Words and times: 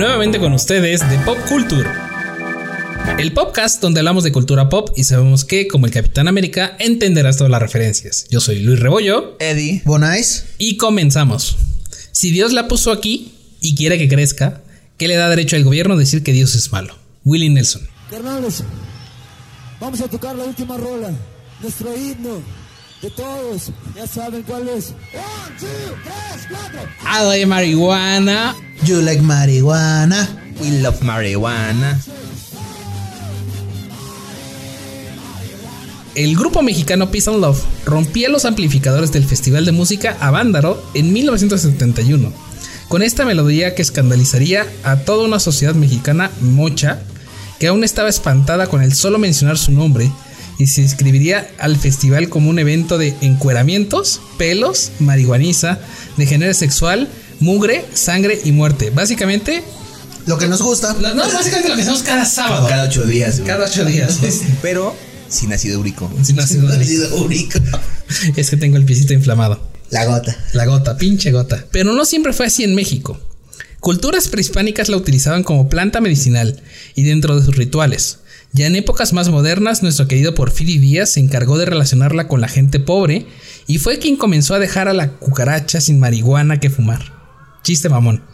nuevamente 0.00 0.40
con 0.40 0.54
ustedes 0.54 1.06
de 1.10 1.18
Pop 1.26 1.36
Culture. 1.46 1.86
El 3.18 3.34
podcast 3.34 3.82
donde 3.82 4.00
hablamos 4.00 4.24
de 4.24 4.32
cultura 4.32 4.70
pop 4.70 4.88
y 4.96 5.04
sabemos 5.04 5.44
que, 5.44 5.68
como 5.68 5.84
el 5.84 5.92
Capitán 5.92 6.26
América, 6.26 6.74
entenderás 6.78 7.36
todas 7.36 7.50
las 7.50 7.60
referencias. 7.60 8.26
Yo 8.30 8.40
soy 8.40 8.60
Luis 8.60 8.80
Rebollo. 8.80 9.36
Eddie. 9.40 9.82
Bonais. 9.84 10.46
Y 10.56 10.78
comenzamos. 10.78 11.58
Si 12.12 12.30
Dios 12.30 12.54
la 12.54 12.66
puso 12.66 12.92
aquí 12.92 13.34
y 13.60 13.74
quiere 13.74 13.98
que 13.98 14.08
crezca, 14.08 14.62
¿qué 14.96 15.06
le 15.06 15.16
da 15.16 15.28
derecho 15.28 15.56
al 15.56 15.64
gobierno 15.64 15.92
a 15.92 15.98
decir 15.98 16.22
que 16.22 16.32
Dios 16.32 16.54
es 16.54 16.72
malo? 16.72 16.96
Willie 17.26 17.50
Nelson. 17.50 17.82
Carnales, 18.10 18.64
vamos 19.78 20.00
a 20.00 20.08
tocar 20.08 20.34
la 20.34 20.44
última 20.44 20.78
rola, 20.78 21.10
nuestro 21.60 21.94
himno 21.94 22.40
de 23.02 23.10
todos. 23.10 23.70
Ya 23.96 24.06
saben 24.06 24.42
cuál 24.42 24.68
es. 24.68 24.94
One, 25.12 25.58
two, 25.58 25.66
tres, 26.04 26.46
cuatro. 26.48 26.80
I 27.02 27.24
like 27.26 27.46
marihuana. 27.46 28.54
You 28.84 29.00
like 29.02 29.22
marihuana. 29.22 30.28
We 30.60 30.80
love 30.80 31.00
marihuana. 31.02 31.98
El 36.14 36.36
grupo 36.36 36.60
mexicano 36.62 37.10
Peace 37.10 37.30
and 37.30 37.40
Love 37.40 37.62
rompía 37.86 38.28
los 38.28 38.44
amplificadores 38.44 39.12
del 39.12 39.24
Festival 39.24 39.64
de 39.64 39.72
Música 39.72 40.16
Avándaro 40.20 40.82
en 40.92 41.12
1971, 41.12 42.32
con 42.88 43.02
esta 43.02 43.24
melodía 43.24 43.74
que 43.74 43.82
escandalizaría 43.82 44.66
a 44.82 44.96
toda 44.96 45.24
una 45.24 45.38
sociedad 45.38 45.74
mexicana 45.74 46.30
mocha 46.40 47.00
que 47.60 47.68
aún 47.68 47.84
estaba 47.84 48.08
espantada 48.08 48.66
con 48.66 48.82
el 48.82 48.92
solo 48.92 49.18
mencionar 49.18 49.56
su 49.56 49.70
nombre 49.70 50.10
y 50.60 50.66
se 50.66 50.82
inscribiría 50.82 51.50
al 51.58 51.78
festival 51.78 52.28
como 52.28 52.50
un 52.50 52.58
evento 52.58 52.98
de 52.98 53.14
encueramientos, 53.22 54.20
pelos, 54.36 54.92
marihuaniza, 54.98 55.78
de 56.18 56.26
género 56.26 56.52
sexual, 56.52 57.08
mugre, 57.40 57.86
sangre 57.94 58.38
y 58.44 58.52
muerte. 58.52 58.90
Básicamente, 58.90 59.64
Lo 60.26 60.36
que 60.36 60.48
nos 60.48 60.60
gusta. 60.60 60.92
no, 60.92 61.14
básicamente 61.16 61.70
lo 61.70 61.76
que 61.76 61.82
hacemos 61.82 62.02
cada 62.02 62.26
sábado. 62.26 62.68
Cada 62.68 62.84
ocho 62.84 63.04
días, 63.06 63.38
güey. 63.38 63.46
Cada 63.48 63.64
ocho 63.64 63.86
días. 63.86 64.20
Pero 64.62 64.94
sin 65.30 65.50
ácido 65.50 65.80
úrico. 65.80 66.12
Sin 66.22 66.38
ácido 66.38 66.66
úrico. 66.66 66.82
Ácido 66.82 67.16
úrico. 67.16 67.58
Es 68.36 68.50
que 68.50 68.58
tengo 68.58 68.76
el 68.76 68.84
piecito 68.84 69.14
inflamado. 69.14 69.66
La 69.88 70.04
gota. 70.04 70.36
La 70.52 70.66
gota, 70.66 70.98
pinche 70.98 71.32
gota. 71.32 71.64
Pero 71.70 71.94
no 71.94 72.04
siempre 72.04 72.34
fue 72.34 72.44
así 72.44 72.64
en 72.64 72.74
México. 72.74 73.18
Culturas 73.80 74.28
prehispánicas 74.28 74.90
la 74.90 74.98
utilizaban 74.98 75.42
como 75.42 75.70
planta 75.70 76.02
medicinal 76.02 76.62
y 76.94 77.04
dentro 77.04 77.40
de 77.40 77.46
sus 77.46 77.56
rituales. 77.56 78.18
Ya 78.52 78.66
en 78.66 78.74
épocas 78.74 79.12
más 79.12 79.28
modernas, 79.28 79.82
nuestro 79.82 80.08
querido 80.08 80.34
Porfirio 80.34 80.80
Díaz 80.80 81.10
se 81.12 81.20
encargó 81.20 81.56
de 81.56 81.66
relacionarla 81.66 82.26
con 82.26 82.40
la 82.40 82.48
gente 82.48 82.80
pobre 82.80 83.26
y 83.68 83.78
fue 83.78 83.98
quien 83.98 84.16
comenzó 84.16 84.54
a 84.54 84.58
dejar 84.58 84.88
a 84.88 84.92
la 84.92 85.12
cucaracha 85.12 85.80
sin 85.80 86.00
marihuana 86.00 86.58
que 86.58 86.70
fumar. 86.70 87.12
Chiste 87.62 87.88
mamón. 87.88 88.24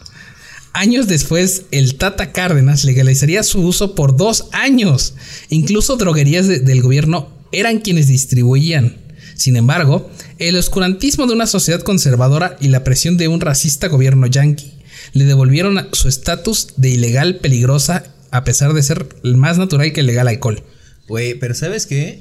Años 0.73 1.07
después, 1.07 1.63
el 1.71 1.95
Tata 1.95 2.31
Cárdenas 2.31 2.83
legalizaría 2.83 3.43
su 3.43 3.61
uso 3.61 3.93
por 3.95 4.17
dos 4.17 4.45
años. 4.53 5.13
Incluso 5.49 5.97
droguerías 5.97 6.47
de- 6.47 6.59
del 6.59 6.81
gobierno 6.81 7.29
eran 7.51 7.79
quienes 7.79 8.07
distribuían. 8.07 8.97
Sin 9.35 9.55
embargo, 9.55 10.09
el 10.39 10.55
oscurantismo 10.55 11.27
de 11.27 11.33
una 11.33 11.45
sociedad 11.47 11.81
conservadora 11.81 12.57
y 12.59 12.69
la 12.69 12.83
presión 12.83 13.17
de 13.17 13.27
un 13.27 13.39
racista 13.39 13.87
gobierno 13.87 14.25
yanqui 14.25 14.73
le 15.13 15.25
devolvieron 15.25 15.87
su 15.93 16.07
estatus 16.07 16.69
de 16.77 16.89
ilegal 16.89 17.37
peligrosa 17.37 18.03
a 18.31 18.43
pesar 18.43 18.73
de 18.73 18.83
ser 18.83 19.07
el 19.23 19.37
más 19.37 19.57
natural 19.57 19.91
que 19.93 20.01
el 20.01 20.07
legal 20.07 20.27
alcohol. 20.27 20.63
Güey, 21.07 21.35
pero 21.39 21.53
¿sabes 21.53 21.85
qué? 21.85 22.19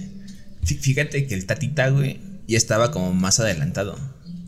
Fí- 0.65 0.78
Fíjate 0.78 1.27
que 1.27 1.34
el 1.34 1.47
tatita, 1.47 1.89
güey, 1.91 2.21
ya 2.47 2.56
estaba 2.56 2.91
como 2.93 3.12
más 3.12 3.41
adelantado. 3.41 3.99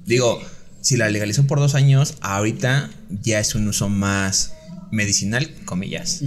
Digo, 0.07 0.41
si 0.81 0.97
la 0.97 1.11
legalizó 1.11 1.47
por 1.47 1.59
dos 1.59 1.75
años, 1.75 2.15
ahorita 2.21 2.91
ya 3.23 3.41
es 3.41 3.55
un 3.55 3.67
uso 3.69 3.89
más 3.89 4.53
medicinal, 4.91 5.51
comillas. 5.65 6.23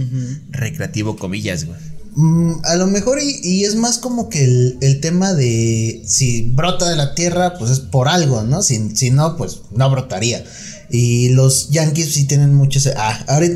Recreativo, 0.50 1.16
comillas, 1.16 1.64
güey. 1.64 1.78
Mm, 2.14 2.64
a 2.64 2.76
lo 2.76 2.86
mejor 2.88 3.18
y, 3.22 3.64
es 3.64 3.74
más 3.74 3.96
como 3.98 4.28
que 4.28 4.44
el, 4.44 5.00
tema 5.00 5.32
de 5.32 6.02
si 6.06 6.50
brota 6.50 6.90
de 6.90 6.96
la 6.96 7.14
tierra, 7.14 7.54
pues 7.58 7.70
es 7.70 7.80
por 7.80 8.08
algo, 8.08 8.42
¿no? 8.42 8.62
Si, 8.62 8.94
si 8.94 9.10
no, 9.10 9.36
pues 9.36 9.60
no 9.70 9.90
brotaría. 9.90 10.44
Y 10.90 11.30
los 11.30 11.70
yankees 11.70 12.12
sí 12.12 12.24
tienen 12.26 12.52
mucho 12.54 12.78
ese... 12.78 12.92
Ah, 12.96 13.24
ahora 13.28 13.46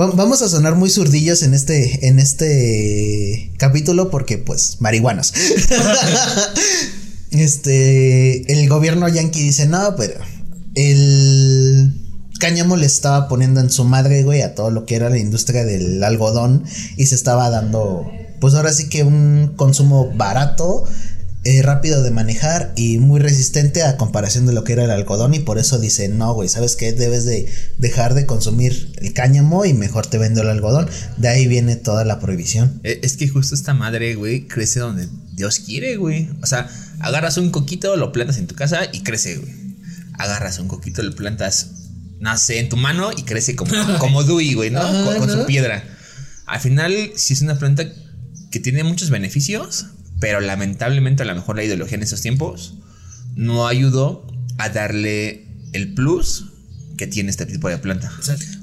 va- 0.00 0.10
vamos 0.12 0.40
a 0.40 0.48
sonar 0.48 0.74
muy 0.74 0.88
zurdillos 0.88 1.42
en 1.42 1.52
este, 1.52 2.08
en 2.08 2.18
este 2.18 3.52
capítulo 3.58 4.10
porque 4.10 4.38
pues 4.38 4.76
marihuanos. 4.80 5.34
este, 7.30 8.50
el 8.50 8.68
gobierno 8.70 9.06
yankee 9.06 9.42
dice, 9.42 9.66
no, 9.66 9.96
pero 9.96 10.14
el 10.74 12.01
cáñamo 12.42 12.76
le 12.76 12.86
estaba 12.86 13.28
poniendo 13.28 13.60
en 13.60 13.70
su 13.70 13.84
madre, 13.84 14.24
güey, 14.24 14.42
a 14.42 14.54
todo 14.56 14.70
lo 14.72 14.84
que 14.84 14.96
era 14.96 15.08
la 15.08 15.18
industria 15.18 15.64
del 15.64 16.02
algodón 16.02 16.64
y 16.96 17.06
se 17.06 17.14
estaba 17.14 17.48
dando, 17.50 18.10
pues 18.40 18.54
ahora 18.54 18.72
sí 18.72 18.88
que 18.88 19.04
un 19.04 19.52
consumo 19.56 20.10
barato, 20.16 20.84
eh, 21.44 21.62
rápido 21.62 22.02
de 22.02 22.10
manejar 22.10 22.72
y 22.76 22.98
muy 22.98 23.20
resistente 23.20 23.82
a 23.84 23.96
comparación 23.96 24.46
de 24.46 24.52
lo 24.52 24.64
que 24.64 24.72
era 24.74 24.84
el 24.84 24.90
algodón 24.90 25.34
y 25.34 25.38
por 25.40 25.58
eso 25.58 25.78
dice, 25.78 26.08
no, 26.08 26.34
güey, 26.34 26.48
¿sabes 26.48 26.74
qué? 26.76 26.92
Debes 26.92 27.24
de 27.24 27.46
dejar 27.78 28.14
de 28.14 28.26
consumir 28.26 28.92
el 28.98 29.12
cáñamo 29.12 29.64
y 29.64 29.72
mejor 29.72 30.06
te 30.06 30.18
vendo 30.18 30.42
el 30.42 30.48
algodón. 30.48 30.88
De 31.16 31.28
ahí 31.28 31.46
viene 31.48 31.76
toda 31.76 32.04
la 32.04 32.18
prohibición. 32.20 32.80
E- 32.84 33.00
Es 33.02 33.16
que 33.16 33.28
justo 33.28 33.54
esta 33.54 33.72
madre, 33.74 34.14
güey, 34.16 34.46
crece 34.48 34.80
donde 34.80 35.08
Dios 35.32 35.58
quiere, 35.60 35.96
güey. 35.96 36.28
O 36.42 36.46
sea, 36.46 36.68
agarras 37.00 37.36
un 37.38 37.50
coquito, 37.50 37.96
lo 37.96 38.12
plantas 38.12 38.38
en 38.38 38.46
tu 38.46 38.54
casa 38.54 38.80
y 38.92 39.02
crece, 39.02 39.36
güey. 39.38 39.52
Agarras 40.18 40.58
un 40.60 40.68
coquito, 40.68 41.02
lo 41.02 41.14
plantas, 41.16 41.66
nace 42.22 42.58
en 42.58 42.68
tu 42.70 42.76
mano 42.78 43.10
y 43.14 43.24
crece 43.24 43.54
como, 43.54 43.72
como 43.98 44.24
Dewey, 44.24 44.54
güey, 44.54 44.70
¿no? 44.70 44.80
Ajá, 44.80 45.04
con, 45.04 45.18
con 45.18 45.28
¿no? 45.28 45.40
su 45.40 45.46
piedra. 45.46 45.84
Al 46.46 46.60
final, 46.60 47.12
sí 47.16 47.34
es 47.34 47.42
una 47.42 47.58
planta 47.58 47.84
que 48.50 48.60
tiene 48.60 48.84
muchos 48.84 49.10
beneficios, 49.10 49.86
pero 50.20 50.40
lamentablemente 50.40 51.22
a 51.22 51.26
lo 51.26 51.34
mejor 51.34 51.56
la 51.56 51.64
ideología 51.64 51.96
en 51.96 52.02
esos 52.02 52.20
tiempos 52.22 52.74
no 53.36 53.66
ayudó 53.66 54.26
a 54.58 54.68
darle 54.68 55.46
el 55.72 55.94
plus 55.94 56.46
que 56.96 57.06
tiene 57.06 57.30
este 57.30 57.46
tipo 57.46 57.68
de 57.68 57.78
planta. 57.78 58.10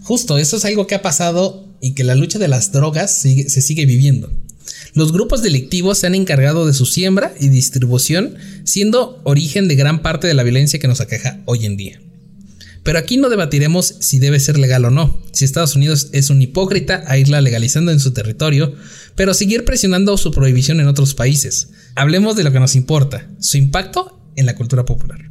Justo, 0.04 0.38
eso 0.38 0.58
es 0.58 0.66
algo 0.66 0.88
que 0.88 0.96
ha 0.96 1.02
pasado 1.02 1.68
y 1.82 1.94
que 1.94 2.04
la 2.04 2.16
lucha 2.16 2.40
de 2.40 2.48
las 2.48 2.72
drogas 2.72 3.14
sigue- 3.22 3.50
se 3.50 3.62
sigue 3.62 3.86
viviendo. 3.86 4.32
Los 4.94 5.12
grupos 5.12 5.42
delictivos 5.42 5.98
se 5.98 6.08
han 6.08 6.16
encargado 6.16 6.66
de 6.68 6.74
su 6.74 6.86
siembra 6.86 7.34
y 7.40 7.50
distribución, 7.50 8.36
siendo 8.64 9.20
origen 9.24 9.68
de 9.68 9.76
gran 9.76 10.02
parte 10.02 10.28
de 10.28 10.34
la 10.36 10.44
violencia 10.44 10.80
que 10.80 10.88
nos 10.88 11.02
aqueja 11.02 11.40
hoy 11.46 11.66
en 11.66 11.76
día. 11.78 12.00
Pero 12.90 12.98
aquí 12.98 13.18
no 13.18 13.30
debatiremos 13.30 13.98
si 14.00 14.18
debe 14.18 14.40
ser 14.40 14.58
legal 14.58 14.84
o 14.84 14.90
no, 14.90 15.22
si 15.32 15.46
Estados 15.46 15.76
Unidos 15.76 16.10
es 16.12 16.32
un 16.32 16.42
hipócrita 16.42 17.04
a 17.06 17.20
irla 17.20 17.40
legalizando 17.40 17.92
en 17.92 18.00
su 18.00 18.14
territorio, 18.14 18.74
pero 19.14 19.36
seguir 19.36 19.64
presionando 19.64 20.18
su 20.18 20.32
prohibición 20.32 20.80
en 20.80 20.88
otros 20.88 21.14
países. 21.14 21.70
Hablemos 21.94 22.36
de 22.36 22.44
lo 22.44 22.52
que 22.52 22.60
nos 22.60 22.76
importa, 22.76 23.30
su 23.40 23.58
impacto 23.58 24.32
en 24.36 24.48
la 24.48 24.56
cultura 24.56 24.86
popular. 24.86 25.30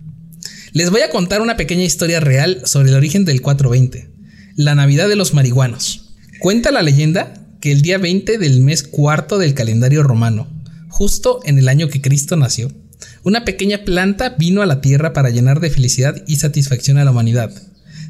Les 0.72 0.90
voy 0.90 1.00
a 1.00 1.10
contar 1.10 1.42
una 1.42 1.56
pequeña 1.56 1.82
historia 1.82 2.20
real 2.20 2.62
sobre 2.64 2.90
el 2.90 2.94
origen 2.94 3.24
del 3.24 3.42
420, 3.42 4.08
la 4.54 4.76
Navidad 4.76 5.08
de 5.08 5.16
los 5.16 5.34
marihuanos. 5.34 6.12
Cuenta 6.38 6.70
la 6.70 6.82
leyenda 6.82 7.44
que 7.60 7.72
el 7.72 7.82
día 7.82 7.98
20 7.98 8.38
del 8.38 8.60
mes 8.60 8.84
cuarto 8.84 9.36
del 9.36 9.54
calendario 9.54 10.04
romano, 10.04 10.46
justo 10.90 11.40
en 11.42 11.58
el 11.58 11.68
año 11.68 11.88
que 11.88 12.00
Cristo 12.00 12.36
nació, 12.36 12.70
una 13.28 13.44
pequeña 13.44 13.84
planta 13.84 14.30
vino 14.38 14.62
a 14.62 14.66
la 14.66 14.80
tierra 14.80 15.12
para 15.12 15.30
llenar 15.30 15.60
de 15.60 15.70
felicidad 15.70 16.16
y 16.26 16.36
satisfacción 16.36 16.98
a 16.98 17.04
la 17.04 17.10
humanidad. 17.12 17.50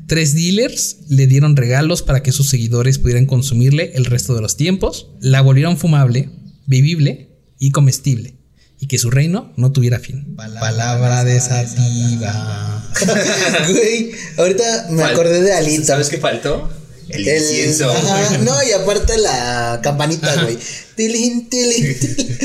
Tres 0.07 0.35
dealers 0.35 0.97
le 1.09 1.27
dieron 1.27 1.57
regalos 1.57 2.03
para 2.03 2.23
que 2.23 2.33
sus 2.33 2.49
seguidores 2.49 2.99
pudieran 2.99 3.27
consumirle 3.27 3.93
el 3.95 4.07
resto 4.07 4.35
de 4.35 4.41
los 4.41 4.57
tiempos, 4.57 5.11
la 5.21 5.43
volvieron 5.43 5.77
fumable, 5.77 6.31
vivible 6.67 7.29
y 7.59 7.73
comestible, 7.73 8.37
y 8.81 8.87
que 8.87 8.99
su 8.99 9.11
reino 9.11 9.53
no 9.57 9.71
tuviera 9.73 9.99
fin. 9.99 10.35
Palabra, 10.37 11.25
de 11.25 11.39
sativa. 11.41 12.75
Güey, 13.69 14.13
ahorita 14.39 14.87
me 14.91 15.03
Fal- 15.03 15.13
acordé 15.13 15.43
de 15.43 15.53
Alita. 15.53 15.85
¿Sabes 15.85 16.09
qué 16.09 16.19
faltó? 16.19 16.71
El, 17.09 17.27
El- 17.29 17.43
incienso, 17.43 17.91
ajá, 17.91 18.29
güey. 18.31 18.41
no, 18.45 18.55
y 18.63 18.73
aparte 18.73 19.19
la 19.19 19.81
campanita, 19.83 20.43
güey. 20.43 20.59
Tilín, 20.99 21.49
tilín, 21.49 21.97
tilín. 21.99 22.39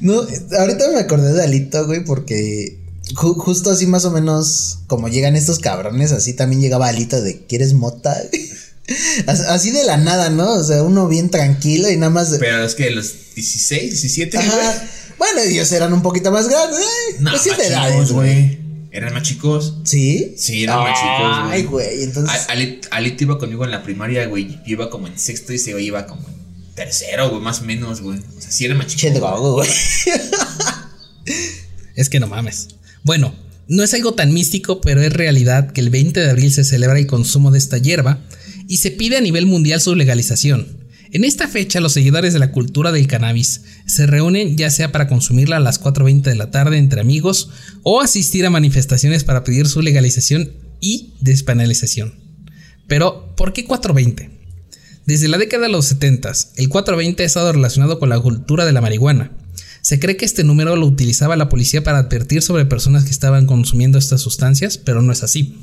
No, 0.00 0.26
ahorita 0.58 0.88
me 0.92 1.00
acordé 1.00 1.32
de 1.34 1.42
Alito, 1.44 1.86
güey, 1.86 2.02
porque 2.04 2.78
ju- 3.14 3.36
justo 3.36 3.70
así 3.70 3.86
más 3.86 4.04
o 4.06 4.10
menos 4.10 4.78
como 4.86 5.08
llegan 5.08 5.36
estos 5.36 5.58
cabrones, 5.58 6.10
así 6.12 6.32
también 6.32 6.62
llegaba 6.62 6.88
Alito 6.88 7.20
de 7.20 7.40
¿quieres 7.46 7.74
mota? 7.74 8.16
As- 9.26 9.40
Así 9.42 9.70
de 9.70 9.84
la 9.84 9.98
nada, 9.98 10.30
¿no? 10.30 10.50
O 10.54 10.64
sea, 10.64 10.82
uno 10.82 11.06
bien 11.08 11.28
tranquilo 11.30 11.90
y 11.90 11.96
nada 11.98 12.08
más 12.10 12.30
de- 12.30 12.38
Pero 12.38 12.64
es 12.64 12.74
que 12.74 12.90
los 12.90 13.12
16, 13.34 13.90
17, 13.90 14.36
güey. 14.38 14.48
Ajá. 14.48 14.88
Bueno, 15.18 15.40
ellos 15.42 15.70
eran 15.72 15.92
un 15.92 16.00
poquito 16.00 16.30
más 16.32 16.48
grandes, 16.48 16.78
eh, 16.80 17.16
No, 17.20 17.30
pues 17.32 17.42
sí 17.42 17.50
más 17.50 17.58
de 17.58 17.66
edades, 17.66 18.12
güey. 18.12 18.58
Eran 18.90 19.12
más 19.12 19.22
chicos. 19.24 19.74
¿Sí? 19.84 20.34
Sí, 20.38 20.62
eran 20.62 20.78
más 20.78 20.98
chicos, 20.98 21.44
güey. 21.44 21.52
Ay, 21.52 21.62
güey, 21.64 22.02
entonces 22.04 22.46
Alito 22.90 23.24
iba 23.24 23.38
conmigo 23.38 23.64
en 23.66 23.70
la 23.72 23.82
primaria, 23.82 24.26
güey. 24.26 24.48
Yo 24.48 24.60
iba 24.72 24.88
como 24.88 25.06
en 25.08 25.18
sexto 25.18 25.52
y 25.52 25.58
güey 25.72 25.84
iba 25.86 26.06
como 26.06 26.26
en 26.26 26.37
tercero, 26.78 27.28
güey, 27.30 27.42
más 27.42 27.60
o 27.60 27.64
menos, 27.64 28.00
güey. 28.00 28.18
O 28.18 28.40
sea, 28.40 28.50
sí 28.50 28.64
era 28.64 28.74
más 28.74 28.86
chico. 28.86 29.52
güey. 29.54 29.68
Es 31.94 32.08
que 32.08 32.20
no 32.20 32.28
mames. 32.28 32.68
Bueno, 33.02 33.34
no 33.66 33.82
es 33.82 33.92
algo 33.92 34.14
tan 34.14 34.32
místico, 34.32 34.80
pero 34.80 35.02
es 35.02 35.12
realidad 35.12 35.72
que 35.72 35.80
el 35.80 35.90
20 35.90 36.20
de 36.20 36.30
abril 36.30 36.52
se 36.52 36.62
celebra 36.62 36.98
el 36.98 37.08
consumo 37.08 37.50
de 37.50 37.58
esta 37.58 37.76
hierba 37.76 38.20
y 38.68 38.76
se 38.76 38.92
pide 38.92 39.16
a 39.16 39.20
nivel 39.20 39.46
mundial 39.46 39.80
su 39.80 39.96
legalización. 39.96 40.78
En 41.10 41.24
esta 41.24 41.48
fecha 41.48 41.80
los 41.80 41.94
seguidores 41.94 42.32
de 42.32 42.38
la 42.38 42.52
cultura 42.52 42.92
del 42.92 43.08
cannabis 43.08 43.62
se 43.86 44.06
reúnen 44.06 44.56
ya 44.56 44.70
sea 44.70 44.92
para 44.92 45.08
consumirla 45.08 45.56
a 45.56 45.60
las 45.60 45.80
4.20 45.80 46.22
de 46.22 46.36
la 46.36 46.52
tarde 46.52 46.78
entre 46.78 47.00
amigos 47.00 47.50
o 47.82 48.00
asistir 48.00 48.46
a 48.46 48.50
manifestaciones 48.50 49.24
para 49.24 49.42
pedir 49.42 49.66
su 49.66 49.82
legalización 49.82 50.52
y 50.80 51.14
despenalización. 51.20 52.14
Pero, 52.86 53.34
¿por 53.34 53.52
qué 53.52 53.64
420? 53.64 54.37
Desde 55.08 55.28
la 55.28 55.38
década 55.38 55.62
de 55.62 55.72
los 55.72 55.86
70, 55.86 56.32
el 56.56 56.68
420 56.68 57.22
ha 57.22 57.26
estado 57.26 57.50
relacionado 57.50 57.98
con 57.98 58.10
la 58.10 58.20
cultura 58.20 58.66
de 58.66 58.72
la 58.72 58.82
marihuana. 58.82 59.30
Se 59.80 59.98
cree 59.98 60.18
que 60.18 60.26
este 60.26 60.44
número 60.44 60.76
lo 60.76 60.84
utilizaba 60.84 61.34
la 61.34 61.48
policía 61.48 61.82
para 61.82 61.96
advertir 61.96 62.42
sobre 62.42 62.66
personas 62.66 63.04
que 63.04 63.10
estaban 63.10 63.46
consumiendo 63.46 63.96
estas 63.96 64.20
sustancias, 64.20 64.76
pero 64.76 65.00
no 65.00 65.10
es 65.10 65.22
así. 65.22 65.56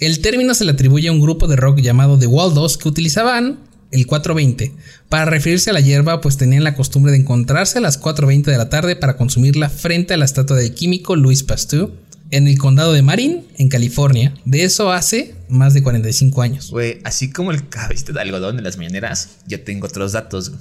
El 0.00 0.20
término 0.20 0.52
se 0.52 0.66
le 0.66 0.72
atribuye 0.72 1.08
a 1.08 1.12
un 1.12 1.20
grupo 1.22 1.48
de 1.48 1.56
rock 1.56 1.80
llamado 1.80 2.18
The 2.18 2.26
Waldos 2.26 2.76
que 2.76 2.90
utilizaban 2.90 3.60
el 3.90 4.06
420 4.06 4.74
para 5.08 5.24
referirse 5.24 5.70
a 5.70 5.72
la 5.72 5.80
hierba 5.80 6.20
pues 6.20 6.36
tenían 6.36 6.62
la 6.62 6.74
costumbre 6.74 7.10
de 7.10 7.18
encontrarse 7.20 7.78
a 7.78 7.80
las 7.80 7.98
4.20 7.98 8.44
de 8.44 8.58
la 8.58 8.68
tarde 8.68 8.96
para 8.96 9.16
consumirla 9.16 9.70
frente 9.70 10.12
a 10.12 10.18
la 10.18 10.26
estatua 10.26 10.58
del 10.58 10.74
químico 10.74 11.16
Louis 11.16 11.42
Pasteur 11.42 11.90
en 12.30 12.46
el 12.46 12.58
condado 12.58 12.92
de 12.92 13.02
Marin, 13.02 13.46
en 13.58 13.68
California. 13.68 14.34
De 14.44 14.64
eso 14.64 14.92
hace 14.92 15.34
más 15.48 15.74
de 15.74 15.82
45 15.82 16.42
años. 16.42 16.70
Güey, 16.70 17.00
así 17.04 17.30
como 17.30 17.50
el 17.50 17.68
cabecito 17.68 18.12
de 18.12 18.20
algodón 18.20 18.56
de 18.56 18.62
las 18.62 18.76
mañaneras, 18.76 19.38
yo 19.46 19.62
tengo 19.62 19.86
otros 19.86 20.12
datos. 20.12 20.52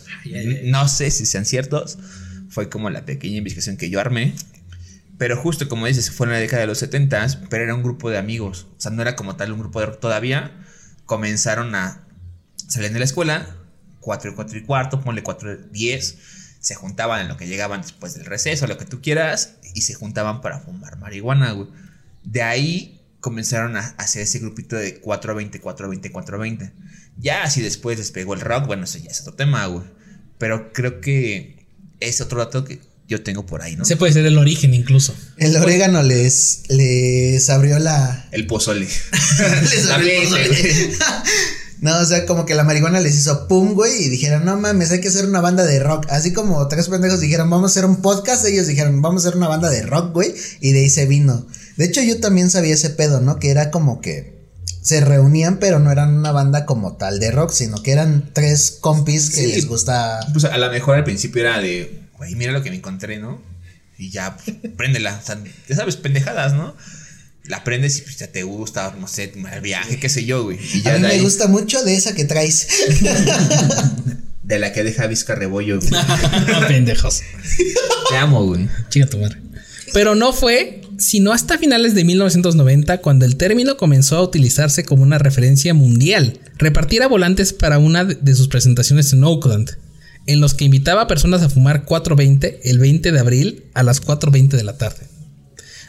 No 0.64 0.88
sé 0.88 1.12
si 1.12 1.26
sean 1.26 1.46
ciertos. 1.46 1.98
Fue 2.50 2.70
como 2.70 2.90
la 2.90 3.06
pequeña 3.06 3.38
investigación 3.38 3.78
que 3.78 3.90
yo 3.90 4.00
armé. 4.00 4.34
Pero 5.18 5.38
justo 5.38 5.68
como 5.68 5.86
dices, 5.86 6.12
fue 6.12 6.28
en 6.28 6.34
la 6.34 6.40
década 6.40 6.62
de 6.62 6.68
los 6.68 6.78
70, 6.80 7.42
pero 7.50 7.64
era 7.64 7.76
un 7.76 7.84
grupo 7.84 8.10
de 8.10 8.18
amigos. 8.18 8.68
O 8.78 8.82
sea, 8.82 8.92
no 8.92 9.02
era 9.02 9.16
como 9.16 9.36
tal 9.36 9.52
un 9.52 9.60
grupo 9.60 9.80
de 9.80 9.88
rock 9.88 10.00
todavía. 10.00 10.52
Comenzaron 11.06 11.76
a 11.76 12.04
salir 12.68 12.94
de 12.94 13.00
la 13.00 13.06
escuela, 13.06 13.56
4 14.00 14.32
y 14.32 14.34
4 14.34 14.58
y 14.58 14.64
cuarto, 14.64 15.02
ponle 15.02 15.22
4 15.22 15.54
y 15.54 15.58
10. 15.72 16.18
Se 16.60 16.76
juntaban 16.76 17.22
en 17.22 17.28
lo 17.28 17.38
que 17.38 17.48
llegaban 17.48 17.82
después 17.82 18.14
del 18.14 18.26
receso, 18.26 18.68
lo 18.68 18.78
que 18.78 18.86
tú 18.86 19.02
quieras, 19.02 19.56
y 19.74 19.82
se 19.82 19.94
juntaban 19.94 20.42
para 20.42 20.60
fumar 20.60 20.98
marihuana, 20.98 21.52
güey. 21.54 21.68
De 22.24 22.42
ahí 22.42 23.02
comenzaron 23.20 23.76
a 23.78 23.96
hacer 23.98 24.24
ese 24.24 24.40
grupito 24.40 24.76
de 24.76 25.00
420, 25.00 25.60
420, 25.60 26.12
420. 26.12 26.74
Ya 27.18 27.44
así 27.44 27.62
después 27.62 27.98
despegó 27.98 28.34
el 28.34 28.42
rock, 28.42 28.68
bueno, 28.68 28.84
eso 28.86 28.98
ya 28.98 29.12
es 29.12 29.22
otro 29.22 29.34
tema, 29.34 29.66
güey. 29.68 29.86
Pero 30.38 30.72
creo 30.72 31.02
que 31.02 31.66
es 32.00 32.22
otro 32.22 32.40
dato 32.40 32.64
que 32.64 32.80
yo 33.08 33.24
tengo 33.24 33.46
por 33.46 33.62
ahí, 33.62 33.76
¿no? 33.76 33.86
Se 33.86 33.98
puede 33.98 34.14
ser 34.14 34.26
el 34.26 34.38
origen 34.38 34.74
incluso. 34.74 35.16
El 35.38 35.56
orégano 35.58 36.04
les, 36.04 36.64
les 36.70 37.50
abrió 37.50 37.80
la. 37.80 38.28
El 38.32 38.46
pozole. 38.46 38.88
les 39.62 39.90
abrió 39.90 40.12
el 40.12 40.24
pozole. 40.24 40.92
No, 41.82 41.98
o 41.98 42.06
sea, 42.06 42.26
como 42.26 42.46
que 42.46 42.56
la 42.56 42.64
marihuana 42.66 43.00
les 43.00 43.16
hizo 43.16 43.48
pum, 43.48 43.74
güey, 43.74 44.04
y 44.04 44.10
dijeron, 44.10 44.44
no 44.44 44.58
mames, 44.58 44.92
hay 44.92 45.00
que 45.00 45.08
hacer 45.08 45.26
una 45.26 45.40
banda 45.40 45.66
de 45.66 45.80
rock. 45.80 46.08
Así 46.10 46.34
como 46.34 46.68
tres 46.68 46.90
pendejos 46.90 47.22
dijeron, 47.22 47.50
vamos 47.50 47.72
a 47.72 47.74
hacer 47.74 47.86
un 47.90 48.02
podcast, 48.02 48.46
ellos 48.46 48.68
dijeron, 48.68 49.02
vamos 49.02 49.24
a 49.24 49.28
hacer 49.30 49.38
una 49.38 49.48
banda 49.48 49.70
de 49.70 49.84
rock, 49.84 50.14
güey, 50.14 50.34
y 50.60 50.74
de 50.74 50.80
ahí 50.82 50.90
se 50.90 51.06
vino. 51.06 51.48
De 51.78 51.86
hecho, 51.86 52.02
yo 52.02 52.20
también 52.20 52.50
sabía 52.50 52.74
ese 52.74 52.90
pedo, 52.90 53.22
¿no? 53.22 53.40
Que 53.40 53.50
era 53.52 53.72
como 53.72 54.02
que 54.02 54.38
se 54.82 55.00
reunían, 55.02 55.60
pero 55.60 55.80
no 55.80 55.92
eran 55.92 56.18
una 56.18 56.32
banda 56.34 56.66
como 56.66 56.98
tal 56.98 57.20
de 57.20 57.32
rock, 57.32 57.52
sino 57.52 57.82
que 57.82 57.92
eran 57.94 58.32
tres 58.34 58.78
compis 58.82 59.30
que 59.30 59.42
Sí. 59.44 59.48
les 59.54 59.66
gusta. 59.68 60.20
Pues 60.34 60.44
a 60.46 60.58
lo 60.58 60.70
mejor 60.72 60.96
al 60.98 61.04
principio 61.06 61.42
era 61.42 61.60
de, 61.60 62.02
güey, 62.18 62.36
mira 62.36 62.52
lo 62.52 62.62
que 62.62 62.72
me 62.72 62.78
encontré, 62.78 63.20
¿no? 63.20 63.42
Y 63.98 64.10
ya, 64.12 64.36
pues, 64.38 64.58
préndela. 64.78 65.18
O 65.22 65.26
sea, 65.26 65.38
ya 65.70 65.76
sabes, 65.76 65.96
pendejadas, 65.96 66.54
¿no? 66.54 66.74
La 67.50 67.64
prendes 67.64 67.98
y 67.98 68.02
pues 68.04 68.18
ya 68.18 68.28
te 68.28 68.44
gusta, 68.44 68.96
no 69.00 69.08
sé, 69.08 69.34
el 69.54 69.62
viaje, 69.62 70.00
qué 70.00 70.08
sé 70.08 70.24
yo, 70.24 70.44
güey. 70.44 70.60
Y 70.74 70.84
ya 70.84 70.94
A 70.94 70.98
mí 70.98 71.02
me 71.02 71.08
ahí, 71.08 71.20
gusta 71.20 71.48
mucho 71.48 71.84
de 71.84 71.96
esa 71.96 72.14
que 72.14 72.24
traes. 72.24 72.68
de 74.44 74.60
la 74.60 74.72
que 74.72 74.84
deja 74.84 75.08
Vizca 75.08 75.34
Rebollo, 75.34 75.80
güey. 75.80 75.90
Pendejos. 76.68 77.22
Te 78.10 78.18
amo, 78.18 78.46
güey. 78.46 78.70
Chica 78.90 79.08
tu 79.08 79.18
madre. 79.18 79.42
Pero 79.94 80.14
no 80.14 80.32
fue 80.32 80.82
sino 81.00 81.32
hasta 81.32 81.58
finales 81.58 81.96
de 81.96 82.04
1990 82.04 83.00
cuando 83.00 83.26
el 83.26 83.38
término 83.38 83.78
comenzó 83.78 84.18
a 84.18 84.22
utilizarse 84.22 84.84
como 84.84 85.02
una 85.02 85.18
referencia 85.18 85.74
mundial. 85.74 86.40
Repartiera 86.58 87.08
volantes 87.08 87.54
para 87.54 87.80
una 87.80 88.06
de 88.06 88.16
de 88.16 88.36
sus 88.36 88.48
presentaciones 88.48 89.12
en 89.14 89.24
Oakland, 89.24 89.78
en 90.28 90.42
los 90.42 90.54
que 90.54 90.66
invitaba 90.66 91.02
a 91.02 91.08
personas 91.08 91.42
a 91.42 91.50
fumar 91.50 91.86
420 91.86 92.60
el 92.70 92.78
20 92.78 93.12
de 93.12 93.20
abril 93.20 93.64
a 93.74 93.82
las 93.82 94.04
4.20 94.06 94.50
de 94.50 94.64
la 94.64 94.78
tarde. 94.78 95.08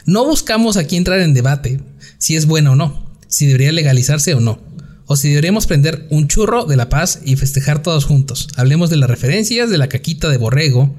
No 0.05 0.25
buscamos 0.25 0.77
aquí 0.77 0.97
entrar 0.97 1.19
en 1.19 1.33
debate 1.33 1.81
si 2.17 2.35
es 2.35 2.45
bueno 2.45 2.73
o 2.73 2.75
no, 2.75 3.05
si 3.27 3.45
debería 3.47 3.71
legalizarse 3.71 4.33
o 4.33 4.39
no, 4.39 4.59
o 5.05 5.15
si 5.15 5.29
deberíamos 5.29 5.67
prender 5.67 6.07
un 6.09 6.27
churro 6.27 6.65
de 6.65 6.75
la 6.75 6.89
paz 6.89 7.19
y 7.23 7.35
festejar 7.35 7.81
todos 7.83 8.05
juntos. 8.05 8.47
Hablemos 8.55 8.89
de 8.89 8.97
las 8.97 9.09
referencias 9.09 9.69
de 9.69 9.77
la 9.77 9.89
caquita 9.89 10.29
de 10.29 10.37
borrego 10.37 10.95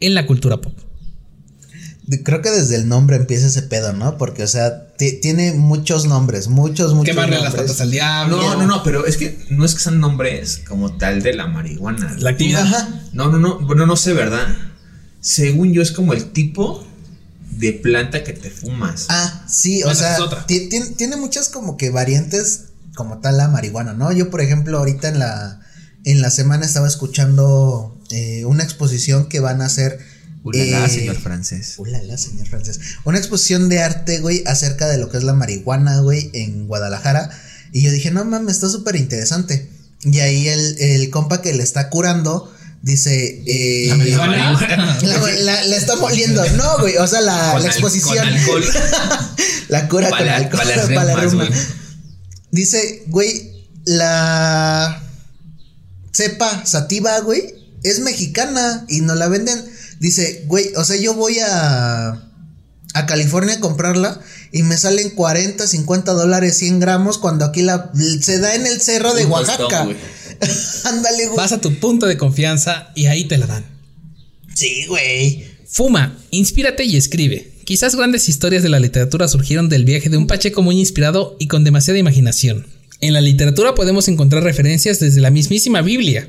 en 0.00 0.14
la 0.14 0.26
cultura 0.26 0.60
pop. 0.60 0.74
Creo 2.22 2.40
que 2.40 2.50
desde 2.50 2.76
el 2.76 2.88
nombre 2.88 3.16
empieza 3.16 3.48
ese 3.48 3.62
pedo, 3.62 3.92
¿no? 3.92 4.16
Porque, 4.16 4.44
o 4.44 4.46
sea, 4.46 4.86
ti- 4.96 5.18
tiene 5.20 5.54
muchos 5.54 6.06
nombres, 6.06 6.46
muchos, 6.46 6.94
muchos 6.94 7.12
Quemarle 7.16 7.34
las 7.36 7.46
nombres. 7.46 7.62
patas 7.66 7.80
al 7.80 7.90
diablo. 7.90 8.36
No, 8.40 8.54
no, 8.56 8.66
no, 8.68 8.82
pero 8.84 9.06
es 9.06 9.16
que 9.16 9.44
no 9.50 9.64
es 9.64 9.74
que 9.74 9.80
sean 9.80 9.98
nombres 9.98 10.62
como 10.68 10.96
tal 10.96 11.20
de 11.22 11.34
la 11.34 11.48
marihuana. 11.48 12.14
La 12.20 12.30
actividad. 12.30 12.62
Ajá. 12.64 12.88
No, 13.12 13.28
no, 13.28 13.38
no, 13.40 13.58
bueno, 13.66 13.86
no 13.86 13.96
sé, 13.96 14.12
¿verdad? 14.12 14.46
Según 15.20 15.72
yo 15.72 15.82
es 15.82 15.90
como 15.90 16.12
el 16.12 16.26
tipo 16.26 16.85
de 17.56 17.72
planta 17.72 18.22
que 18.22 18.32
te 18.32 18.50
fumas. 18.50 19.06
Ah, 19.08 19.44
sí, 19.48 19.82
o 19.82 19.94
sea, 19.94 20.16
tiene 20.46 21.16
muchas 21.16 21.48
como 21.48 21.76
que 21.76 21.90
variantes 21.90 22.66
como 22.96 23.18
tal 23.18 23.36
la 23.36 23.48
marihuana, 23.48 23.92
¿no? 23.92 24.10
Yo, 24.10 24.30
por 24.30 24.40
ejemplo, 24.40 24.78
ahorita 24.78 25.08
en 25.08 25.20
la, 25.20 25.60
en 26.04 26.20
la 26.20 26.30
semana 26.30 26.66
estaba 26.66 26.88
escuchando 26.88 27.96
eh, 28.10 28.44
una 28.46 28.64
exposición 28.64 29.28
que 29.28 29.38
van 29.38 29.62
a 29.62 29.66
hacer. 29.66 30.00
Ulala, 30.42 30.86
eh, 30.86 30.88
señor 30.88 31.16
francés. 31.16 31.74
Ulala, 31.78 32.16
señor 32.18 32.46
francés. 32.48 32.80
Una 33.04 33.18
exposición 33.18 33.68
de 33.68 33.80
arte, 33.80 34.20
güey, 34.20 34.42
acerca 34.46 34.88
de 34.88 34.98
lo 34.98 35.08
que 35.08 35.18
es 35.18 35.24
la 35.24 35.34
marihuana, 35.34 36.00
güey, 36.00 36.30
en 36.32 36.66
Guadalajara. 36.66 37.30
Y 37.72 37.82
yo 37.82 37.92
dije, 37.92 38.10
no 38.10 38.24
mames, 38.24 38.56
está 38.56 38.68
súper 38.68 38.96
interesante. 38.96 39.68
Y 40.02 40.20
ahí 40.20 40.48
el, 40.48 40.76
el 40.80 41.10
compa 41.10 41.42
que 41.42 41.52
le 41.52 41.62
está 41.62 41.90
curando 41.90 42.52
dice... 42.86 43.42
eh, 43.46 43.86
La 43.88 43.96
marihuana. 43.96 44.52
la, 45.02 45.18
la- 45.42 45.64
la 45.64 45.76
está 45.76 45.96
moliendo. 45.96 46.42
No, 46.56 46.78
güey, 46.78 46.96
o 46.96 47.06
sea, 47.06 47.20
la, 47.20 47.52
Con 47.52 47.62
la 47.62 47.68
al- 47.68 47.74
exposición. 47.74 48.16
con 48.16 48.28
alcohol. 48.28 48.64
la 49.68 49.88
cura 49.88 50.08
Pa' 50.10 50.18
con 50.18 50.26
la- 50.26 50.36
alcohol. 50.36 50.60
pa' 50.60 50.64
las 50.76 50.86
pa' 50.86 51.04
la 51.04 51.16
reumas, 51.16 51.24
reuma. 51.24 51.46
güey. 51.46 51.58
Dice, 52.52 53.02
güey, 53.08 53.66
la 53.84 55.02
cepa 56.12 56.64
sativa, 56.64 57.18
güey, 57.20 57.54
es 57.82 57.98
mexicana 58.00 58.84
y 58.88 59.00
nos 59.00 59.16
la 59.16 59.28
venden. 59.28 59.62
Dice, 59.98 60.44
güey, 60.46 60.72
o 60.76 60.84
sea, 60.84 60.96
yo 60.96 61.14
voy 61.14 61.38
a, 61.40 62.10
a 62.94 63.06
California 63.06 63.54
a 63.56 63.60
comprarla 63.60 64.20
y 64.52 64.62
me 64.62 64.76
salen 64.78 65.10
40, 65.10 65.66
50 65.66 66.12
dólares, 66.12 66.56
100 66.58 66.80
gramos 66.80 67.18
cuando 67.18 67.44
aquí 67.44 67.62
la 67.62 67.90
se 68.22 68.38
da 68.38 68.54
en 68.54 68.66
el 68.66 68.80
cerro 68.80 69.12
de 69.14 69.26
Oaxaca. 69.26 69.86
Ándale, 70.84 71.26
güey. 71.26 71.36
Vas 71.36 71.52
a 71.52 71.60
tu 71.60 71.74
punto 71.78 72.06
de 72.06 72.16
confianza 72.16 72.92
y 72.94 73.06
ahí 73.06 73.24
te 73.24 73.38
la 73.38 73.46
dan. 73.46 73.64
Sí, 74.54 74.86
güey. 74.88 75.44
Fuma, 75.66 76.16
inspírate 76.30 76.84
y 76.84 76.96
escribe. 76.96 77.52
Quizás 77.64 77.96
grandes 77.96 78.28
historias 78.28 78.62
de 78.62 78.68
la 78.68 78.78
literatura 78.78 79.28
surgieron 79.28 79.68
del 79.68 79.84
viaje 79.84 80.08
de 80.08 80.16
un 80.16 80.26
Pacheco 80.26 80.62
muy 80.62 80.78
inspirado 80.78 81.36
y 81.40 81.48
con 81.48 81.64
demasiada 81.64 81.98
imaginación. 81.98 82.66
En 83.00 83.12
la 83.12 83.20
literatura 83.20 83.74
podemos 83.74 84.08
encontrar 84.08 84.42
referencias 84.42 85.00
desde 85.00 85.20
la 85.20 85.30
mismísima 85.30 85.82
Biblia. 85.82 86.28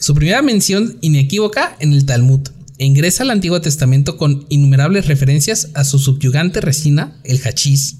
Su 0.00 0.14
primera 0.14 0.42
mención 0.42 0.98
inequívoca 1.00 1.76
en 1.78 1.92
el 1.92 2.06
Talmud. 2.06 2.48
E 2.78 2.86
ingresa 2.86 3.24
al 3.24 3.30
Antiguo 3.30 3.60
Testamento 3.60 4.16
con 4.16 4.46
innumerables 4.48 5.06
referencias 5.06 5.68
a 5.74 5.84
su 5.84 5.98
subyugante 5.98 6.60
resina, 6.60 7.20
el 7.24 7.40
hachís, 7.44 7.96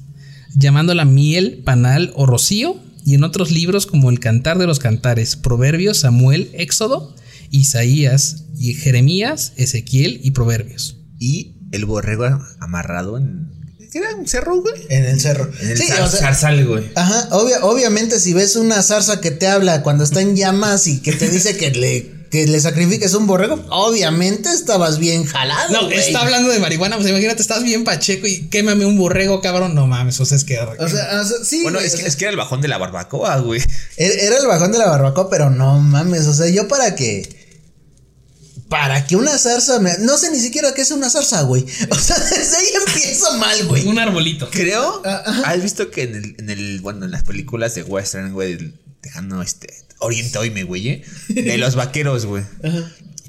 llamándola 0.55 1.05
miel, 1.05 1.63
panal 1.65 2.13
o 2.15 2.27
rocío, 2.27 2.81
y 3.09 3.15
en 3.15 3.25
otros 3.25 3.51
libros 3.51 3.87
como 3.87 4.11
el 4.11 4.21
Cantar 4.21 4.59
de 4.59 4.67
los 4.67 4.79
Cantares, 4.81 5.37
Proverbios, 5.37 6.01
Samuel, 6.01 6.51
Éxodo, 6.53 7.15
Isaías, 7.51 8.45
y 8.57 8.75
Jeremías, 8.75 9.53
Ezequiel 9.57 10.21
y 10.23 10.33
Proverbios. 10.33 10.99
Y 11.19 11.57
el 11.73 11.85
borrego 11.87 12.27
amarrado 12.61 13.17
en. 13.17 13.49
¿Qué 13.91 13.99
era 14.01 14.15
un 14.17 14.27
cerro, 14.29 14.61
güey? 14.61 14.75
En 14.91 15.05
el 15.07 15.19
cerro. 15.21 15.51
En 15.63 15.71
el 15.71 15.79
Sí, 15.79 15.85
zar- 15.89 16.03
o 16.03 16.09
sea, 16.09 16.21
zarzal, 16.21 16.67
güey. 16.67 16.85
Ajá, 16.95 17.29
obvia- 17.31 17.63
obviamente 17.63 18.21
si 18.21 18.35
ves 18.35 18.57
una 18.57 18.83
zarza 18.83 19.21
que 19.23 19.31
te 19.31 19.47
habla 19.47 19.83
cuando 19.83 20.05
está 20.05 20.21
en 20.21 20.37
llamas 20.37 20.87
y 20.87 21.01
que 21.01 21.13
te 21.13 21.31
dice 21.31 21.57
que 21.57 21.71
le, 21.71 22.13
que 22.31 22.47
le 22.47 22.61
sacrifiques 22.61 23.15
un 23.15 23.27
borrego, 23.27 23.65
obviamente 23.71 24.51
estabas 24.51 24.99
bien 24.99 25.25
jalado. 25.25 25.73
No, 25.73 25.91
está 25.91 26.21
hablando 26.21 26.51
de 26.51 26.59
marihuana, 26.59 26.97
pues 26.97 27.09
imagínate, 27.09 27.41
estás 27.41 27.63
bien 27.63 27.85
pacheco 27.85 28.27
y 28.27 28.49
quémame 28.49 28.85
un 28.85 28.99
borrego, 28.99 29.41
cabrón. 29.41 29.75
No 29.75 29.87
mames, 29.87 30.21
o 30.21 30.27
sea, 30.27 30.37
es 30.37 30.45
que. 30.45 30.59
O 30.59 30.89
sea, 30.89 31.21
o 31.21 31.25
sea, 31.25 31.45
sí. 31.45 31.63
Bueno, 31.63 31.79
es 31.79 31.95
o 31.95 31.97
que, 31.97 32.03
sea, 32.03 32.09
es 32.09 32.17
que 32.17 32.25
era 32.25 32.31
el 32.31 32.37
bajón 32.37 32.61
de 32.61 32.69
la 32.69 32.79
barbacoa, 32.79 33.39
güey. 33.39 33.63
era 33.97 34.15
era 34.15 34.39
el 34.39 34.47
bajón 34.47 34.73
de 34.73 34.79
la 34.79 34.87
barbacoa, 34.87 35.31
pero 35.31 35.51
no 35.51 35.79
mames, 35.81 36.27
o 36.27 36.35
sea, 36.35 36.49
yo 36.49 36.69
para 36.69 36.95
que 36.95 37.39
para 38.69 39.07
que 39.07 39.17
una 39.17 39.37
zarza 39.39 39.81
me 39.81 39.97
no 39.99 40.19
sé 40.19 40.31
ni 40.31 40.39
siquiera 40.39 40.75
qué 40.75 40.83
es 40.83 40.91
una 40.91 41.09
zarza, 41.09 41.43
güey. 41.43 41.65
O 41.91 41.95
sea, 41.95 42.19
desde 42.31 42.57
ahí 42.57 42.67
empiezo 42.87 43.33
mal, 43.39 43.67
güey. 43.67 43.87
un 43.87 43.99
arbolito. 43.99 44.51
Creo. 44.51 45.03
Ah. 45.05 45.43
¿Has 45.47 45.63
visto 45.63 45.91
que 45.91 46.03
en 46.03 46.15
el, 46.17 46.37
en 46.39 46.51
el. 46.51 46.81
Bueno, 46.81 47.07
en 47.07 47.11
las 47.11 47.23
películas 47.23 47.75
de 47.75 47.83
western, 47.83 48.33
güey. 48.33 48.75
dejando 49.03 49.41
este 49.41 49.88
Oriente 50.01 50.39
Oime, 50.39 50.65
güey, 50.65 50.89
¿eh? 50.89 51.05
de 51.29 51.59
los 51.59 51.75
vaqueros, 51.75 52.27
güey. 52.27 52.45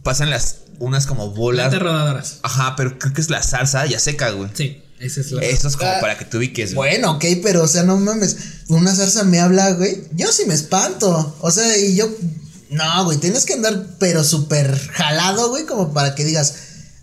Pasan 0.04 0.30
las 0.30 0.58
unas 0.80 1.06
como 1.06 1.32
bolas. 1.32 1.72
Las 1.74 1.82
rodadoras. 1.82 2.40
Ajá, 2.44 2.76
pero 2.78 2.98
creo 2.98 3.14
que 3.14 3.22
es 3.22 3.30
la 3.30 3.44
salsa 3.44 3.86
ya 3.86 4.00
seca, 4.00 4.30
güey. 4.32 4.50
Sí, 4.54 4.82
esa 5.00 5.22
es 5.22 5.32
la. 5.32 5.44
Eso 5.44 5.68
es 5.68 5.76
como 5.78 5.92
Ah, 5.92 5.98
para 6.00 6.18
que 6.18 6.26
te 6.26 6.38
ubiques, 6.38 6.74
güey. 6.74 6.92
Bueno, 6.92 7.12
ok, 7.14 7.26
pero 7.44 7.64
o 7.64 7.68
sea, 7.68 7.84
no 7.84 7.98
mames. 7.98 8.38
Una 8.70 8.94
zarza 8.96 9.24
me 9.24 9.40
habla, 9.40 9.72
güey. 9.74 10.04
Yo 10.14 10.32
sí 10.32 10.44
me 10.46 10.54
espanto. 10.54 11.38
O 11.42 11.52
sea, 11.52 11.78
y 11.78 11.96
yo. 11.96 12.10
No, 12.70 13.04
güey, 13.06 13.18
tienes 13.18 13.46
que 13.46 13.54
andar, 13.54 13.88
pero 13.98 14.24
súper 14.24 14.78
jalado, 14.92 15.50
güey, 15.50 15.66
como 15.66 15.94
para 15.94 16.16
que 16.16 16.24
digas. 16.24 16.54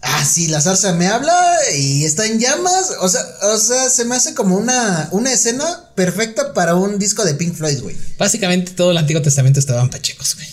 Ah, 0.08 0.24
sí, 0.24 0.46
la 0.46 0.60
zarza 0.60 0.92
me 0.94 1.08
habla 1.08 1.36
y 1.76 2.04
está 2.04 2.26
en 2.26 2.38
llamas. 2.38 2.92
O 3.00 3.08
sea, 3.08 3.20
o 3.52 3.58
sea, 3.58 3.90
se 3.90 4.04
me 4.04 4.14
hace 4.14 4.34
como 4.34 4.56
una, 4.56 5.08
una 5.10 5.32
escena 5.32 5.90
perfecta 5.96 6.54
para 6.54 6.74
un 6.76 6.98
disco 6.98 7.24
de 7.24 7.34
Pink 7.34 7.54
Floyd, 7.54 7.80
güey. 7.82 7.96
Básicamente 8.18 8.72
todo 8.72 8.92
el 8.92 8.98
Antiguo 8.98 9.20
Testamento 9.22 9.58
estaban 9.58 9.90
pachecos, 9.90 10.36
güey. 10.36 10.48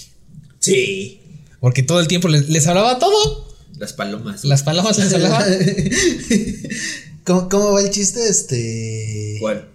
Sí. 0.59 1.21
Porque 1.59 1.83
todo 1.83 1.99
el 1.99 2.07
tiempo 2.07 2.27
les, 2.29 2.49
les 2.49 2.65
hablaba 2.67 2.97
todo. 2.99 3.53
Las 3.77 3.93
palomas. 3.93 4.43
Las 4.43 4.63
palomas 4.63 4.97
les 4.97 5.13
hablaban. 5.13 5.43
¿Cómo, 7.25 7.49
cómo 7.49 7.71
va 7.73 7.81
el 7.81 7.89
chiste? 7.89 8.27
Este. 8.27 9.37
¿Cuál? 9.39 9.69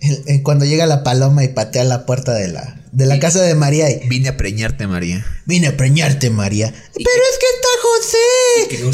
el- 0.00 0.22
el- 0.26 0.42
cuando 0.42 0.64
llega 0.64 0.86
la 0.86 1.02
paloma 1.02 1.44
y 1.44 1.48
patea 1.48 1.84
la 1.84 2.04
puerta 2.06 2.34
de 2.34 2.48
la, 2.48 2.82
de 2.92 3.06
la 3.06 3.18
casa 3.18 3.40
de 3.42 3.54
María 3.54 3.90
y. 3.90 4.06
Vine 4.08 4.28
a 4.28 4.36
preñarte, 4.36 4.86
María. 4.86 5.24
Vine 5.46 5.68
a 5.68 5.76
preñarte, 5.76 6.30
María. 6.30 6.70
Pero 6.72 7.08
es 7.08 7.38
que 7.38 7.46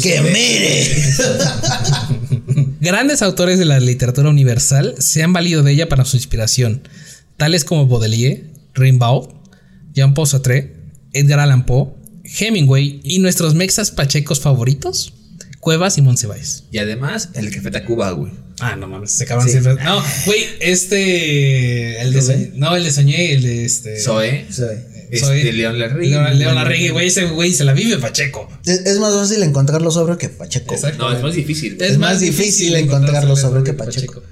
Que, 0.01 0.21
mire. 0.21 0.95
Grandes 2.81 3.21
autores 3.21 3.59
de 3.59 3.65
la 3.65 3.79
literatura 3.79 4.29
universal 4.29 4.95
se 4.99 5.23
han 5.23 5.33
valido 5.33 5.63
de 5.63 5.71
ella 5.73 5.89
para 5.89 6.05
su 6.05 6.17
inspiración, 6.17 6.87
tales 7.37 7.63
como 7.63 7.87
Baudelaire, 7.87 8.45
Rimbaud, 8.73 9.29
Jean-Paul 9.93 10.27
Sartre, 10.27 10.75
Edgar 11.13 11.39
Allan 11.39 11.65
Poe, 11.65 11.89
Hemingway 12.23 13.01
y 13.03 13.19
nuestros 13.19 13.55
mexas 13.55 13.91
pachecos 13.91 14.39
favoritos, 14.39 15.13
Cuevas 15.59 15.97
y 15.97 16.01
Monsiváis. 16.01 16.63
Y 16.71 16.79
además, 16.79 17.29
el 17.35 17.51
Café 17.53 17.69
Tacuba, 17.69 18.11
güey. 18.11 18.31
Ah, 18.59 18.75
no 18.75 18.87
mames, 18.87 19.11
se 19.11 19.23
acaban 19.25 19.47
siempre. 19.47 19.75
No, 19.83 20.03
güey, 20.25 20.45
este. 20.59 22.01
El 22.01 22.13
de 22.13 22.21
Soñé. 22.21 22.51
No, 22.55 22.75
el 22.75 22.83
de 22.83 22.91
Soñé, 22.91 23.33
el 23.33 23.43
de 23.43 23.65
este. 23.65 23.99
Zoe. 23.99 24.45
Este, 24.49 24.87
Soy- 25.19 25.51
León 25.51 25.77
Larregui. 25.79 26.09
León, 26.09 26.39
León 26.39 26.55
Larregui, 26.55 26.89
güey, 26.89 27.07
ese 27.07 27.25
güey 27.25 27.53
se 27.53 27.63
la 27.63 27.73
vive 27.73 27.97
Pacheco. 27.97 28.47
Es, 28.65 28.79
es 28.85 28.97
más 28.99 29.13
fácil 29.13 29.43
encontrarlo 29.43 29.91
sobre 29.91 30.17
que 30.17 30.29
Pacheco. 30.29 30.73
Exacto. 30.73 31.09
No, 31.09 31.15
es 31.15 31.21
más 31.21 31.35
difícil. 31.35 31.77
Es 31.81 31.97
más 31.97 32.19
difícil 32.19 32.75
encontrarlo 32.75 33.35
sobre 33.35 33.63
que 33.63 33.75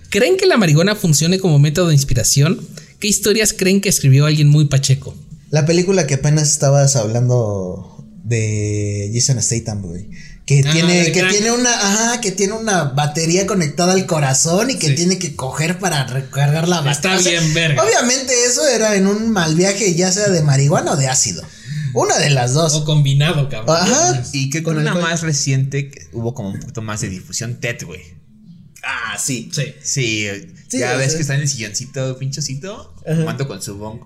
¿Creen 0.09 0.37
que 0.37 0.45
la 0.45 0.57
marihuana 0.57 0.95
funcione 0.95 1.39
como 1.39 1.59
método 1.59 1.89
de 1.89 1.93
inspiración? 1.95 2.59
¿Qué 2.99 3.07
historias 3.07 3.53
creen 3.53 3.81
que 3.81 3.89
escribió 3.89 4.25
alguien 4.25 4.47
muy 4.49 4.65
Pacheco? 4.65 5.15
La 5.49 5.65
película 5.65 6.05
que 6.05 6.15
apenas 6.15 6.51
estabas 6.51 6.95
hablando 6.95 8.05
de 8.23 9.09
Jason 9.13 9.41
Statham, 9.41 9.81
güey. 9.81 10.07
Que 10.49 10.63
Ah, 10.65 10.71
tiene, 10.71 11.11
que 11.11 11.21
tiene 11.25 11.51
una, 11.51 11.71
ajá, 11.71 12.21
que 12.21 12.31
tiene 12.31 12.53
una 12.53 12.85
batería 12.85 13.45
conectada 13.45 13.93
al 13.93 14.07
corazón 14.07 14.71
y 14.71 14.79
que 14.79 14.87
Sí. 14.87 14.95
tiene 14.95 15.19
que 15.19 15.35
coger 15.35 15.77
para 15.77 16.05
recargar 16.07 16.67
la 16.67 16.77
Está 16.89 17.09
batería. 17.17 17.39
bien 17.39 17.53
verga. 17.53 17.83
Obviamente 17.83 18.33
eso 18.47 18.67
era 18.67 18.95
en 18.95 19.05
un 19.05 19.29
mal 19.29 19.53
viaje, 19.53 19.93
ya 19.93 20.11
sea 20.11 20.27
de 20.29 20.41
marihuana 20.41 20.93
o 20.93 20.97
de 20.97 21.07
ácido. 21.07 21.43
Una 21.93 22.17
de 22.17 22.31
las 22.31 22.53
dos. 22.55 22.73
O 22.73 22.83
combinado, 22.83 23.47
cabrón. 23.47 23.77
Ajá. 23.79 24.23
Y 24.33 24.49
que 24.49 24.63
Con 24.63 24.77
una 24.79 24.89
alcohol. 24.93 25.07
más 25.11 25.21
reciente 25.21 25.91
hubo 26.13 26.33
como 26.33 26.49
un 26.49 26.59
poquito 26.59 26.81
más 26.81 27.01
de 27.01 27.09
difusión, 27.09 27.59
Ted, 27.59 27.83
güey. 27.85 28.01
Ah, 28.81 29.19
sí. 29.23 29.51
Sí. 29.53 29.75
Sí, 29.83 30.27
Sí, 30.67 30.79
ya 30.79 30.95
ves 30.95 31.13
que 31.13 31.21
está 31.21 31.35
en 31.35 31.41
el 31.41 31.47
silloncito, 31.47 32.17
pinchocito, 32.17 32.95
fumando 33.05 33.47
con 33.47 33.61
su 33.61 33.77
bong. 33.77 33.99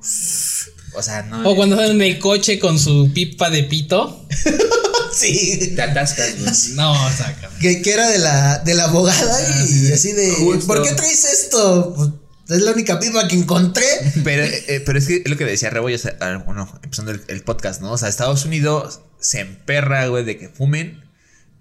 O 0.95 1.01
sea, 1.01 1.21
no. 1.23 1.49
O 1.49 1.55
cuando 1.55 1.75
están 1.79 1.95
en 1.95 2.01
el 2.01 2.19
coche 2.19 2.59
con 2.59 2.77
su 2.77 3.11
pipa 3.13 3.49
de 3.49 3.63
pito. 3.63 4.27
Sí. 5.19 5.73
Te 5.75 5.81
atascas, 5.81 6.35
güey. 6.39 6.51
No, 6.75 6.95
saca. 7.15 7.49
Que, 7.59 7.81
que 7.81 7.93
era 7.93 8.09
de 8.09 8.19
la, 8.19 8.59
de 8.59 8.73
la 8.73 8.85
abogada 8.85 9.39
y 9.69 9.91
así 9.91 10.11
de. 10.13 10.31
Justo. 10.31 10.67
¿Por 10.67 10.83
qué 10.83 10.93
traes 10.93 11.23
esto? 11.25 11.93
Pues, 11.95 12.09
es 12.49 12.61
la 12.63 12.71
única 12.71 12.99
pipa 12.99 13.27
que 13.27 13.35
encontré. 13.35 13.85
Pero, 14.23 14.43
eh, 14.43 14.81
pero 14.85 14.99
es 14.99 15.07
que 15.07 15.21
es 15.23 15.29
lo 15.29 15.37
que 15.37 15.45
decía 15.45 15.69
Rebo, 15.69 15.89
ya 15.89 15.95
está- 15.95 16.17
ah, 16.19 16.43
bueno, 16.45 16.67
empezando 16.83 17.11
el, 17.11 17.21
el 17.27 17.41
podcast, 17.43 17.81
¿no? 17.81 17.91
O 17.91 17.97
sea, 17.97 18.09
Estados 18.09 18.43
Unidos 18.45 18.99
se 19.19 19.39
emperra, 19.39 20.07
güey, 20.07 20.25
de 20.25 20.37
que 20.37 20.49
fumen, 20.49 21.01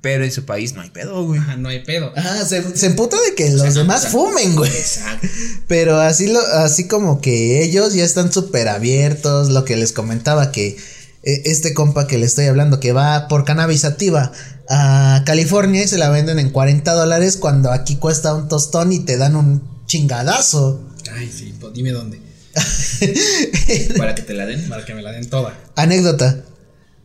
pero 0.00 0.24
en 0.24 0.32
su 0.32 0.44
país 0.44 0.72
no 0.74 0.80
hay 0.82 0.90
pedo, 0.90 1.24
güey. 1.24 1.38
Ajá, 1.40 1.56
no 1.56 1.68
hay 1.68 1.84
pedo. 1.84 2.12
Ajá, 2.16 2.44
se, 2.44 2.76
se 2.76 2.86
emputa 2.86 3.16
de 3.28 3.36
que 3.36 3.50
los 3.50 3.74
demás 3.74 4.08
fumen, 4.08 4.56
güey. 4.56 4.70
Exacto. 4.70 5.28
Pero 5.68 6.00
así 6.00 6.26
lo, 6.26 6.40
así 6.40 6.88
como 6.88 7.20
que 7.20 7.62
ellos 7.62 7.94
ya 7.94 8.04
están 8.04 8.32
súper 8.32 8.66
abiertos, 8.68 9.50
lo 9.50 9.64
que 9.64 9.76
les 9.76 9.92
comentaba 9.92 10.50
que 10.50 10.76
este 11.22 11.74
compa 11.74 12.06
que 12.06 12.18
le 12.18 12.26
estoy 12.26 12.46
hablando 12.46 12.80
que 12.80 12.92
va 12.92 13.28
por 13.28 13.44
cannabis 13.44 13.82
sativa 13.82 14.32
a 14.68 15.22
California 15.26 15.82
y 15.84 15.88
se 15.88 15.98
la 15.98 16.08
venden 16.10 16.38
en 16.38 16.50
40 16.50 16.92
dólares 16.94 17.36
cuando 17.36 17.70
aquí 17.70 17.96
cuesta 17.96 18.34
un 18.34 18.48
tostón 18.48 18.92
y 18.92 19.00
te 19.00 19.16
dan 19.16 19.36
un 19.36 19.62
chingadazo. 19.86 20.82
Ay, 21.12 21.30
sí, 21.30 21.54
pues 21.60 21.72
dime 21.74 21.90
dónde. 21.92 22.20
Para 23.96 24.14
que 24.14 24.22
te 24.22 24.34
la 24.34 24.46
den. 24.46 24.68
Para 24.68 24.84
que 24.84 24.94
me 24.94 25.02
la 25.02 25.12
den 25.12 25.28
toda. 25.28 25.56
Anécdota. 25.76 26.42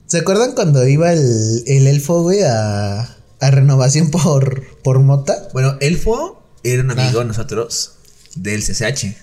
¿Se 0.08 0.20
acuerdan 0.20 0.54
cuando 0.54 0.88
iba 0.88 1.12
el, 1.12 1.64
el 1.68 1.88
elfo, 1.88 2.22
güey, 2.24 2.42
a, 2.44 3.02
a 3.02 3.52
renovación 3.52 4.10
por, 4.12 4.64
por 4.84 5.00
mota? 5.00 5.50
Bueno, 5.54 5.78
Elfo 5.82 6.42
era 6.64 6.82
un 6.82 6.92
amigo 6.92 7.20
Ah. 7.20 7.24
de 7.24 7.26
nosotros 7.26 7.92
del 8.36 8.64
CCH. 8.64 9.16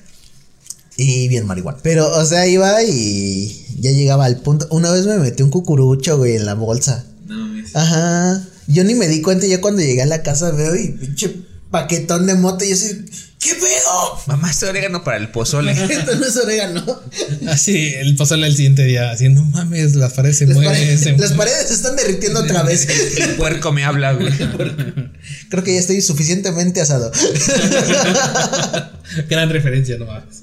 Y 0.97 1.29
bien 1.29 1.47
marihuana. 1.47 1.79
Pero, 1.83 2.09
o 2.17 2.25
sea, 2.25 2.47
iba 2.47 2.83
y 2.83 3.67
ya 3.81 3.91
llegaba 3.91 4.27
al 4.27 4.41
punto. 4.41 4.67
Una 4.71 4.93
vez 4.93 5.07
me 5.07 5.19
metí 5.19 5.43
un 5.43 5.51
cucurucho, 5.51 6.19
güey, 6.19 6.37
en 6.37 6.47
la 6.47 6.55
bolsa. 6.55 7.05
No 7.27 7.37
mames. 7.37 7.75
Ajá. 7.75 8.47
Yo 8.67 8.85
ni 8.85 8.95
me 8.95 9.09
di 9.09 9.21
cuenta, 9.21 9.47
ya 9.47 9.61
cuando 9.61 9.83
llegué 9.83 10.03
a 10.03 10.07
la 10.07 10.23
casa 10.23 10.51
veo 10.51 10.75
y 10.77 10.89
pinche 10.89 11.35
paquetón 11.71 12.27
de 12.27 12.35
moto 12.35 12.65
y 12.65 12.69
yo 12.69 12.75
así, 12.75 13.05
¿qué 13.45 13.55
pedo? 13.55 14.19
Mamá, 14.27 14.51
este 14.51 14.67
orégano 14.67 15.05
para 15.05 15.19
el 15.19 15.29
pozole. 15.29 15.73
Esto 15.91 16.17
no 16.17 16.27
es 16.27 16.37
orégano. 16.37 17.01
Así, 17.47 17.93
el 17.95 18.17
pozole 18.17 18.47
el 18.47 18.57
siguiente 18.57 18.85
día. 18.85 19.11
Así, 19.11 19.29
no 19.29 19.45
mames, 19.45 19.95
las 19.95 20.15
paredes 20.15 20.39
se 20.39 20.47
Las, 20.47 20.57
mueven. 20.57 20.99
se 20.99 21.11
las 21.13 21.21
mueven. 21.21 21.37
paredes 21.37 21.69
se 21.69 21.75
están 21.75 21.95
derritiendo 21.97 22.41
otra 22.41 22.63
vez. 22.63 22.89
el 23.21 23.35
puerco 23.37 23.73
me 23.73 23.85
habla, 23.85 24.15
güey. 24.15 24.33
Creo 25.51 25.63
que 25.63 25.75
ya 25.75 25.81
estoy 25.81 26.01
suficientemente 26.01 26.81
asado. 26.81 27.13
Gran 29.29 29.51
referencia, 29.51 29.99
no 29.99 30.07
mames. 30.07 30.43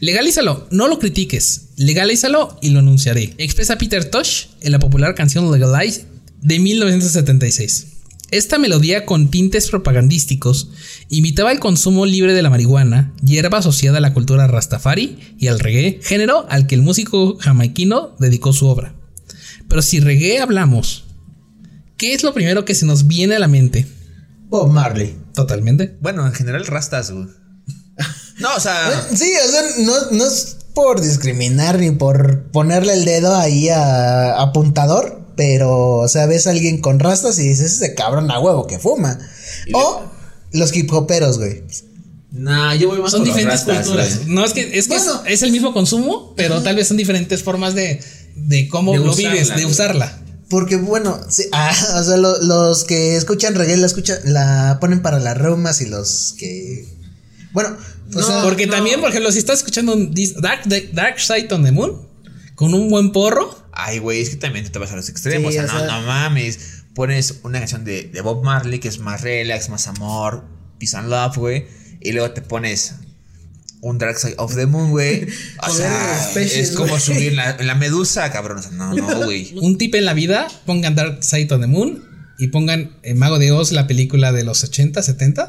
Legalízalo, 0.00 0.66
no 0.72 0.88
lo 0.88 0.98
critiques. 0.98 1.66
Legalízalo 1.76 2.58
y 2.60 2.70
lo 2.70 2.80
anunciaré. 2.80 3.34
Expresa 3.38 3.78
Peter 3.78 4.04
Tosh 4.04 4.46
en 4.60 4.72
la 4.72 4.80
popular 4.80 5.14
canción 5.14 5.50
Legalize 5.50 6.04
de 6.40 6.58
1976. 6.58 7.86
Esta 8.32 8.58
melodía 8.58 9.04
con 9.04 9.30
tintes 9.30 9.68
propagandísticos 9.68 10.70
imitaba 11.10 11.52
el 11.52 11.60
consumo 11.60 12.06
libre 12.06 12.32
de 12.32 12.40
la 12.40 12.48
marihuana, 12.48 13.12
hierba 13.22 13.58
asociada 13.58 13.98
a 13.98 14.00
la 14.00 14.14
cultura 14.14 14.46
rastafari 14.46 15.18
y 15.38 15.48
al 15.48 15.60
reggae, 15.60 16.00
género 16.02 16.46
al 16.48 16.66
que 16.66 16.74
el 16.74 16.80
músico 16.80 17.36
jamaiquino 17.38 18.16
dedicó 18.18 18.54
su 18.54 18.68
obra. 18.68 18.94
Pero 19.68 19.82
si 19.82 20.00
reggae 20.00 20.40
hablamos, 20.40 21.04
¿qué 21.98 22.14
es 22.14 22.22
lo 22.22 22.32
primero 22.32 22.64
que 22.64 22.74
se 22.74 22.86
nos 22.86 23.06
viene 23.06 23.36
a 23.36 23.38
la 23.38 23.48
mente? 23.48 23.86
Bob 24.48 24.70
Marley. 24.70 25.14
Totalmente. 25.34 25.98
Bueno, 26.00 26.26
en 26.26 26.32
general 26.32 26.66
rastas, 26.66 27.10
güey. 27.10 27.26
No, 28.40 28.56
o 28.56 28.60
sea, 28.60 29.08
Sí, 29.14 29.30
o 29.46 29.50
sea, 29.50 29.62
no, 29.80 30.10
no 30.10 30.26
es 30.26 30.56
por 30.74 31.02
discriminar 31.02 31.78
ni 31.78 31.90
por 31.90 32.44
ponerle 32.50 32.94
el 32.94 33.04
dedo 33.04 33.36
ahí 33.36 33.68
a 33.68 34.40
apuntador, 34.40 35.21
pero, 35.36 35.96
o 35.98 36.08
sea, 36.08 36.26
ves 36.26 36.46
a 36.46 36.50
alguien 36.50 36.80
con 36.80 36.98
rastas 36.98 37.38
y 37.38 37.48
dices, 37.48 37.72
ese 37.72 37.94
cabrón 37.94 38.30
a 38.30 38.38
huevo 38.40 38.66
que 38.66 38.78
fuma. 38.78 39.18
O 39.74 40.02
los 40.52 40.74
hip 40.76 40.92
hoperos, 40.92 41.38
güey. 41.38 41.62
Nah, 42.30 42.74
yo 42.74 42.88
voy 42.88 43.00
más 43.00 43.10
Son 43.10 43.24
diferentes 43.24 43.66
rastas, 43.66 43.86
culturas. 43.86 44.16
güey. 44.24 44.28
No, 44.34 44.44
es 44.44 44.52
que, 44.52 44.62
es, 44.62 44.88
que 44.88 44.96
es- 44.96 45.04
Bueno. 45.06 45.22
es, 45.26 45.42
el 45.42 45.52
mismo 45.52 45.72
consumo, 45.74 46.32
pero 46.36 46.62
tal 46.62 46.76
vez 46.76 46.88
son 46.88 46.96
diferentes 46.96 47.42
formas 47.42 47.74
de, 47.74 48.00
de 48.36 48.68
cómo 48.68 48.92
De 48.92 48.98
lo 48.98 49.10
usarla, 49.10 49.30
vives, 49.32 49.54
de 49.56 49.66
usarla. 49.66 50.18
Porque, 50.48 50.76
bueno, 50.76 51.18
sí, 51.28 51.44
ah, 51.52 51.74
o 52.00 52.02
sea, 52.04 52.16
lo- 52.16 52.40
los 52.42 52.84
que 52.84 53.16
escuchan 53.16 53.54
reggae 53.54 53.76
la 53.76 53.86
escuchan, 53.86 54.18
la 54.24 54.78
ponen 54.80 55.02
para 55.02 55.18
las 55.18 55.36
reumas 55.36 55.80
y 55.82 55.86
los 55.86 56.34
que. 56.38 56.86
Bueno, 57.52 57.76
o 58.14 58.18
No, 58.18 58.26
sea, 58.26 58.42
Porque 58.42 58.66
también, 58.66 59.00
por 59.00 59.10
ejemplo, 59.10 59.30
si 59.30 59.38
estás 59.38 59.58
escuchando 59.58 59.92
un 59.92 60.14
Dark, 60.40 60.62
Dark 60.94 61.20
Side 61.20 61.48
on 61.52 61.64
the 61.64 61.72
Moon 61.72 62.08
con 62.54 62.72
un 62.72 62.88
buen 62.88 63.12
porro, 63.12 63.61
ay, 63.72 63.98
güey, 63.98 64.20
es 64.22 64.30
que 64.30 64.36
también 64.36 64.70
te 64.70 64.78
vas 64.78 64.92
a 64.92 64.96
los 64.96 65.08
extremos. 65.08 65.52
Sí, 65.52 65.58
o 65.58 65.66
sea, 65.66 65.70
o 65.76 65.78
no, 65.80 65.86
sea- 65.86 66.00
no 66.00 66.06
mames. 66.06 66.58
Pones 66.94 67.40
una 67.42 67.58
canción 67.58 67.84
de, 67.84 68.04
de 68.04 68.20
Bob 68.20 68.44
Marley 68.44 68.78
que 68.78 68.88
es 68.88 68.98
más 68.98 69.22
relax, 69.22 69.68
más 69.70 69.86
amor, 69.88 70.44
peace 70.78 70.96
and 70.96 71.08
love, 71.08 71.36
güey. 71.36 71.66
Y 72.00 72.12
luego 72.12 72.32
te 72.32 72.42
pones 72.42 72.94
un 73.80 73.98
Dark 73.98 74.18
Side 74.18 74.34
of 74.38 74.54
the 74.54 74.66
Moon, 74.66 74.90
güey. 74.90 75.26
O 75.62 75.66
Joder, 75.66 75.86
sea, 76.34 76.42
es 76.42 76.72
como 76.72 76.98
subir 77.00 77.28
en 77.30 77.36
la, 77.36 77.56
la 77.58 77.74
medusa, 77.74 78.30
cabrón. 78.30 78.58
O 78.58 78.62
sea, 78.62 78.72
no, 78.72 78.92
no, 78.94 79.16
güey. 79.24 79.54
un 79.60 79.78
tip 79.78 79.94
en 79.94 80.04
la 80.04 80.12
vida, 80.14 80.48
pongan 80.66 80.94
Dark 80.94 81.24
Side 81.24 81.48
on 81.54 81.60
the 81.62 81.66
Moon 81.66 82.04
y 82.38 82.48
pongan 82.48 82.96
El 83.02 83.14
Mago 83.16 83.38
de 83.38 83.52
Oz, 83.52 83.72
la 83.72 83.86
película 83.86 84.32
de 84.32 84.44
los 84.44 84.62
80, 84.64 85.02
70 85.02 85.48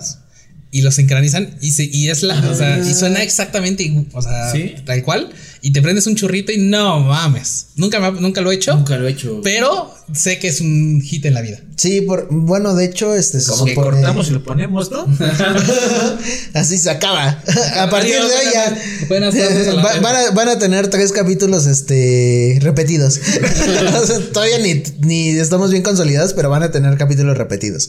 y 0.73 0.81
los 0.81 0.95
sincronizan 0.95 1.55
y, 1.61 1.71
se, 1.71 1.83
y 1.85 2.09
es 2.09 2.23
la, 2.23 2.37
o 2.49 2.55
sea, 2.55 2.79
y 2.79 2.93
suena 2.93 3.21
exactamente, 3.23 3.89
o 4.11 4.21
sea, 4.21 4.51
¿Sí? 4.51 4.73
tal 4.85 5.03
cual. 5.03 5.29
Y 5.61 5.71
te 5.71 5.81
prendes 5.81 6.07
un 6.07 6.15
churrito 6.15 6.51
y 6.51 6.57
no 6.57 6.99
mames. 6.99 7.67
Nunca, 7.77 7.99
me 8.01 8.07
ha- 8.07 8.11
nunca 8.11 8.41
lo 8.41 8.51
he 8.51 8.55
hecho, 8.55 8.75
Nunca 8.75 8.97
lo 8.97 9.07
he 9.07 9.11
hecho. 9.11 9.39
pero 9.43 9.93
sé 10.13 10.37
que 10.39 10.49
es 10.49 10.59
un 10.59 10.99
hit 11.01 11.25
en 11.25 11.35
la 11.35 11.41
vida. 11.41 11.61
Sí, 11.77 12.01
por, 12.01 12.27
bueno, 12.29 12.75
de 12.75 12.83
hecho, 12.85 13.15
este 13.15 13.39
se 13.39 13.47
Como 13.49 13.63
que 13.65 13.71
supone- 13.75 13.91
cortamos 13.91 14.27
y 14.27 14.31
lo 14.31 14.43
ponemos, 14.43 14.91
¿no? 14.91 15.05
Así 16.53 16.77
se 16.77 16.89
acaba. 16.89 17.41
A 17.77 17.89
partir 17.89 18.15
Adiós, 18.15 18.29
de 18.29 18.35
hoy 18.35 18.53
ya 18.53 18.77
buenas 19.07 19.33
tardes 19.35 19.67
a 19.69 19.73
la 19.73 19.83
va- 19.83 19.93
verga. 19.93 20.01
van, 20.01 20.15
a, 20.15 20.31
van 20.31 20.49
a 20.49 20.59
tener 20.59 20.89
tres 20.89 21.11
capítulos 21.13 21.65
este 21.67 22.57
repetidos. 22.61 23.19
O 24.03 24.05
sea, 24.05 24.19
todavía 24.33 24.57
ni, 24.59 24.83
ni 24.99 25.29
estamos 25.29 25.71
bien 25.71 25.83
consolidados, 25.83 26.33
pero 26.33 26.49
van 26.49 26.63
a 26.63 26.71
tener 26.71 26.97
capítulos 26.97 27.37
repetidos. 27.37 27.87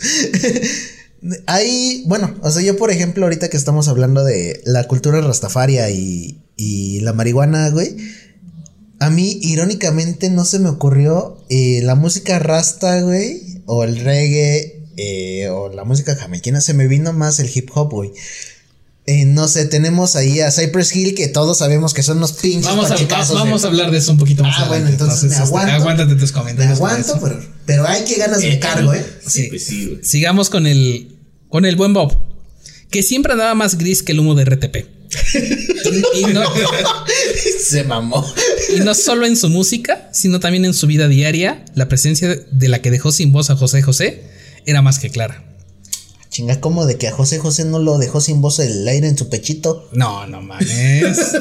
Hay, 1.47 2.03
bueno, 2.07 2.35
o 2.43 2.51
sea, 2.51 2.63
yo 2.63 2.77
por 2.77 2.91
ejemplo, 2.91 3.25
ahorita 3.25 3.49
que 3.49 3.57
estamos 3.57 3.89
hablando 3.89 4.25
de 4.25 4.61
la 4.65 4.85
cultura 4.85 5.21
rastafaria 5.21 5.89
y, 5.91 6.39
y 6.57 7.01
la 7.01 7.13
marihuana, 7.13 7.71
güey. 7.71 7.97
A 9.01 9.11
mí, 9.11 9.39
irónicamente, 9.43 10.31
no 10.31 10.45
se 10.45 10.59
me 10.59 10.69
ocurrió 10.69 11.39
eh, 11.51 11.81
la 11.83 11.95
música 11.95 12.39
rasta, 12.39 13.01
güey, 13.03 13.41
o 13.67 13.85
el 13.85 14.01
reggae, 14.01 14.83
eh, 14.97 15.49
o 15.49 15.69
la 15.73 15.85
música 15.85 16.15
jamaiquina. 16.15 16.61
Se 16.61 16.75
me 16.75 16.87
vino 16.89 17.13
más 17.13 17.41
el 17.41 17.51
hip 17.55 17.71
hop, 17.75 17.91
güey. 17.93 18.13
Eh, 19.07 19.27
no 19.27 19.49
sé, 19.49 19.67
tenemos 19.67 20.17
ahí 20.17 20.41
a 20.41 20.51
Cypress 20.51 20.95
Hill, 20.97 21.15
que 21.15 21.29
todos 21.29 21.59
sabemos 21.59 21.93
que 21.93 22.03
son 22.03 22.17
unos 22.19 22.33
pinches 22.33 22.65
Vamos 22.65 22.87
a, 22.87 22.95
pachecazos, 22.95 23.35
vamos 23.39 23.63
a 23.65 23.67
hablar 23.67 23.91
de 23.91 23.99
eso 23.99 24.13
un 24.13 24.19
poquito 24.19 24.43
más 24.43 24.55
Ah, 24.57 24.69
bueno, 24.69 24.87
adelante. 24.87 25.03
entonces 25.05 25.25
me 25.25 25.29
este, 25.37 25.43
aguanto. 25.43 25.73
aguántate 25.75 26.15
tus 26.15 26.33
Me 26.33 26.39
comentarios. 26.39 26.79
para 26.81 26.95
aguanto, 26.95 27.21
pero, 27.23 27.45
pero 27.67 27.87
hay 27.87 28.05
que 28.05 28.15
ganas 28.15 28.41
de 28.41 28.59
cargo, 28.59 28.95
¿eh? 28.95 29.05
Sí. 29.27 29.49
Pues 29.51 29.65
sí, 29.67 29.87
güey. 29.89 30.05
Sigamos 30.05 30.49
con 30.49 30.67
el, 30.67 31.14
con 31.55 31.65
el 31.65 31.77
buen 31.77 31.93
Bob, 31.93 32.19
que 32.91 33.05
siempre 33.05 33.33
andaba 33.33 33.55
más 33.55 33.79
gris 33.79 34.03
que 34.03 34.11
el 34.11 34.19
humo 34.19 34.35
de 34.35 34.45
RTP. 34.45 34.77
Y, 36.17 36.25
no, 36.33 36.43
Se 37.65 37.85
mamó. 37.85 38.27
y 38.77 38.81
no 38.81 38.93
solo 38.93 39.25
en 39.25 39.37
su 39.37 39.49
música, 39.51 40.11
sino 40.13 40.41
también 40.41 40.65
en 40.65 40.75
su 40.75 40.89
vida 40.89 41.07
diaria, 41.07 41.65
la 41.77 41.89
presencia 41.89 42.35
de 42.35 42.69
la 42.69 42.83
que 42.83 42.91
dejó 42.91 43.13
sin 43.13 43.31
voz 43.31 43.51
a 43.51 43.57
José 43.57 43.83
José 43.83 44.25
era 44.67 44.83
más 44.83 44.99
que 44.99 45.11
clara. 45.11 45.45
Chinga, 46.29 46.61
como 46.61 46.87
de 46.87 46.99
que 46.99 47.07
a 47.07 47.13
José 47.13 47.39
José 47.39 47.65
no 47.65 47.79
lo 47.79 47.99
dejó 47.99 48.21
sin 48.21 48.41
voz 48.41 48.59
el 48.59 48.89
aire 48.89 49.07
en 49.07 49.17
su 49.17 49.29
pechito. 49.29 49.89
No, 49.93 50.27
no 50.27 50.43
mames. 50.43 51.37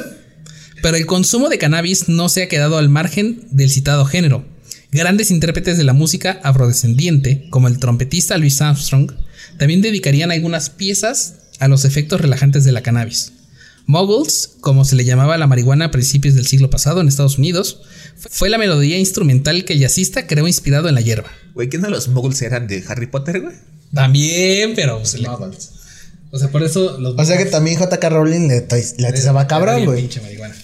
Pero 0.84 0.96
el 0.96 1.08
consumo 1.08 1.50
de 1.50 1.58
cannabis 1.58 2.08
no 2.08 2.30
se 2.30 2.44
ha 2.44 2.48
quedado 2.48 2.78
al 2.78 2.88
margen 2.88 3.48
del 3.50 3.72
citado 3.72 4.06
género. 4.06 4.46
Grandes 4.92 5.32
intérpretes 5.32 5.80
de 5.80 5.84
la 5.84 5.94
música 5.94 6.40
afrodescendiente, 6.44 7.48
como 7.50 7.68
el 7.68 7.80
trompetista 7.80 8.38
Louis 8.38 8.62
Armstrong, 8.62 9.12
también 9.58 9.82
dedicarían 9.82 10.32
algunas 10.32 10.70
piezas 10.70 11.36
a 11.60 11.68
los 11.68 11.86
efectos 11.86 12.20
relajantes 12.22 12.64
de 12.64 12.72
la 12.72 12.82
cannabis. 12.84 13.32
Muggles, 13.86 14.52
como 14.62 14.86
se 14.86 14.96
le 14.96 15.04
llamaba 15.04 15.36
a 15.36 15.38
la 15.38 15.48
marihuana 15.48 15.86
a 15.86 15.92
principios 15.92 16.36
del 16.36 16.48
siglo 16.48 16.70
pasado 16.70 17.02
en 17.02 17.08
Estados 17.10 17.38
Unidos, 17.38 17.82
fue 18.16 18.50
la 18.50 18.58
melodía 18.58 18.98
instrumental 18.98 19.66
que 19.66 19.74
el 19.74 19.80
jazzista 19.80 20.26
creó 20.26 20.48
inspirado 20.48 20.88
en 20.88 20.96
la 20.96 21.02
hierba. 21.02 21.30
Güey, 21.54 21.70
¿qué 21.70 21.78
no 21.78 21.90
los 21.90 22.08
muggles 22.08 22.42
eran 22.42 22.68
de 22.68 22.84
Harry 22.88 23.08
Potter, 23.08 23.42
güey? 23.42 23.56
También, 23.94 24.74
pero 24.76 25.00
pues, 25.00 25.20
le- 25.20 25.28
o 26.32 26.40
sea, 26.40 26.50
por 26.50 26.64
eso 26.64 26.98
los 27.00 27.14
O 27.20 27.26
sea 27.26 27.38
que 27.38 27.46
también 27.46 27.78
JK 27.80 28.04
Rowling 28.10 28.48
le, 28.48 28.66
le 28.98 29.08
atizaba 29.08 29.48
Bien 29.76 29.86
güey. 29.86 30.02
pinche 30.02 30.20
marihuana. 30.22 30.56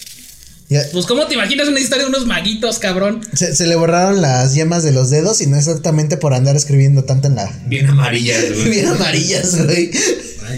Ya- 0.70 0.82
Pues, 0.92 1.04
¿cómo 1.06 1.26
te 1.26 1.34
imaginas 1.34 1.68
una 1.68 1.80
historia 1.80 2.04
de 2.04 2.10
unos 2.10 2.26
maguitos, 2.26 2.78
cabrón? 2.78 3.20
Se, 3.34 3.54
se 3.54 3.66
le 3.66 3.74
borraron 3.76 4.22
las 4.22 4.54
yemas 4.54 4.82
de 4.84 4.92
los 4.92 5.10
dedos 5.10 5.40
y 5.40 5.46
no 5.48 5.56
exactamente 5.56 6.16
por 6.16 6.32
andar 6.32 6.54
escribiendo 6.56 7.04
tanto 7.04 7.26
en 7.28 7.34
la. 7.34 7.50
Bien 7.66 7.88
amarillas, 7.90 8.44
güey. 8.54 8.70
Bien 8.70 8.86
amarillas, 8.86 9.64
güey. 9.66 9.90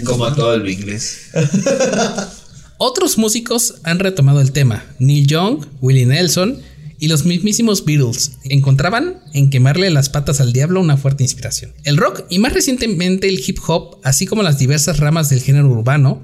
Como 0.05 0.25
a 0.25 0.35
todo 0.35 0.55
lo 0.57 0.69
inglés. 0.69 1.17
Otros 2.77 3.17
músicos 3.17 3.75
han 3.83 3.99
retomado 3.99 4.41
el 4.41 4.51
tema. 4.51 4.83
Neil 4.99 5.27
Young, 5.27 5.65
Willie 5.81 6.05
Nelson 6.05 6.59
y 6.99 7.07
los 7.07 7.25
mismísimos 7.25 7.85
Beatles 7.85 8.33
encontraban 8.45 9.19
en 9.33 9.49
quemarle 9.49 9.89
las 9.89 10.09
patas 10.09 10.41
al 10.41 10.53
diablo 10.53 10.81
una 10.81 10.97
fuerte 10.97 11.23
inspiración. 11.23 11.73
El 11.83 11.97
rock 11.97 12.23
y 12.29 12.39
más 12.39 12.53
recientemente 12.53 13.27
el 13.29 13.41
hip 13.45 13.59
hop, 13.67 13.97
así 14.03 14.25
como 14.25 14.43
las 14.43 14.57
diversas 14.57 14.99
ramas 14.99 15.29
del 15.29 15.41
género 15.41 15.67
urbano, 15.69 16.23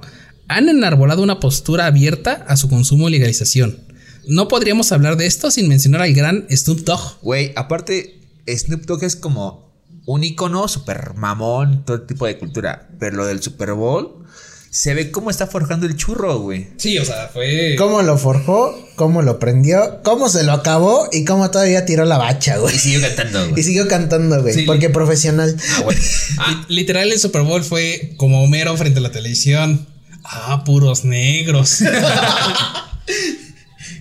han 0.50 0.68
enarbolado 0.68 1.22
una 1.24 1.40
postura 1.40 1.86
abierta 1.86 2.44
a 2.48 2.58
su 2.58 2.68
consumo 2.70 3.08
y 3.08 3.14
legalización. 3.14 3.80
No 4.28 4.48
podríamos 4.48 4.92
hablar 4.92 5.16
de 5.16 5.26
esto 5.26 5.50
sin 5.52 5.68
mencionar 5.70 6.02
al 6.02 6.14
gran 6.14 6.46
Snoop 6.52 6.80
Dogg. 6.82 7.20
Güey, 7.22 7.54
aparte, 7.56 8.20
Snoop 8.48 8.82
Dogg 8.86 9.04
es 9.04 9.16
como 9.16 9.72
un 10.06 10.24
icono 10.24 10.68
super 10.68 11.14
mamón, 11.16 11.86
todo 11.86 12.02
tipo 12.02 12.26
de 12.26 12.38
cultura. 12.38 12.90
Pero 13.00 13.18
lo 13.18 13.26
del 13.26 13.42
Super 13.42 13.74
Bowl, 13.74 14.26
se 14.72 14.94
ve 14.94 15.10
cómo 15.12 15.30
está 15.32 15.48
forjando 15.48 15.86
el 15.88 15.96
churro, 15.96 16.40
güey. 16.40 16.68
Sí, 16.78 16.98
o 17.00 17.06
sea, 17.06 17.30
fue... 17.34 17.76
¿Cómo 17.78 18.02
lo 18.04 18.18
forjó? 18.18 18.76
¿Cómo 18.96 19.22
lo 19.24 19.40
prendió? 19.40 20.02
¿Cómo 20.04 20.30
se 20.30 20.44
lo 20.44 20.52
acabó? 20.52 21.08
Y 21.12 21.26
cómo 21.26 21.50
todavía 21.50 21.86
tiró 21.86 22.06
la 22.06 22.18
bacha, 22.20 22.58
güey. 22.58 22.76
Y 22.76 22.80
siguió 22.80 23.02
cantando, 23.02 23.46
Y 23.46 23.50
güey. 23.52 23.64
siguió 23.64 23.88
cantando, 23.88 24.42
güey. 24.42 24.54
Sí. 24.54 24.64
porque 24.64 24.90
profesional. 24.90 25.56
Ah, 25.78 25.82
güey. 25.84 25.98
Ah, 26.38 26.66
Literal, 26.70 27.12
el 27.12 27.20
Super 27.20 27.42
Bowl 27.44 27.64
fue 27.64 28.14
como 28.18 28.44
Homero 28.44 28.76
frente 28.78 29.00
a 29.00 29.02
la 29.02 29.12
televisión. 29.12 29.88
Ah, 30.32 30.64
puros 30.66 31.04
negros. 31.06 31.80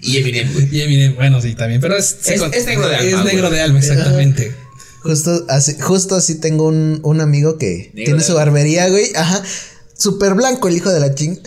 Y 0.00 0.18
Eminem, 0.18 0.52
güey. 0.52 0.68
y 0.70 0.80
Eminem, 0.82 1.14
bueno, 1.16 1.40
sí, 1.42 1.54
también. 1.54 1.80
Pero 1.80 1.96
es, 1.96 2.18
Es- 2.26 2.40
es 2.52 2.66
negro 2.66 2.88
de 2.88 2.96
alma, 2.96 3.10
Es 3.18 3.24
negro 3.24 3.48
güey. 3.48 3.52
de 3.58 3.60
alma, 3.62 3.78
exactamente. 3.78 4.54
Justo 5.02 5.44
así, 5.48 5.76
justo 5.80 6.14
así 6.16 6.40
tengo 6.40 6.64
un, 6.66 7.00
un 7.02 7.20
amigo 7.20 7.58
que 7.58 7.90
Negro 7.94 8.04
tiene 8.12 8.20
su 8.22 8.34
barbería, 8.34 8.88
güey. 8.88 9.10
Ajá. 9.16 9.42
Súper 9.96 10.34
blanco 10.34 10.68
el 10.68 10.76
hijo 10.76 10.90
de 10.90 11.00
la 11.00 11.14
ching. 11.14 11.38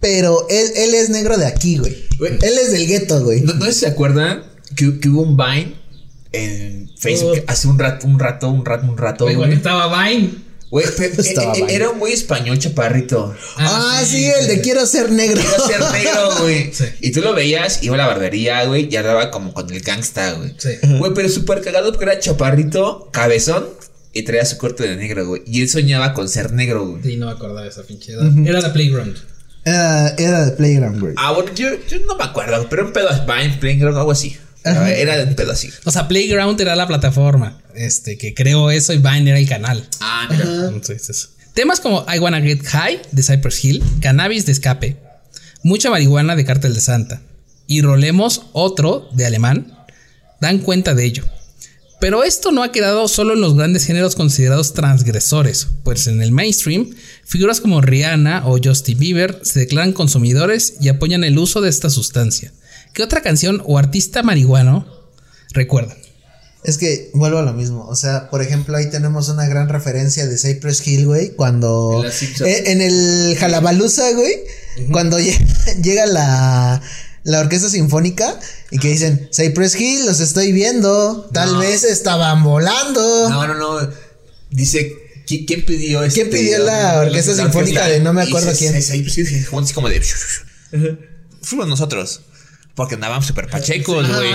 Pero 0.00 0.46
él, 0.50 0.70
él 0.76 0.94
es 0.94 1.08
negro 1.10 1.36
de 1.36 1.46
aquí, 1.46 1.78
güey. 1.78 1.96
Güey. 2.18 2.32
Él 2.42 2.58
es 2.62 2.72
del 2.72 2.86
gueto, 2.86 3.22
güey. 3.24 3.40
No, 3.40 3.54
no 3.54 3.70
se 3.72 3.86
acuerdan 3.86 4.44
que, 4.76 4.98
que 5.00 5.08
hubo 5.08 5.22
un 5.22 5.36
Vine 5.36 5.74
en 6.32 6.90
Facebook 6.98 7.38
Oh. 7.40 7.44
hace 7.50 7.68
un 7.68 7.78
rato, 7.78 8.06
un 8.06 8.18
rato, 8.18 8.48
un 8.48 8.64
rato, 8.64 8.86
un 8.86 8.96
rato, 8.98 9.24
Güey, 9.24 9.36
güey. 9.36 9.48
cuando 9.48 9.56
estaba 9.56 10.08
Vine. 10.08 10.30
Güey, 10.70 10.84
eh, 10.84 10.90
eh, 10.98 11.34
Vine. 11.54 11.74
era 11.74 11.90
un 11.90 11.98
güey 12.00 12.12
español 12.12 12.58
chaparrito. 12.58 13.34
Ah, 13.56 14.02
sí, 14.04 14.26
el 14.26 14.48
de 14.48 14.60
quiero 14.60 14.84
ser 14.84 15.12
negro. 15.12 15.40
A 15.40 15.66
ser 15.66 15.80
negro, 15.92 16.30
güey. 16.40 16.72
Sí. 16.72 16.84
Y 17.00 17.12
tú 17.12 17.20
lo 17.20 17.34
veías, 17.34 17.82
iba 17.82 17.94
a 17.94 17.98
la 17.98 18.06
barbería, 18.06 18.64
güey, 18.64 18.88
y 18.90 18.96
andaba 18.96 19.30
como 19.30 19.54
con 19.54 19.72
el 19.72 19.80
gangsta, 19.80 20.32
güey. 20.32 20.54
Sí. 20.58 20.70
Güey, 20.98 21.12
pero 21.14 21.28
súper 21.28 21.60
cagado 21.60 21.92
porque 21.92 22.04
era 22.06 22.18
chaparrito, 22.18 23.08
cabezón, 23.12 23.68
y 24.12 24.22
traía 24.22 24.44
su 24.44 24.58
corte 24.58 24.88
de 24.88 24.96
negro, 24.96 25.26
güey. 25.26 25.42
Y 25.46 25.62
él 25.62 25.68
soñaba 25.68 26.14
con 26.14 26.28
ser 26.28 26.52
negro, 26.52 26.84
güey. 26.86 27.02
Sí, 27.02 27.16
no 27.16 27.26
me 27.26 27.32
acordaba 27.32 27.62
de 27.62 27.68
esa 27.68 27.82
pinche 27.84 28.12
edad. 28.12 28.26
Era 28.44 28.60
la 28.60 28.72
Playground. 28.72 29.16
Era, 29.64 30.08
era 30.16 30.46
de 30.46 30.52
Playground, 30.52 31.00
güey. 31.00 31.14
Ah, 31.16 31.32
bueno, 31.32 31.52
yo, 31.54 31.68
yo 31.88 31.98
no 32.06 32.16
me 32.16 32.24
acuerdo, 32.24 32.66
pero 32.68 32.86
un 32.86 32.92
pedo 32.92 33.08
Vine, 33.26 33.56
Playground, 33.60 33.98
algo 33.98 34.10
así. 34.12 34.36
Era 34.66 35.16
de 35.16 35.24
un 35.24 35.34
pedo 35.34 35.52
así. 35.52 35.70
O 35.84 35.90
sea, 35.90 36.08
Playground 36.08 36.60
era 36.60 36.74
la 36.74 36.86
plataforma 36.86 37.60
este, 37.74 38.18
que 38.18 38.34
creó 38.34 38.70
eso 38.70 38.92
y 38.92 38.98
Vine 38.98 39.30
era 39.30 39.38
el 39.38 39.48
canal. 39.48 39.86
Ah, 40.00 40.26
mira. 40.30 40.44
Entonces, 40.68 41.30
temas 41.54 41.80
como 41.80 42.04
I 42.12 42.18
Wanna 42.18 42.40
Get 42.40 42.64
High 42.64 43.02
de 43.12 43.22
Cypress 43.22 43.64
Hill, 43.64 43.82
Cannabis 44.00 44.46
de 44.46 44.52
Escape, 44.52 44.96
Mucha 45.62 45.90
Marihuana 45.90 46.36
de 46.36 46.44
Cártel 46.44 46.74
de 46.74 46.80
Santa 46.80 47.20
y 47.66 47.82
Rolemos 47.82 48.42
otro 48.52 49.08
de 49.12 49.26
Alemán 49.26 49.76
dan 50.40 50.58
cuenta 50.58 50.94
de 50.94 51.04
ello. 51.04 51.24
Pero 51.98 52.24
esto 52.24 52.52
no 52.52 52.62
ha 52.62 52.72
quedado 52.72 53.08
solo 53.08 53.32
en 53.32 53.40
los 53.40 53.56
grandes 53.56 53.86
géneros 53.86 54.14
considerados 54.14 54.74
transgresores, 54.74 55.68
pues 55.82 56.06
en 56.08 56.20
el 56.20 56.30
mainstream, 56.30 56.94
figuras 57.24 57.60
como 57.60 57.80
Rihanna 57.80 58.46
o 58.46 58.58
Justin 58.62 58.98
Bieber 58.98 59.40
se 59.42 59.60
declaran 59.60 59.92
consumidores 59.92 60.74
y 60.80 60.88
apoyan 60.88 61.24
el 61.24 61.38
uso 61.38 61.62
de 61.62 61.70
esta 61.70 61.88
sustancia. 61.88 62.52
¿Qué 62.96 63.02
otra 63.02 63.20
canción 63.20 63.62
o 63.66 63.76
artista 63.76 64.22
marihuano 64.22 64.86
recuerdan? 65.52 65.98
Es 66.64 66.78
que 66.78 67.10
vuelvo 67.12 67.36
a 67.38 67.42
lo 67.42 67.52
mismo. 67.52 67.86
O 67.86 67.94
sea, 67.94 68.30
por 68.30 68.40
ejemplo, 68.40 68.74
ahí 68.74 68.88
tenemos 68.88 69.28
una 69.28 69.46
gran 69.46 69.68
referencia 69.68 70.26
de 70.26 70.38
Cypress 70.38 70.84
Hill, 70.86 71.04
güey. 71.04 71.32
Cuando. 71.36 72.02
En. 72.02 72.46
Eh, 72.46 72.72
en 72.72 72.80
el 72.80 73.36
Jalabaluza, 73.38 74.10
güey. 74.14 74.32
Cuando 74.90 75.18
lle- 75.20 75.38
llega 75.82 76.06
la. 76.06 76.80
La 77.22 77.40
orquesta 77.40 77.68
sinfónica 77.68 78.38
y 78.70 78.78
que 78.78 78.88
dicen, 78.88 79.28
Cypress 79.34 79.74
Hill, 79.78 80.06
los 80.06 80.20
estoy 80.20 80.52
viendo. 80.52 81.28
Tal 81.34 81.52
No. 81.54 81.58
vez 81.58 81.84
estaban 81.84 82.42
volando. 82.44 83.28
No, 83.28 83.46
no, 83.46 83.54
no. 83.56 83.90
Dice, 84.50 84.92
¿qui- 85.26 85.44
¿quién 85.46 85.66
pidió 85.66 86.02
este? 86.02 86.20
¿Quién 86.22 86.30
pidió 86.32 86.60
la 86.60 87.00
orquesta 87.00 87.32
la 87.32 87.42
sinfónica 87.42 87.86
de 87.88 87.98
no 88.00 88.12
me 88.14 88.24
Y 88.24 88.28
acuerdo 88.28 88.52
se- 88.52 88.56
quién? 88.58 88.72
se- 88.74 88.80
se- 88.80 89.10
sí, 89.10 89.26
sí, 89.26 89.42
Juan 89.44 89.64
así 89.64 89.74
como 89.74 89.88
de. 89.90 90.00
Fuimos 91.42 91.68
nosotros. 91.68 92.22
Porque 92.76 92.94
andábamos 92.94 93.26
súper 93.26 93.48
pachecos, 93.48 94.06
güey. 94.06 94.34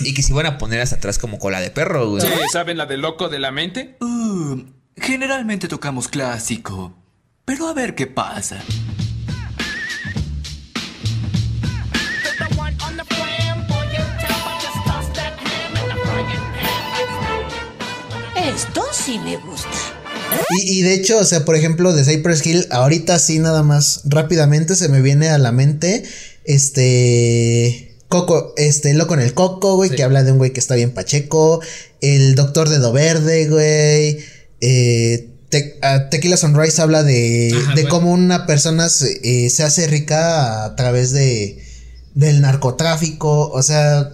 Y 0.00 0.12
que 0.12 0.22
se 0.22 0.32
iban 0.32 0.44
a 0.44 0.58
poner 0.58 0.82
hasta 0.82 0.96
atrás 0.96 1.18
como 1.18 1.38
cola 1.38 1.60
de 1.60 1.70
perro, 1.70 2.10
güey. 2.10 2.20
Sí, 2.20 2.28
¿Saben 2.52 2.76
la 2.76 2.84
de 2.84 2.98
loco 2.98 3.30
de 3.30 3.38
la 3.38 3.50
mente? 3.50 3.96
Uh, 4.02 4.60
generalmente 4.96 5.66
tocamos 5.66 6.06
clásico, 6.06 6.94
pero 7.46 7.68
a 7.68 7.72
ver 7.72 7.94
qué 7.94 8.06
pasa. 8.06 8.62
Esto 18.36 18.82
sí 18.92 19.18
me 19.20 19.38
gusta. 19.38 19.70
Y, 20.50 20.80
y 20.80 20.82
de 20.82 20.94
hecho, 20.94 21.18
o 21.18 21.24
sea, 21.24 21.46
por 21.46 21.56
ejemplo, 21.56 21.94
de 21.94 22.04
Cypress 22.04 22.44
Hill, 22.44 22.66
ahorita 22.70 23.18
sí 23.18 23.38
nada 23.38 23.62
más 23.62 24.02
rápidamente 24.04 24.76
se 24.76 24.88
me 24.90 25.00
viene 25.00 25.30
a 25.30 25.38
la 25.38 25.50
mente 25.50 26.04
este 26.44 27.96
Coco, 28.08 28.54
este 28.56 28.92
loco 28.94 29.14
en 29.14 29.20
el 29.20 29.34
Coco, 29.34 29.76
güey, 29.76 29.90
que 29.90 30.02
habla 30.02 30.24
de 30.24 30.32
un 30.32 30.38
güey 30.38 30.52
que 30.52 30.60
está 30.60 30.74
bien 30.74 30.92
pacheco, 30.92 31.60
el 32.00 32.34
Doctor 32.34 32.68
Dedo 32.68 32.92
Verde, 32.92 33.48
güey, 33.48 34.18
eh, 34.60 35.28
Te- 35.48 35.78
Tequila 36.10 36.36
Sunrise 36.36 36.80
habla 36.82 37.02
de, 37.04 37.52
Ajá, 37.56 37.74
de 37.74 37.86
cómo 37.88 38.12
una 38.12 38.46
persona 38.46 38.88
se, 38.88 39.20
eh, 39.22 39.50
se 39.50 39.62
hace 39.62 39.86
rica 39.86 40.64
a 40.64 40.76
través 40.76 41.12
de 41.12 41.64
del 42.14 42.40
narcotráfico, 42.40 43.48
o 43.50 43.62
sea, 43.62 44.10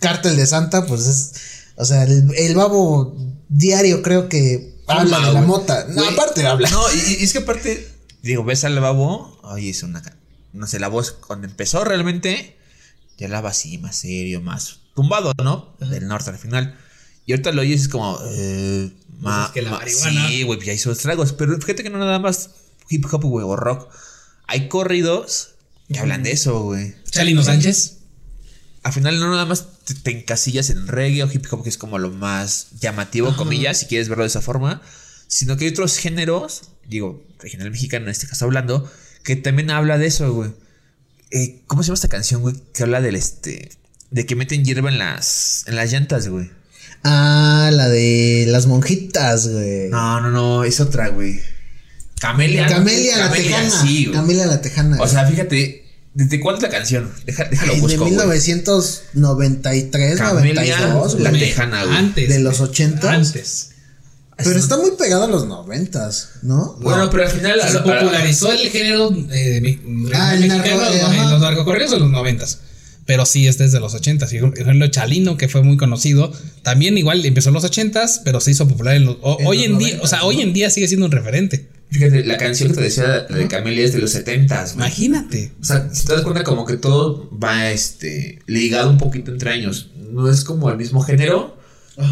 Cártel 0.00 0.36
de 0.36 0.46
Santa, 0.46 0.86
pues 0.86 1.06
es, 1.06 1.32
o 1.76 1.84
sea, 1.84 2.04
el, 2.04 2.32
el 2.36 2.54
babo 2.54 3.16
diario 3.48 4.02
creo 4.02 4.28
que 4.28 4.76
habla 4.86 5.18
de 5.18 5.32
la 5.32 5.40
mota, 5.42 5.86
no, 5.88 6.04
aparte 6.08 6.46
habla. 6.46 6.70
No, 6.70 6.82
y, 6.92 7.16
y 7.20 7.24
es 7.24 7.32
que 7.32 7.38
aparte, 7.40 7.88
digo, 8.22 8.44
ves 8.44 8.62
al 8.64 8.78
babo, 8.78 9.38
oye, 9.42 9.70
es 9.70 9.82
una. 9.82 10.00
No 10.54 10.66
sé, 10.66 10.78
la 10.78 10.88
voz 10.88 11.12
cuando 11.12 11.46
empezó 11.46 11.84
realmente, 11.84 12.56
ya 13.18 13.26
hablaba 13.26 13.50
así, 13.50 13.76
más 13.78 13.96
serio, 13.96 14.40
más 14.40 14.78
tumbado, 14.94 15.32
¿no? 15.42 15.74
Del 15.80 16.06
norte 16.08 16.30
al 16.30 16.38
final. 16.38 16.78
Y 17.26 17.32
ahorita 17.32 17.52
lo 17.52 17.62
oyes 17.62 17.82
es 17.82 17.88
como. 17.88 18.18
Eh, 18.30 18.90
ma- 19.18 19.46
es 19.46 19.50
que 19.52 19.62
la 19.62 19.70
ma- 19.72 19.78
marihuana- 19.80 20.28
Sí, 20.28 20.42
güey, 20.44 20.60
ya 20.64 20.72
hizo 20.72 20.92
estragos. 20.92 21.32
Pero 21.32 21.58
fíjate 21.60 21.82
que 21.82 21.90
no 21.90 21.98
nada 21.98 22.18
más 22.18 22.50
hip 22.88 23.04
hop, 23.12 23.22
güey, 23.24 23.44
o 23.46 23.56
rock. 23.56 23.92
Hay 24.46 24.68
corridos 24.68 25.50
que 25.92 25.98
hablan 25.98 26.22
de 26.22 26.32
eso, 26.32 26.60
güey. 26.62 26.94
Chalino 27.10 27.42
Sánchez. 27.42 27.98
Al 28.82 28.92
final 28.92 29.18
no 29.18 29.30
nada 29.30 29.46
más 29.46 29.66
te, 29.84 29.94
te 29.94 30.10
encasillas 30.10 30.68
en 30.70 30.86
reggae 30.86 31.22
o 31.24 31.32
hip 31.32 31.46
hop, 31.50 31.62
que 31.62 31.70
es 31.70 31.78
como 31.78 31.98
lo 31.98 32.10
más 32.10 32.68
llamativo, 32.80 33.34
comillas, 33.36 33.78
si 33.78 33.86
quieres 33.86 34.08
verlo 34.10 34.24
de 34.24 34.28
esa 34.28 34.42
forma, 34.42 34.82
sino 35.26 35.56
que 35.56 35.64
hay 35.64 35.70
otros 35.70 35.96
géneros, 35.96 36.62
digo, 36.86 37.24
regional 37.38 37.70
mexicano 37.70 38.04
en 38.04 38.10
este 38.10 38.26
caso 38.26 38.44
hablando, 38.44 38.90
que 39.24 39.36
también 39.36 39.70
habla 39.70 39.98
de 39.98 40.06
eso, 40.06 40.32
güey. 40.32 40.50
Eh, 41.30 41.62
¿Cómo 41.66 41.82
se 41.82 41.88
llama 41.88 41.94
esta 41.94 42.08
canción, 42.08 42.42
güey? 42.42 42.54
Que 42.72 42.82
habla 42.84 43.00
del 43.00 43.16
este... 43.16 43.70
De 44.10 44.26
que 44.26 44.36
meten 44.36 44.64
hierba 44.64 44.90
en 44.90 44.98
las, 44.98 45.64
en 45.66 45.74
las 45.74 45.90
llantas, 45.90 46.28
güey. 46.28 46.48
Ah, 47.02 47.70
la 47.72 47.88
de 47.88 48.44
las 48.48 48.66
monjitas, 48.66 49.48
güey. 49.48 49.88
No, 49.88 50.20
no, 50.20 50.30
no, 50.30 50.62
es 50.64 50.78
otra, 50.78 51.08
güey. 51.08 51.40
Camelia. 52.20 52.66
Camelia 52.68 53.18
la 53.18 53.32
Tejana. 53.32 53.70
sí, 53.70 54.04
güey. 54.06 54.16
Camelia 54.16 54.46
la 54.46 54.60
Tejana. 54.62 54.98
O 55.02 55.08
sea, 55.08 55.26
fíjate, 55.26 55.84
¿desde 56.14 56.38
cuándo 56.38 56.58
es 56.58 56.62
la 56.62 56.68
canción? 56.78 57.10
Deja- 57.26 57.44
déjalo 57.50 57.74
busco, 57.76 57.98
güey. 57.98 58.10
1993, 58.12 60.18
Camelia 60.18 60.78
92, 60.78 61.20
la 61.20 61.30
güey. 61.30 61.40
Tejana, 61.42 61.84
güey. 61.84 61.96
Antes. 61.96 62.28
De 62.28 62.38
los 62.38 62.60
80. 62.60 63.12
Antes. 63.12 63.70
Pero 64.36 64.58
está 64.58 64.76
muy 64.78 64.90
pegado 64.98 65.24
a 65.24 65.28
los 65.28 65.46
90, 65.46 66.10
¿no? 66.42 66.76
Bueno, 66.80 67.08
pero 67.10 67.24
al 67.24 67.30
final... 67.30 67.60
Se 67.70 67.78
popularizó 67.78 68.52
el 68.52 68.68
género 68.70 69.10
eh, 69.32 69.78
Ah, 70.14 70.34
el 70.34 70.40
mexicano 70.40 70.82
narco- 70.82 71.12
en 71.24 71.30
los 71.30 71.40
narcocorridos 71.40 71.92
en 71.94 72.00
los 72.00 72.10
noventas. 72.10 72.60
Pero 73.06 73.26
sí 73.26 73.46
es 73.46 73.58
desde 73.58 73.80
los 73.80 73.94
ochentas. 73.94 74.32
Y, 74.32 74.38
Por 74.38 74.58
ejemplo, 74.58 74.86
Chalino, 74.88 75.36
que 75.36 75.46
fue 75.48 75.62
muy 75.62 75.76
conocido, 75.76 76.32
también 76.62 76.96
igual 76.98 77.24
empezó 77.26 77.50
en 77.50 77.54
los 77.54 77.64
ochentas, 77.64 78.22
pero 78.24 78.40
se 78.40 78.50
hizo 78.50 78.66
popular 78.66 78.96
en 78.96 79.04
los. 79.04 79.18
o- 79.20 79.36
En 79.40 79.46
hoy 79.46 79.56
los 79.58 79.66
en 79.66 79.78
día, 79.78 79.96
90s, 79.98 80.00
o 80.02 80.06
sea, 80.06 80.18
¿no? 80.20 80.26
hoy 80.26 80.40
en 80.40 80.52
día 80.54 80.70
sigue 80.70 80.88
siendo 80.88 81.06
un 81.06 81.12
referente. 81.12 81.68
Fíjate, 81.90 82.24
la 82.24 82.38
canción 82.38 82.70
que 82.70 82.74
te 82.76 82.80
decía, 82.80 83.26
la 83.28 83.36
de 83.36 83.46
Camelia, 83.46 83.84
es 83.84 83.92
de 83.92 83.98
los 83.98 84.10
70 84.10 84.62
güey. 84.62 84.74
Imagínate. 84.74 85.52
O 85.60 85.64
sea, 85.64 85.90
si 85.92 86.06
te 86.06 86.12
das 86.14 86.22
cuenta, 86.22 86.42
como 86.42 86.64
que 86.64 86.76
todo 86.78 87.28
va 87.38 87.70
este, 87.70 88.38
ligado 88.46 88.90
un 88.90 88.98
poquito 88.98 89.30
entre 89.30 89.50
años. 89.50 89.90
No 90.10 90.28
es 90.30 90.42
como 90.42 90.70
el 90.70 90.76
mismo 90.78 91.02
género, 91.02 91.56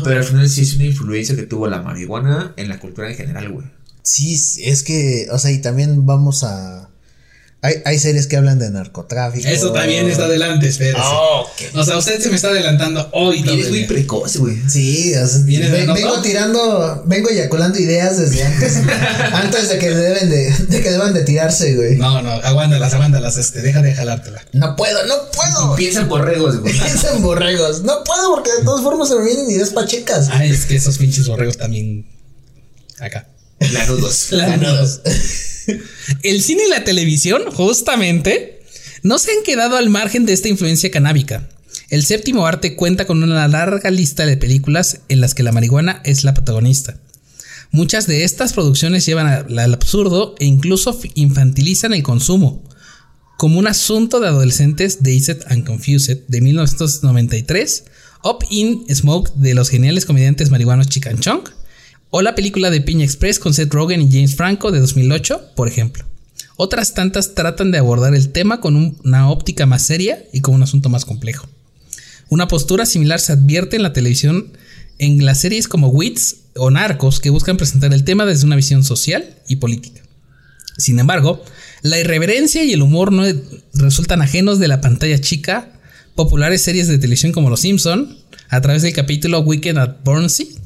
pero 0.05 0.18
al 0.18 0.25
final 0.25 0.49
sí 0.49 0.62
es 0.62 0.75
una 0.77 0.85
influencia 0.85 1.37
que 1.37 1.42
tuvo 1.42 1.66
la 1.66 1.83
marihuana 1.83 2.53
en 2.57 2.68
la 2.68 2.79
cultura 2.79 3.11
en 3.11 3.16
general, 3.16 3.51
güey. 3.51 3.66
Sí, 4.03 4.37
sí, 4.37 4.64
es 4.64 4.83
que, 4.83 5.29
o 5.31 5.38
sea, 5.38 5.51
y 5.51 5.61
también 5.61 6.07
vamos 6.07 6.45
a. 6.45 6.88
Hay, 7.64 7.77
hay 7.85 7.96
series 8.01 8.27
que 8.27 8.37
hablan 8.37 8.59
de 8.59 8.68
narcotráfico. 8.70 9.46
Eso 9.46 9.72
también 9.72 10.11
está 10.11 10.25
adelante, 10.25 10.66
espérese. 10.66 10.98
O 11.75 11.85
sea, 11.85 11.96
usted 11.96 12.20
se 12.20 12.29
me 12.29 12.35
está 12.35 12.48
adelantando 12.48 13.09
hoy. 13.12 13.40
Y 13.46 13.48
eres 13.48 13.70
muy 13.70 13.85
precoz, 13.85 14.37
güey. 14.38 14.59
Sí, 14.68 15.14
o 15.14 15.25
sea, 15.29 15.42
vengo 15.94 16.20
tirando, 16.22 17.05
vengo 17.07 17.31
eyaculando 17.31 17.79
ideas 17.79 18.18
desde 18.18 18.42
antes. 18.42 18.79
antes 19.33 19.68
de 19.68 19.79
que 19.79 19.90
deben 19.90 20.29
de, 20.29 20.51
de 20.51 20.83
que 20.83 20.90
deban 20.90 21.14
de 21.14 21.22
tirarse, 21.22 21.77
güey. 21.77 21.94
No, 21.98 22.20
No, 22.20 22.22
no, 22.22 22.31
aguántalas, 22.33 22.94
aguántalas, 22.94 23.37
este, 23.37 23.62
deja 23.62 23.81
de 23.81 23.94
jalártela. 23.94 24.42
puedo, 24.77 25.07
no 25.07 25.14
puedo. 25.31 25.77
Piensa 25.77 26.01
en 26.01 26.09
borregos, 26.09 26.59
güey. 26.59 26.72
Piensa 26.72 27.14
en 27.14 27.22
borregos. 27.22 27.83
No 27.85 28.03
puedo 28.03 28.35
porque 28.35 28.51
de 28.59 28.64
todas 28.64 28.83
formas 28.83 29.09
se 29.09 29.14
me 29.14 29.25
vienen 29.25 29.48
ideas 29.48 29.70
pachecas. 29.70 30.31
Ah, 30.33 30.44
es 30.44 30.66
que 30.66 30.75
esos 30.75 30.98
pinches 30.98 31.29
borregos 31.29 31.59
también. 31.59 32.09
Acá. 32.98 33.29
Lanudos. 33.72 34.29
Lanudos. 34.33 35.01
El 36.22 36.42
cine 36.42 36.64
y 36.66 36.70
la 36.70 36.85
televisión, 36.85 37.42
justamente, 37.53 38.62
no 39.03 39.18
se 39.18 39.33
han 39.33 39.42
quedado 39.44 39.77
al 39.77 39.90
margen 39.90 40.27
de 40.27 40.33
esta 40.33 40.48
influencia 40.48 40.90
canábica. 40.90 41.48
El 41.88 42.05
séptimo 42.05 42.46
arte 42.46 42.77
cuenta 42.77 43.07
con 43.07 43.22
una 43.22 43.46
larga 43.48 43.90
lista 43.90 44.25
de 44.25 44.37
películas 44.37 45.01
en 45.09 45.20
las 45.20 45.35
que 45.35 45.42
la 45.42 45.53
marihuana 45.53 46.01
es 46.05 46.25
la 46.25 46.35
protagonista. 46.35 46.98
Muchas 47.70 48.07
de 48.07 48.25
estas 48.25 48.53
producciones 48.53 49.07
llevan 49.07 49.27
al 49.27 49.75
absurdo 49.75 50.35
e 50.38 50.44
incluso 50.44 50.98
infantilizan 51.14 51.94
el 51.94 52.03
consumo. 52.03 52.62
Como 53.38 53.59
un 53.59 53.66
asunto 53.66 54.20
de 54.20 54.29
adolescentes 54.29 55.03
Dazed 55.03 55.40
and 55.48 55.66
Confused 55.66 56.18
de 56.29 56.40
1993, 56.40 57.85
Up 58.25 58.44
in 58.51 58.85
Smoke 58.94 59.33
de 59.35 59.55
los 59.55 59.68
geniales 59.68 60.07
comediantes 60.07 60.51
marihuanos 60.51 60.88
Chicken 60.88 61.18
Chunk, 61.18 61.51
o 62.14 62.20
la 62.22 62.35
película 62.35 62.70
de 62.70 62.83
Piña 62.83 63.05
Express 63.05 63.38
con 63.38 63.55
Seth 63.55 63.72
Rogen 63.72 64.03
y 64.03 64.12
James 64.12 64.37
Franco 64.37 64.70
de 64.70 64.81
2008, 64.81 65.55
por 65.57 65.66
ejemplo. 65.66 66.05
Otras 66.57 66.92
tantas 66.92 67.35
tratan 67.35 67.70
de 67.72 67.79
abordar 67.79 68.14
el 68.14 68.29
tema 68.31 68.61
con 68.61 68.77
un- 68.77 68.98
una 69.03 69.31
óptica 69.31 69.64
más 69.64 69.83
seria 69.83 70.22
y 70.33 70.42
con 70.42 70.55
un 70.55 70.62
asunto 70.62 70.90
más 70.90 71.07
complejo. 71.07 71.48
Una 72.29 72.48
postura 72.48 72.85
similar 72.85 73.18
se 73.18 73.33
advierte 73.33 73.77
en 73.77 73.83
la 73.83 73.94
televisión 73.94 74.53
en 74.98 75.25
las 75.25 75.40
series 75.40 75.68
como 75.68 75.88
Wits 75.88 76.37
o 76.55 76.70
Narcos 76.70 77.18
que 77.18 77.31
buscan 77.31 77.57
presentar 77.57 77.92
el 77.94 78.05
tema 78.05 78.27
desde 78.27 78.44
una 78.46 78.57
visión 78.57 78.85
social 78.85 79.25
y 79.48 79.57
política. 79.57 80.03
Sin 80.77 80.98
embargo, 80.98 81.42
la 81.81 81.98
irreverencia 81.98 82.62
y 82.62 82.72
el 82.75 82.83
humor 82.83 83.11
no 83.11 83.25
resultan 83.75 84.20
ajenos 84.20 84.59
de 84.59 84.68
la 84.68 84.81
pantalla 84.83 85.18
chica, 85.18 85.72
populares 86.14 86.61
series 86.62 86.88
de 86.88 86.98
televisión 86.98 87.33
como 87.33 87.48
Los 87.48 87.61
Simpson, 87.61 88.18
a 88.51 88.61
través 88.61 88.83
del 88.83 88.92
capítulo 88.92 89.40
Weekend 89.40 89.79
at 89.79 89.96
Burnsy 90.05 90.57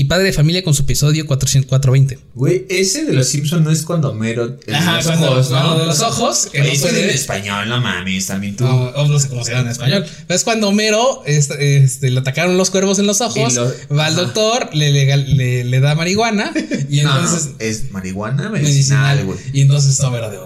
y 0.00 0.04
Padre 0.04 0.24
de 0.26 0.32
Familia 0.32 0.62
con 0.62 0.74
su 0.74 0.82
episodio 0.82 1.26
420. 1.26 2.18
Güey, 2.34 2.66
ese 2.68 3.04
de 3.04 3.12
los 3.12 3.28
Simpsons 3.28 3.64
no 3.64 3.70
es 3.70 3.82
cuando 3.82 4.12
Mero. 4.14 4.44
el 4.44 4.56
de 4.66 4.74
Ajá, 4.74 4.96
los 4.96 5.06
cuando- 5.06 5.30
ojos, 5.32 5.46
cuando 5.48 5.78
de 5.78 5.86
los 5.86 6.00
ojos, 6.00 6.48
que 6.52 6.60
Oye, 6.60 6.78
no 6.78 6.88
en 6.88 7.10
español, 7.10 7.68
no 7.68 7.80
mames, 7.80 8.26
también 8.26 8.56
tú. 8.56 8.64
No, 8.64 8.90
no 9.08 9.18
sé 9.18 9.28
cómo 9.28 9.44
se 9.44 9.52
llama 9.52 9.62
en 9.64 9.68
español. 9.70 10.04
Pero 10.26 10.36
es 10.36 10.44
cuando 10.44 10.68
Homero 10.68 11.22
este, 11.26 11.78
este, 11.78 12.10
le 12.10 12.20
atacaron 12.20 12.56
los 12.58 12.70
cuervos 12.70 12.98
en 12.98 13.06
los 13.06 13.20
ojos, 13.20 13.54
lo- 13.54 13.72
va 13.96 14.06
al 14.06 14.16
doctor, 14.16 14.70
le, 14.74 14.90
legal- 14.92 15.36
le, 15.36 15.64
le 15.64 15.80
da 15.80 15.94
marihuana 15.94 16.52
y 16.88 17.00
No, 17.02 17.14
no, 17.14 17.20
entonces 17.20 17.50
es 17.58 17.90
marihuana 17.92 18.48
medicinal, 18.50 19.24
güey. 19.24 19.38
Y 19.52 19.60
entonces 19.62 19.98
Homero 20.00 20.30
de, 20.30 20.38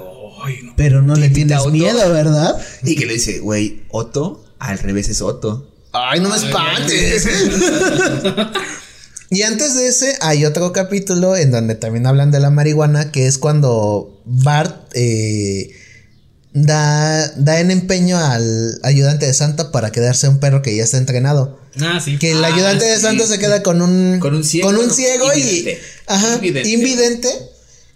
"Ay, 0.45 0.59
no". 0.63 0.75
Pero 0.77 1.03
no 1.03 1.15
le 1.17 1.29
tienes 1.31 1.67
miedo, 1.67 2.11
¿verdad? 2.13 2.57
Y 2.85 2.95
que 2.97 3.07
le 3.07 3.15
dice, 3.15 3.41
güey, 3.41 3.83
Otto, 3.91 4.45
al 4.59 4.79
revés 4.79 5.09
es 5.09 5.21
Otto. 5.23 5.67
Ay, 5.93 6.21
no 6.21 6.29
me 6.29 6.37
espantes. 6.37 7.27
Y 9.31 9.43
antes 9.43 9.75
de 9.77 9.87
ese 9.89 10.17
hay 10.21 10.45
otro 10.45 10.73
capítulo 10.73 11.37
en 11.37 11.51
donde 11.53 11.75
también 11.77 12.07
hablan 12.07 12.31
de 12.31 12.41
la 12.41 12.51
marihuana, 12.51 13.13
que 13.13 13.27
es 13.27 13.39
cuando 13.39 14.21
Bart 14.25 14.91
eh, 14.95 15.71
da, 16.53 17.29
da 17.37 17.61
en 17.61 17.71
empeño 17.71 18.19
al 18.19 18.81
ayudante 18.83 19.27
de 19.27 19.35
Santa 19.35 19.71
para 19.71 19.93
quedarse 19.93 20.29
un 20.29 20.41
perro 20.41 20.63
que 20.63 20.75
ya 20.75 20.83
está 20.85 20.97
entrenado. 20.99 21.61
Ah, 21.81 22.01
sí. 22.05 22.19
Que 22.19 22.33
el 22.33 22.45
Ah, 22.45 22.49
ayudante 22.49 22.85
de 22.85 22.97
sí. 22.97 23.03
Santa 23.03 23.27
se 23.27 23.39
queda 23.39 23.63
con 23.63 23.81
un 23.81 24.19
Con 24.19 24.35
un 24.35 24.43
ciego, 24.45 24.67
con 24.69 24.77
un 24.77 24.89
¿no? 24.89 24.93
ciego 24.95 25.33
y 25.35 25.41
Invidente. 25.41 25.81
ajá, 26.09 26.35
Invidente. 26.35 26.69
invidente. 26.71 27.29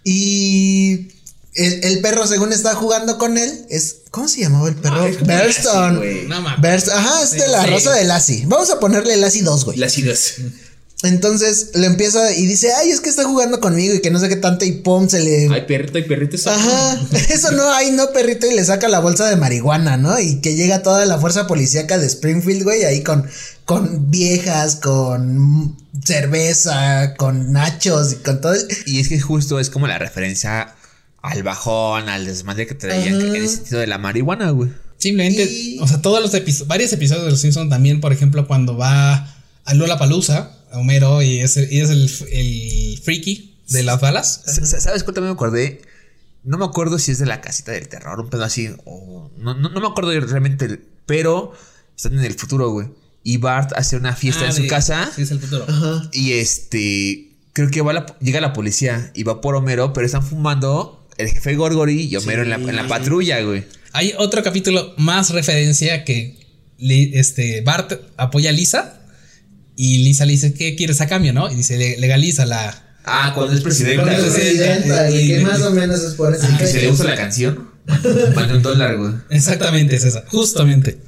y 0.05 1.09
el, 1.55 1.85
el 1.85 2.01
perro 2.01 2.27
según 2.27 2.53
está 2.53 2.75
jugando 2.75 3.17
con 3.19 3.39
él 3.39 3.67
es 3.71 3.97
¿cómo 4.11 4.29
se 4.29 4.41
llamaba 4.41 4.69
el 4.69 4.75
perro? 4.77 5.05
Ah. 5.05 5.09
Lassie. 5.27 6.25
No 6.29 6.41
mames. 6.41 6.61
Bearst- 6.61 6.91
ajá, 6.93 7.23
es 7.23 7.31
de 7.33 7.41
Sí, 7.41 7.51
la 7.51 7.65
sí. 7.65 7.71
rosa 7.71 7.93
de 7.95 8.05
Lassie. 8.05 8.45
Vamos 8.47 8.71
a 8.71 8.79
ponerle 8.81 9.17
Lassie 9.17 9.43
2, 9.43 9.65
güey. 9.65 9.79
Las 9.79 9.97
idas. 9.99 10.35
Entonces 11.05 11.71
le 11.75 11.87
empieza 11.87 12.33
y 12.35 12.47
dice, 12.47 12.73
ay, 12.73 12.91
es 12.91 13.01
que 13.01 13.11
está 13.11 13.25
jugando 13.25 13.61
conmigo 13.61 13.95
y 13.95 14.01
que 14.01 14.11
no 14.11 14.19
sé 14.19 14.29
qué 14.29 14.37
tanto 14.37 14.65
y 14.65 14.73
pum, 14.73 15.09
se 15.09 15.21
le... 15.23 15.49
Ay, 15.53 15.63
perrito, 15.69 15.99
ay, 15.99 16.05
perrito. 16.05 16.37
eso- 16.37 16.51
Ajá, 16.51 16.99
eso 17.31 17.53
no, 17.53 17.71
ay, 17.73 17.91
no, 17.93 18.11
perrito, 18.13 18.47
y 18.51 18.55
le 18.55 18.65
saca 18.65 18.89
la 18.89 19.01
bolsa 19.01 19.29
de 19.29 19.37
marihuana, 19.37 19.97
¿no? 19.97 20.19
Y 20.19 20.41
que 20.41 20.55
llega 20.57 20.83
toda 20.83 21.05
la 21.07 21.19
fuerza 21.19 21.47
policíaca 21.47 21.99
de 21.99 22.07
Springfield, 22.07 22.63
güey, 22.65 22.85
ahí 22.85 23.03
con, 23.03 23.27
con 23.65 24.11
viejas, 24.11 24.77
con 24.77 25.77
cerveza, 26.05 27.15
con 27.17 27.53
nachos 27.53 28.13
y 28.13 28.17
con 28.17 28.41
todo. 28.41 28.55
Y 28.87 29.01
es 29.01 29.09
que 29.09 29.21
justo 29.21 29.61
es 29.61 29.71
como 29.71 29.87
la 29.87 29.99
referencia 29.99 30.75
al 31.23 31.43
bajón, 31.43 32.09
al 32.09 32.25
desmadre 32.27 32.67
que 32.67 32.75
traían 32.75 33.15
Ajá. 33.17 33.27
en 33.29 33.37
el 33.37 33.49
sentido 33.49 33.81
de 33.81 33.87
la 33.87 33.99
marihuana, 33.99 34.51
güey. 34.51 34.71
Simplemente, 34.99 35.45
Y- 35.45 35.79
o 35.81 35.87
sea, 35.89 36.01
todos 36.01 36.23
los 36.23 36.33
episodios, 36.35 36.69
varios 36.69 36.93
episodios 36.93 37.25
de 37.27 37.31
Los 37.31 37.41
Simpsons 37.41 37.69
también, 37.69 38.01
por 38.01 38.13
ejemplo, 38.13 38.47
cuando 38.47 38.77
va 38.77 39.35
a 39.67 39.75
Lola 39.75 39.99
Palusa, 39.99 40.51
Homero, 40.77 41.23
y 41.23 41.41
es 41.41 41.57
el, 41.57 41.73
y 41.73 41.81
es 41.81 41.91
el, 41.91 42.11
el 42.33 43.01
friki, 43.03 43.57
de 43.71 43.83
las 43.83 44.01
balas. 44.01 44.43
Sa- 44.47 44.65
sa- 44.67 44.81
¿Sabes 44.81 45.03
cuál 45.05 45.15
también 45.15 45.31
me 45.33 45.35
acordé? 45.35 45.81
No 46.43 46.59
me 46.59 46.65
acuerdo 46.65 46.99
si 46.99 47.13
es 47.13 47.19
de 47.19 47.27
la 47.27 47.41
casita 47.41 47.73
del 47.73 47.89
terror, 47.89 48.21
un 48.21 48.29
pedo 48.31 48.45
así, 48.45 48.69
o. 48.85 49.31
No, 49.39 49.55
no, 49.55 49.69
no 49.71 49.81
me 49.81 49.87
acuerdo 49.87 50.11
realmente, 50.21 50.81
pero 51.07 51.53
están 51.97 52.13
en 52.19 52.25
el 52.25 52.35
futuro, 52.35 52.71
güey. 52.71 52.89
Y 53.23 53.39
Bart 53.39 53.73
hace 53.77 53.97
una 53.97 54.15
fiesta 54.15 54.45
Ah, 54.45 54.49
en 54.49 54.53
su 54.55 54.63
de- 54.63 54.69
casa. 54.69 55.11
Sí, 55.15 55.23
es 55.23 55.31
el 55.31 55.41
futuro. 55.41 55.67
Y 56.13 56.33
este. 56.33 57.31
Creo 57.55 57.71
que 57.71 57.81
va 57.83 57.93
la- 57.93 58.19
llega 58.21 58.41
la 58.41 58.53
policía 58.53 59.13
y 59.15 59.23
va 59.23 59.41
por 59.41 59.55
Homero, 59.55 59.93
pero 59.93 60.05
están 60.05 60.23
fumando 60.25 61.07
el 61.17 61.29
jefe 61.29 61.55
Gorgory 61.55 62.03
y 62.03 62.17
Homero 62.17 62.43
en, 62.43 62.51
la, 62.51 62.57
en 62.57 62.75
la 62.77 62.89
patrulla, 62.89 63.41
güey. 63.43 63.65
Hay 63.93 64.13
otro 64.19 64.43
capítulo 64.43 64.93
más 64.99 65.31
referencia 65.31 66.05
que 66.05 66.37
este 66.79 67.61
Bart 67.61 67.93
apoya 68.17 68.51
a 68.51 68.53
Lisa 68.53 69.01
y 69.77 69.99
Lisa 70.05 70.25
le 70.25 70.33
dice, 70.33 70.55
¿qué 70.55 70.77
quieres 70.77 71.01
a 71.01 71.07
cambio, 71.09 71.33
no? 71.33 71.51
Y 71.51 71.57
dice, 71.57 71.77
"Le- 71.79 71.99
legaliza 71.99 72.47
la... 72.47 72.81
Ah, 73.05 73.33
cuando 73.35 73.53
es 73.53 73.61
presidente. 73.61 74.03
Cuando 74.03 74.25
es 74.27 74.33
presidenta, 74.35 75.09
güey, 75.11 75.29
que 75.29 75.41
más 75.41 75.61
o 75.63 75.71
menos 75.73 76.01
es 76.03 76.15
por 76.15 76.35
eso. 76.35 76.47
Y 76.51 76.57
que 76.57 76.67
se 76.67 76.81
le 76.83 76.91
usa 76.91 77.05
la 77.05 77.17
canción. 77.17 77.71
Mande 78.35 78.55
un 78.55 78.63
dólar, 78.63 78.97
güey. 78.97 79.13
Exactamente, 79.31 79.97
es 79.97 80.05
esa, 80.05 80.25
justamente. 80.29 80.99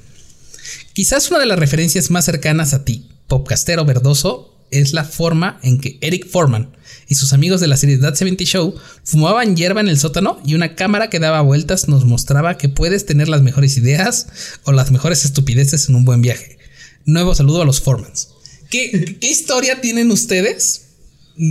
Quizás 0.92 1.30
una 1.30 1.40
de 1.40 1.46
las 1.46 1.58
referencias 1.58 2.10
más 2.10 2.24
cercanas 2.24 2.74
a 2.74 2.84
ti, 2.84 3.08
popcastero 3.28 3.84
verdoso, 3.84 4.52
es 4.70 4.92
la 4.92 5.04
forma 5.04 5.58
en 5.62 5.78
que 5.78 5.96
Eric 6.00 6.28
Foreman 6.28 6.76
y 7.08 7.14
sus 7.14 7.32
amigos 7.32 7.60
de 7.60 7.68
la 7.68 7.76
serie 7.76 7.98
That 7.98 8.14
70 8.16 8.44
Show 8.44 8.74
fumaban 9.04 9.54
hierba 9.56 9.80
en 9.80 9.88
el 9.88 9.98
sótano 9.98 10.40
y 10.44 10.54
una 10.54 10.74
cámara 10.74 11.08
que 11.08 11.20
daba 11.20 11.40
vueltas 11.40 11.86
nos 11.88 12.04
mostraba 12.04 12.58
que 12.58 12.68
puedes 12.68 13.06
tener 13.06 13.28
las 13.28 13.42
mejores 13.42 13.76
ideas 13.76 14.26
o 14.64 14.72
las 14.72 14.90
mejores 14.90 15.24
estupideces 15.24 15.88
en 15.88 15.94
un 15.94 16.04
buen 16.04 16.20
viaje. 16.20 16.58
Nuevo 17.04 17.34
saludo 17.34 17.62
a 17.62 17.64
los 17.64 17.80
Formans. 17.80 18.30
¿Qué, 18.70 19.18
qué 19.20 19.28
historia 19.28 19.80
tienen 19.80 20.10
ustedes 20.10 20.86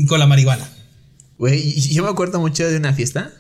con 0.07 0.19
la 0.19 0.27
marihuana? 0.27 0.69
Güey, 1.37 1.79
yo 1.79 2.03
me 2.03 2.09
acuerdo 2.09 2.39
mucho 2.39 2.69
de 2.69 2.77
una 2.77 2.93
fiesta. 2.93 3.33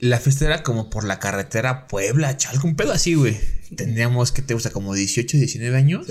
La 0.00 0.20
fiesta 0.20 0.44
era 0.44 0.62
como 0.62 0.90
por 0.90 1.04
la 1.04 1.18
carretera 1.18 1.88
Puebla, 1.88 2.36
Chalco, 2.36 2.66
un 2.66 2.76
pedo 2.76 2.92
así, 2.92 3.14
güey. 3.14 3.38
Tendríamos, 3.74 4.32
que 4.32 4.42
te 4.42 4.54
gusta? 4.54 4.70
Como 4.70 4.94
18, 4.94 5.36
19 5.36 5.76
años. 5.76 6.06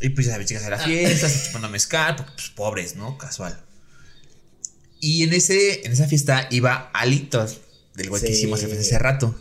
Y 0.00 0.08
pues 0.10 0.26
ya 0.26 0.32
sabes, 0.32 0.46
chicas 0.46 0.64
a 0.64 0.70
la 0.70 0.78
fiesta, 0.78 1.28
se 1.28 1.46
chupando 1.46 1.68
mezcal, 1.68 2.16
porque 2.16 2.32
pues 2.34 2.50
pobres, 2.50 2.96
¿no? 2.96 3.18
Casual. 3.18 3.58
Y 5.00 5.22
en, 5.22 5.32
ese, 5.32 5.86
en 5.86 5.92
esa 5.92 6.06
fiesta 6.06 6.48
iba 6.50 6.90
Alitos, 6.92 7.60
del 7.94 8.08
güey 8.08 8.22
que 8.22 8.30
hicimos 8.30 8.62
hace 8.62 8.98
rato. 8.98 9.38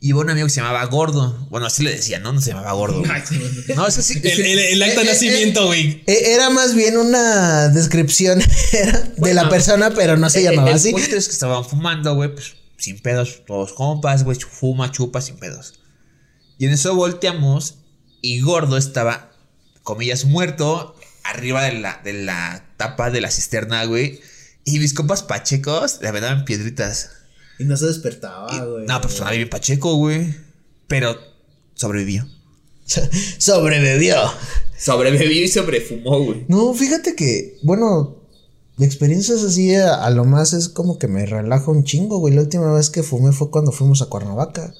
Iba 0.00 0.20
un 0.20 0.30
amigo 0.30 0.46
que 0.46 0.52
se 0.52 0.60
llamaba 0.60 0.84
Gordo. 0.84 1.48
Bueno, 1.50 1.66
así 1.66 1.82
le 1.82 1.90
decía, 1.90 2.20
¿no? 2.20 2.32
No 2.32 2.40
se 2.40 2.50
llamaba 2.50 2.72
Gordo. 2.72 3.00
güey. 3.00 3.10
No, 3.74 3.86
eso 3.86 4.00
sí. 4.00 4.20
El, 4.22 4.40
el- 4.40 4.58
el 4.58 4.82
acta 4.82 5.00
de 5.00 5.06
Eh, 5.06 5.08
eh, 5.10 5.12
nacimiento, 5.12 5.66
güey. 5.66 6.04
E- 6.06 6.34
Era 6.34 6.50
más 6.50 6.74
bien 6.74 6.96
una 6.96 7.68
descripción 7.68 8.38
de 8.72 9.14
Bueno. 9.16 9.42
la 9.42 9.48
persona, 9.48 9.90
pero 9.94 10.16
no 10.16 10.30
se 10.30 10.42
llamaba 10.44 10.70
el 10.70 10.76
así. 10.76 10.92
punto 10.92 11.16
es 11.16 11.26
que 11.26 11.32
estaban 11.32 11.64
fumando, 11.64 12.14
güey, 12.14 12.32
pues 12.32 12.54
sin 12.76 13.00
pedos, 13.00 13.42
todos 13.44 13.72
compas, 13.72 14.22
güey, 14.22 14.38
fuma, 14.38 14.92
chupa, 14.92 15.20
sin 15.20 15.36
pedos. 15.36 15.80
Y 16.58 16.66
en 16.66 16.72
eso 16.72 16.94
volteamos 16.94 17.78
y 18.22 18.40
Gordo 18.40 18.76
estaba, 18.76 19.32
comillas, 19.82 20.24
muerto, 20.26 20.94
arriba 21.24 21.64
de 21.64 21.72
la, 21.72 22.00
de 22.04 22.12
la 22.12 22.64
tapa 22.76 23.10
de 23.10 23.20
la 23.20 23.30
cisterna, 23.32 23.84
güey. 23.84 24.20
Y 24.64 24.78
mis 24.78 24.94
compas 24.94 25.24
pachecos 25.24 25.98
le 26.02 26.08
aventaban 26.08 26.44
piedritas. 26.44 27.10
Y 27.58 27.64
no 27.64 27.76
se 27.76 27.86
despertaba, 27.86 28.64
güey. 28.64 28.86
No, 28.86 29.00
pues 29.00 29.14
sonaba 29.14 29.36
bien 29.36 29.48
pacheco, 29.48 29.96
güey. 29.96 30.34
Pero 30.86 31.16
sobrevivió. 31.74 32.26
Sobrevivió. 33.38 34.16
Sobrevivió 34.78 35.42
y 35.44 35.48
sobrefumó, 35.48 36.24
güey. 36.24 36.44
No, 36.48 36.72
fíjate 36.72 37.14
que, 37.14 37.58
bueno, 37.62 38.16
de 38.76 38.86
experiencias 38.86 39.42
así 39.42 39.74
a, 39.74 40.04
a 40.04 40.10
lo 40.10 40.24
más 40.24 40.52
es 40.52 40.68
como 40.68 40.98
que 40.98 41.08
me 41.08 41.26
relaja 41.26 41.70
un 41.70 41.84
chingo, 41.84 42.18
güey. 42.18 42.34
La 42.34 42.42
última 42.42 42.72
vez 42.72 42.88
que 42.90 43.02
fumé 43.02 43.32
fue 43.32 43.50
cuando 43.50 43.72
fuimos 43.72 44.00
a 44.02 44.06
Cuernavaca. 44.06 44.72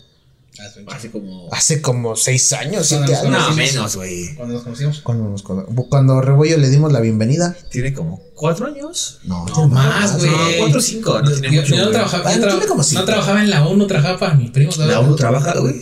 Así 0.89 1.09
como. 1.09 1.49
Hace 1.53 1.81
como 1.81 2.17
seis 2.17 2.53
años, 2.53 2.87
siete 2.87 3.15
años. 3.15 3.31
No, 3.31 3.55
menos, 3.55 3.97
güey. 3.97 4.35
Cuando 4.35 4.55
nos 4.55 4.65
conocimos. 4.65 5.01
Cuando, 5.01 5.29
nos 5.29 5.43
cono- 5.43 5.67
cuando 5.89 6.15
a 6.19 6.23
Rebollo 6.23 6.57
le 6.59 6.69
dimos 6.71 6.93
la 6.93 7.01
bienvenida. 7.01 7.57
Tiene 7.71 7.93
como 7.95 8.21
cuatro 8.35 8.67
años. 8.67 9.19
No, 9.25 9.47
No, 9.47 9.53
tiene 9.55 9.69
más, 9.69 10.19
güey. 10.19 10.31
No, 10.31 10.37
cuatro 10.59 10.79
o 10.79 10.83
cinco, 10.83 11.23
no 11.23 11.31
tiene 11.33 11.55
Yo- 11.57 11.63
mucho, 11.63 11.75
yo 11.75 11.77
no 11.77 11.83
güey. 11.85 11.93
trabajaba, 11.95 12.33
yo 12.33 12.39
no 12.39 12.47
tra- 12.47 12.51
tiene 12.51 12.67
como 12.67 12.79
no 12.79 12.85
cinco. 12.85 13.05
trabajaba 13.05 13.43
en 13.43 13.51
la 13.51 13.67
ONU, 13.67 13.87
trabajaba 13.87 14.19
para 14.19 14.35
mi 14.35 14.49
primo. 14.49 14.73
La 14.79 15.01
ONU 15.01 15.17
trabaja, 15.17 15.59
güey. 15.59 15.75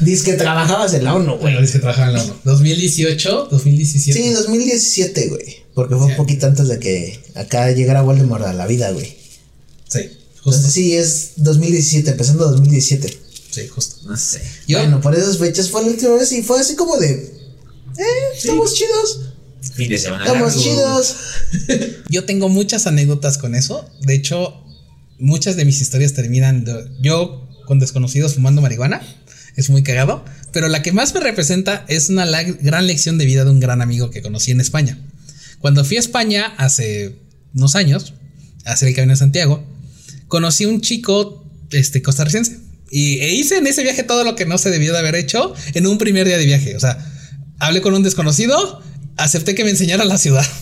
Dice 0.00 0.24
que 0.24 0.36
trabajabas 0.36 0.94
en 0.94 1.04
la 1.04 1.14
ONU, 1.14 1.30
güey. 1.32 1.40
Bueno, 1.40 1.60
dice 1.60 1.74
que 1.74 1.78
trabajaba 1.80 2.08
en 2.08 2.14
la 2.16 2.22
ONU. 2.24 2.34
2018, 2.44 3.48
2017. 3.50 4.22
Sí, 4.22 4.30
2017, 4.32 5.28
güey. 5.28 5.62
Porque 5.74 5.96
fue 5.96 6.06
un 6.06 6.16
poquito 6.16 6.46
antes 6.46 6.68
de 6.68 6.78
que 6.78 7.18
acá 7.34 7.70
llegara 7.72 8.02
Voldemort 8.02 8.44
a 8.44 8.52
la 8.52 8.66
vida, 8.66 8.90
güey. 8.90 9.06
Sí, 9.88 10.00
justo. 10.42 10.50
Entonces 10.50 10.72
sí, 10.72 10.94
es 10.96 11.32
2017, 11.36 12.10
empezando 12.10 12.50
2017. 12.50 13.18
Sí, 13.52 13.68
justo. 13.68 13.96
No 14.08 14.16
sé. 14.16 14.42
Yo, 14.66 14.78
Bueno, 14.78 15.00
por 15.00 15.14
esas 15.14 15.38
fechas 15.38 15.70
fue 15.70 15.82
la 15.82 15.88
última 15.90 16.14
vez 16.16 16.32
y 16.32 16.42
fue 16.42 16.58
así 16.60 16.74
como 16.74 16.96
de... 16.96 17.10
Eh, 17.12 18.02
estamos 18.36 18.74
chidos. 18.74 19.20
Fin 19.74 19.88
de 19.88 19.98
semana. 19.98 20.24
Estamos 20.24 20.56
largo. 20.56 20.62
chidos. 20.62 21.16
yo 22.08 22.24
tengo 22.24 22.48
muchas 22.48 22.86
anécdotas 22.86 23.38
con 23.38 23.54
eso. 23.54 23.88
De 24.00 24.14
hecho, 24.14 24.64
muchas 25.18 25.54
de 25.56 25.64
mis 25.64 25.80
historias 25.80 26.14
terminan 26.14 26.64
de- 26.64 26.90
yo 27.00 27.46
con 27.66 27.78
desconocidos 27.78 28.34
fumando 28.34 28.60
marihuana. 28.62 29.00
Es 29.54 29.68
muy 29.70 29.82
cagado. 29.82 30.24
Pero 30.52 30.68
la 30.68 30.82
que 30.82 30.92
más 30.92 31.12
me 31.14 31.20
representa 31.20 31.84
es 31.88 32.08
una 32.08 32.24
la- 32.24 32.42
gran 32.42 32.86
lección 32.86 33.18
de 33.18 33.26
vida 33.26 33.44
de 33.44 33.50
un 33.50 33.60
gran 33.60 33.82
amigo 33.82 34.10
que 34.10 34.22
conocí 34.22 34.50
en 34.50 34.60
España. 34.62 34.98
Cuando 35.60 35.84
fui 35.84 35.98
a 35.98 36.00
España 36.00 36.54
hace 36.56 37.16
unos 37.54 37.76
años, 37.76 38.14
a 38.64 38.72
hacer 38.72 38.88
el 38.88 38.94
camino 38.96 39.12
de 39.12 39.18
Santiago, 39.18 39.62
conocí 40.28 40.64
un 40.64 40.80
chico 40.80 41.44
este, 41.70 42.02
costarricense. 42.02 42.58
Y 42.94 43.20
e 43.20 43.32
hice 43.32 43.56
en 43.56 43.66
ese 43.66 43.82
viaje 43.82 44.02
todo 44.02 44.22
lo 44.22 44.36
que 44.36 44.44
no 44.44 44.58
se 44.58 44.68
debió 44.68 44.92
de 44.92 44.98
haber 44.98 45.14
hecho 45.14 45.54
en 45.72 45.86
un 45.86 45.96
primer 45.96 46.26
día 46.26 46.36
de 46.36 46.44
viaje. 46.44 46.76
O 46.76 46.80
sea, 46.80 46.98
hablé 47.58 47.80
con 47.80 47.94
un 47.94 48.02
desconocido, 48.02 48.82
acepté 49.16 49.54
que 49.54 49.64
me 49.64 49.70
enseñara 49.70 50.04
la 50.04 50.18
ciudad. 50.18 50.46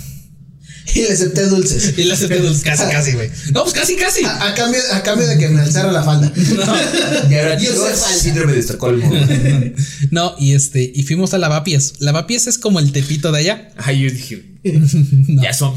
Y 0.93 1.03
le 1.03 1.13
acepté 1.13 1.47
dulces. 1.47 1.95
Y 1.97 2.03
le 2.03 2.15
acepté 2.15 2.39
dulces, 2.39 2.65
casi, 2.65 2.83
casi, 2.91 3.13
güey. 3.13 3.31
No, 3.53 3.63
pues 3.63 3.75
casi, 3.75 3.95
casi. 3.95 4.25
A, 4.25 4.49
a 4.49 4.55
cambio, 4.55 4.81
a 4.93 5.03
cambio 5.03 5.27
de 5.27 5.39
que 5.39 5.49
me 5.49 5.61
alzara 5.61 5.93
la 5.93 6.03
falda. 6.03 6.33
Y 7.31 7.35
ahora 7.35 7.57
Yo 7.59 7.73
síndrome 8.19 8.55
de 8.55 8.59
Estocolmo. 8.59 9.09
No, 10.11 10.35
y 10.39 10.55
este, 10.55 10.91
y 10.93 11.05
fuimos 11.05 11.33
a 11.33 11.39
Lavapiés. 11.39 11.95
Lavapiés 12.01 12.49
es 12.49 12.59
como 12.59 12.81
el 12.81 12.91
tepito 12.91 13.31
de 13.31 13.39
allá. 13.39 13.69
Ay, 13.77 14.03
yo 14.03 14.11
dije. 14.11 14.59
Ya 15.43 15.53
son 15.53 15.75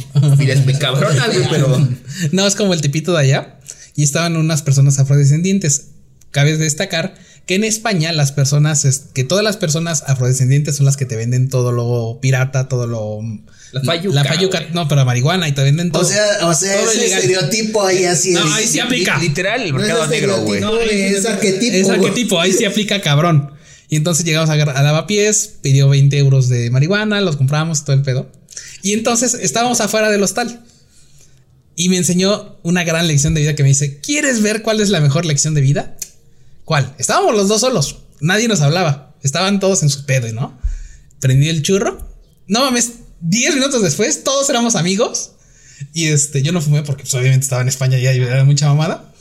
muy 0.66 0.74
cabronas, 0.74 1.28
güey, 1.32 1.48
pero. 1.50 1.88
No, 2.32 2.48
es 2.48 2.56
como 2.56 2.74
el 2.74 2.82
tepito 2.82 3.14
de 3.14 3.20
allá. 3.20 3.60
Y 3.96 4.04
estaban 4.04 4.36
unas 4.36 4.64
personas 4.64 4.98
afrodescendientes. 4.98 5.93
Cabe 6.34 6.58
destacar 6.58 7.16
que 7.46 7.56
en 7.56 7.64
España 7.64 8.12
las 8.12 8.34
personas, 8.34 8.84
es- 8.84 9.06
que 9.14 9.24
todas 9.24 9.44
las 9.46 9.56
personas 9.56 10.04
afrodescendientes 10.08 10.76
son 10.76 10.86
las 10.86 10.98
que 10.98 11.06
te 11.06 11.16
venden 11.16 11.48
todo 11.50 11.72
lo 11.72 12.20
pirata, 12.22 12.68
todo 12.68 12.86
lo... 12.88 13.20
La 13.72 13.82
fayuca, 13.82 14.16
La 14.16 14.24
fayuca, 14.26 14.60
güey. 14.60 14.72
no, 14.74 14.88
pero 14.88 15.04
marihuana 15.06 15.48
y 15.48 15.52
te 15.54 15.64
venden 15.64 15.92
todo. 15.92 16.02
O 16.04 16.06
sea, 16.06 16.26
o 16.48 16.54
sea, 16.54 16.76
Todo 16.80 16.92
ese 16.92 17.00
ilegal. 17.06 17.20
estereotipo 17.22 17.84
ahí 17.86 18.04
así 18.06 18.32
No, 18.32 18.46
es. 18.46 18.52
ahí 18.54 18.68
sí 18.68 18.80
aplica. 18.80 19.18
Li- 19.18 19.30
Literal, 19.30 19.62
el 19.64 19.72
No 19.72 19.80
es 19.80 19.88
mercado 19.88 20.08
negro, 20.08 20.42
güey. 20.42 20.60
estereotipo, 20.62 21.18
es 21.18 21.26
arquetipo. 21.26 21.76
Es 21.78 21.90
arquetipo, 21.90 22.40
ahí 22.42 22.54
sí 22.54 22.66
aplica 22.66 23.02
cabrón. 23.02 23.52
Y 23.90 23.96
entonces 23.96 24.26
llegamos 24.26 24.50
a, 24.50 24.54
a 24.54 24.84
Lavapiés, 24.84 25.56
pidió 25.62 25.90
20 25.90 26.18
euros 26.20 26.50
de 26.50 26.70
marihuana, 26.72 27.20
los 27.22 27.36
compramos, 27.36 27.84
todo 27.84 27.96
el 27.96 28.02
pedo. 28.04 28.32
Y 28.84 28.94
entonces 28.94 29.34
estábamos 29.34 29.82
afuera 29.82 30.10
del 30.12 30.22
hostal. 30.24 30.64
Y 31.76 31.90
me 31.90 31.98
enseñó 31.98 32.60
una 32.64 32.84
gran 32.84 33.08
lección 33.08 33.34
de 33.34 33.42
vida 33.42 33.56
que 33.56 33.64
me 33.64 33.70
dice, 33.70 34.00
¿quieres 34.00 34.42
ver 34.44 34.62
cuál 34.62 34.82
es 34.82 34.90
la 34.90 35.02
mejor 35.02 35.26
lección 35.26 35.56
de 35.56 35.62
vida? 35.62 35.98
¿Cuál? 36.66 36.96
Estábamos 36.98 37.36
los 37.36 37.48
dos 37.48 37.62
solos, 37.62 38.00
nadie 38.22 38.48
nos 38.48 38.62
hablaba, 38.62 39.16
estaban 39.22 39.60
todos 39.60 39.84
en 39.84 39.90
su 39.90 40.06
pedo, 40.06 40.32
¿no? 40.34 40.58
Prendí 41.20 41.50
el 41.50 41.62
churro. 41.62 41.98
No 42.48 42.62
mames, 42.62 42.92
10 43.22 43.56
minutos 43.56 43.82
después 43.82 44.24
todos 44.24 44.50
éramos 44.50 44.76
amigos. 44.76 45.32
Y 45.94 46.08
este, 46.08 46.42
yo 46.42 46.52
no 46.52 46.62
fumé 46.62 46.84
porque 46.84 47.04
pues, 47.04 47.14
obviamente 47.16 47.44
estaba 47.44 47.62
en 47.62 47.68
España 47.68 47.98
y 47.98 48.06
era 48.06 48.44
mucha 48.46 48.68
mamada. 48.68 49.14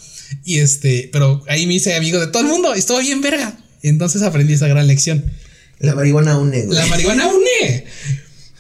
Y 0.45 0.59
este, 0.59 1.09
pero 1.13 1.43
ahí 1.49 1.67
me 1.67 1.75
hice 1.75 1.95
amigo 1.95 2.21
de 2.21 2.29
todo 2.29 2.43
el 2.43 2.49
mundo 2.49 2.75
y 2.75 2.79
estuvo 2.79 2.99
bien 2.99 3.21
verga. 3.21 3.59
Y 3.83 3.89
entonces 3.89 4.23
aprendí 4.23 4.55
esa 4.55 4.69
gran 4.69 4.87
lección. 4.87 5.25
La 5.79 5.95
marihuana 5.95 6.39
une, 6.39 6.63
güey. 6.63 6.79
La 6.79 6.87
marihuana 6.87 7.27
une. 7.27 7.85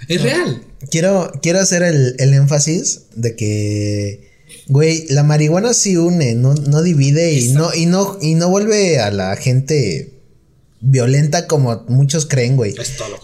Es 0.08 0.22
real. 0.22 0.64
Quiero, 0.90 1.32
quiero 1.40 1.60
hacer 1.60 1.82
el, 1.82 2.16
el 2.18 2.34
énfasis 2.34 3.02
de 3.14 3.36
que, 3.36 4.31
güey, 4.68 5.06
la 5.08 5.22
marihuana 5.22 5.74
sí 5.74 5.96
une, 5.96 6.34
no, 6.34 6.54
no 6.54 6.82
divide 6.82 7.32
y 7.32 7.48
no, 7.50 7.74
y 7.74 7.86
no, 7.86 8.18
y 8.20 8.34
no 8.34 8.48
vuelve 8.48 8.98
a 9.00 9.10
la 9.10 9.36
gente 9.36 10.12
violenta 10.80 11.46
como 11.46 11.84
muchos 11.88 12.26
creen, 12.26 12.56
güey. 12.56 12.74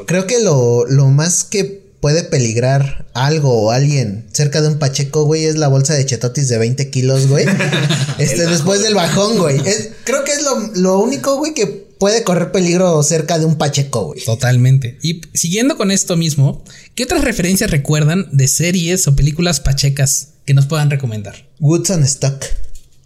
Creo 0.07 0.27
que 0.27 0.41
lo, 0.41 0.87
lo 0.87 1.07
más 1.09 1.45
que 1.45 1.89
puede 2.01 2.23
peligrar 2.23 3.07
algo 3.15 3.53
o 3.63 3.71
alguien 3.73 4.27
cerca 4.33 4.61
de 4.63 4.69
un 4.69 4.79
Pacheco, 4.79 5.25
güey, 5.25 5.45
es 5.47 5.57
la 5.57 5.67
bolsa 5.69 5.95
de 5.95 6.07
chetotis 6.07 6.49
de 6.49 6.59
20 6.59 6.91
kilos, 6.91 7.27
güey. 7.27 7.45
este, 8.19 8.47
después 8.47 8.83
del 8.83 8.95
bajón, 8.95 9.39
güey. 9.39 9.59
Es- 9.67 9.91
creo 10.05 10.23
que 10.25 10.33
es 10.33 10.43
lo, 10.43 10.71
lo 10.77 10.99
único, 11.01 11.37
güey, 11.39 11.55
que 11.55 11.67
puede 11.67 12.23
correr 12.23 12.53
peligro 12.53 13.03
cerca 13.03 13.41
de 13.41 13.45
un 13.47 13.57
Pacheco, 13.57 14.05
güey. 14.07 14.25
Totalmente. 14.25 14.97
Y 15.03 15.23
siguiendo 15.35 15.77
con 15.77 15.91
esto 15.91 16.17
mismo, 16.17 16.63
¿qué 16.95 17.03
otras 17.03 17.25
referencias 17.25 17.73
recuerdan 17.73 18.29
de 18.31 18.47
series 18.47 19.09
o 19.09 19.17
películas 19.17 19.59
pachecas 19.59 20.29
que 20.49 20.55
nos 20.55 20.65
puedan 20.65 20.91
recomendar? 20.91 21.47
Woods 21.61 21.91
and 21.91 22.05
Stock. 22.07 22.43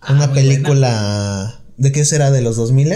una 0.08 0.28
muy 0.28 0.36
película. 0.36 1.60
¿De 1.76 1.90
qué 1.90 2.04
será? 2.04 2.30
¿De 2.30 2.40
los 2.40 2.54
2000 2.54 2.88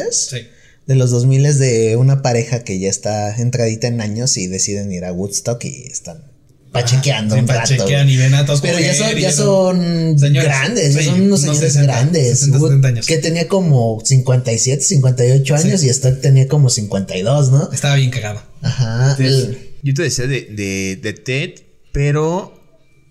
De 0.87 0.95
los 0.95 1.11
2000 1.11 1.59
de 1.59 1.97
una 1.97 2.23
pareja 2.23 2.63
que 2.63 2.79
ya 2.79 2.89
está 2.89 3.35
entradita 3.37 3.89
en 3.89 4.01
años 4.01 4.37
y 4.37 4.47
deciden 4.47 4.93
ir 4.93 5.05
a 5.05 5.13
Woodstock 5.13 5.65
y 5.65 5.89
están 5.89 6.31
pachequeando 6.71 7.35
Sí, 7.35 7.41
un 7.41 7.49
rato. 7.49 7.61
pachequean 7.77 8.09
y 8.09 8.17
ven 8.19 8.35
a 8.35 8.47
todos 8.47 8.61
Pero 8.61 8.79
ya 8.79 8.95
son, 8.95 9.17
ya 9.19 9.33
son 9.33 10.17
Señores, 10.19 10.45
grandes, 10.49 10.95
ya 10.95 11.01
sí, 11.01 11.07
son 11.07 11.21
unos 11.23 11.41
señores 11.41 11.61
60, 11.73 11.93
grandes. 11.93 12.39
60, 12.39 12.59
Wood- 12.59 12.69
70 12.69 12.89
años. 12.89 13.07
Que 13.07 13.19
tenía 13.19 13.49
como 13.49 14.01
57, 14.05 14.81
58 14.83 15.55
años 15.57 15.83
y 15.83 15.89
Stock 15.89 16.21
tenía 16.21 16.47
como 16.47 16.69
52, 16.71 17.51
¿no? 17.51 17.73
Estaba 17.73 17.97
bien 17.97 18.11
cagado. 18.11 18.41
Ajá. 18.63 19.17
el- 19.19 19.71
Yo 19.83 19.93
te 19.95 20.03
decía 20.03 20.29
de, 20.29 20.43
de, 20.43 21.01
de 21.03 21.13
Ted, 21.15 21.51
pero 21.93 22.56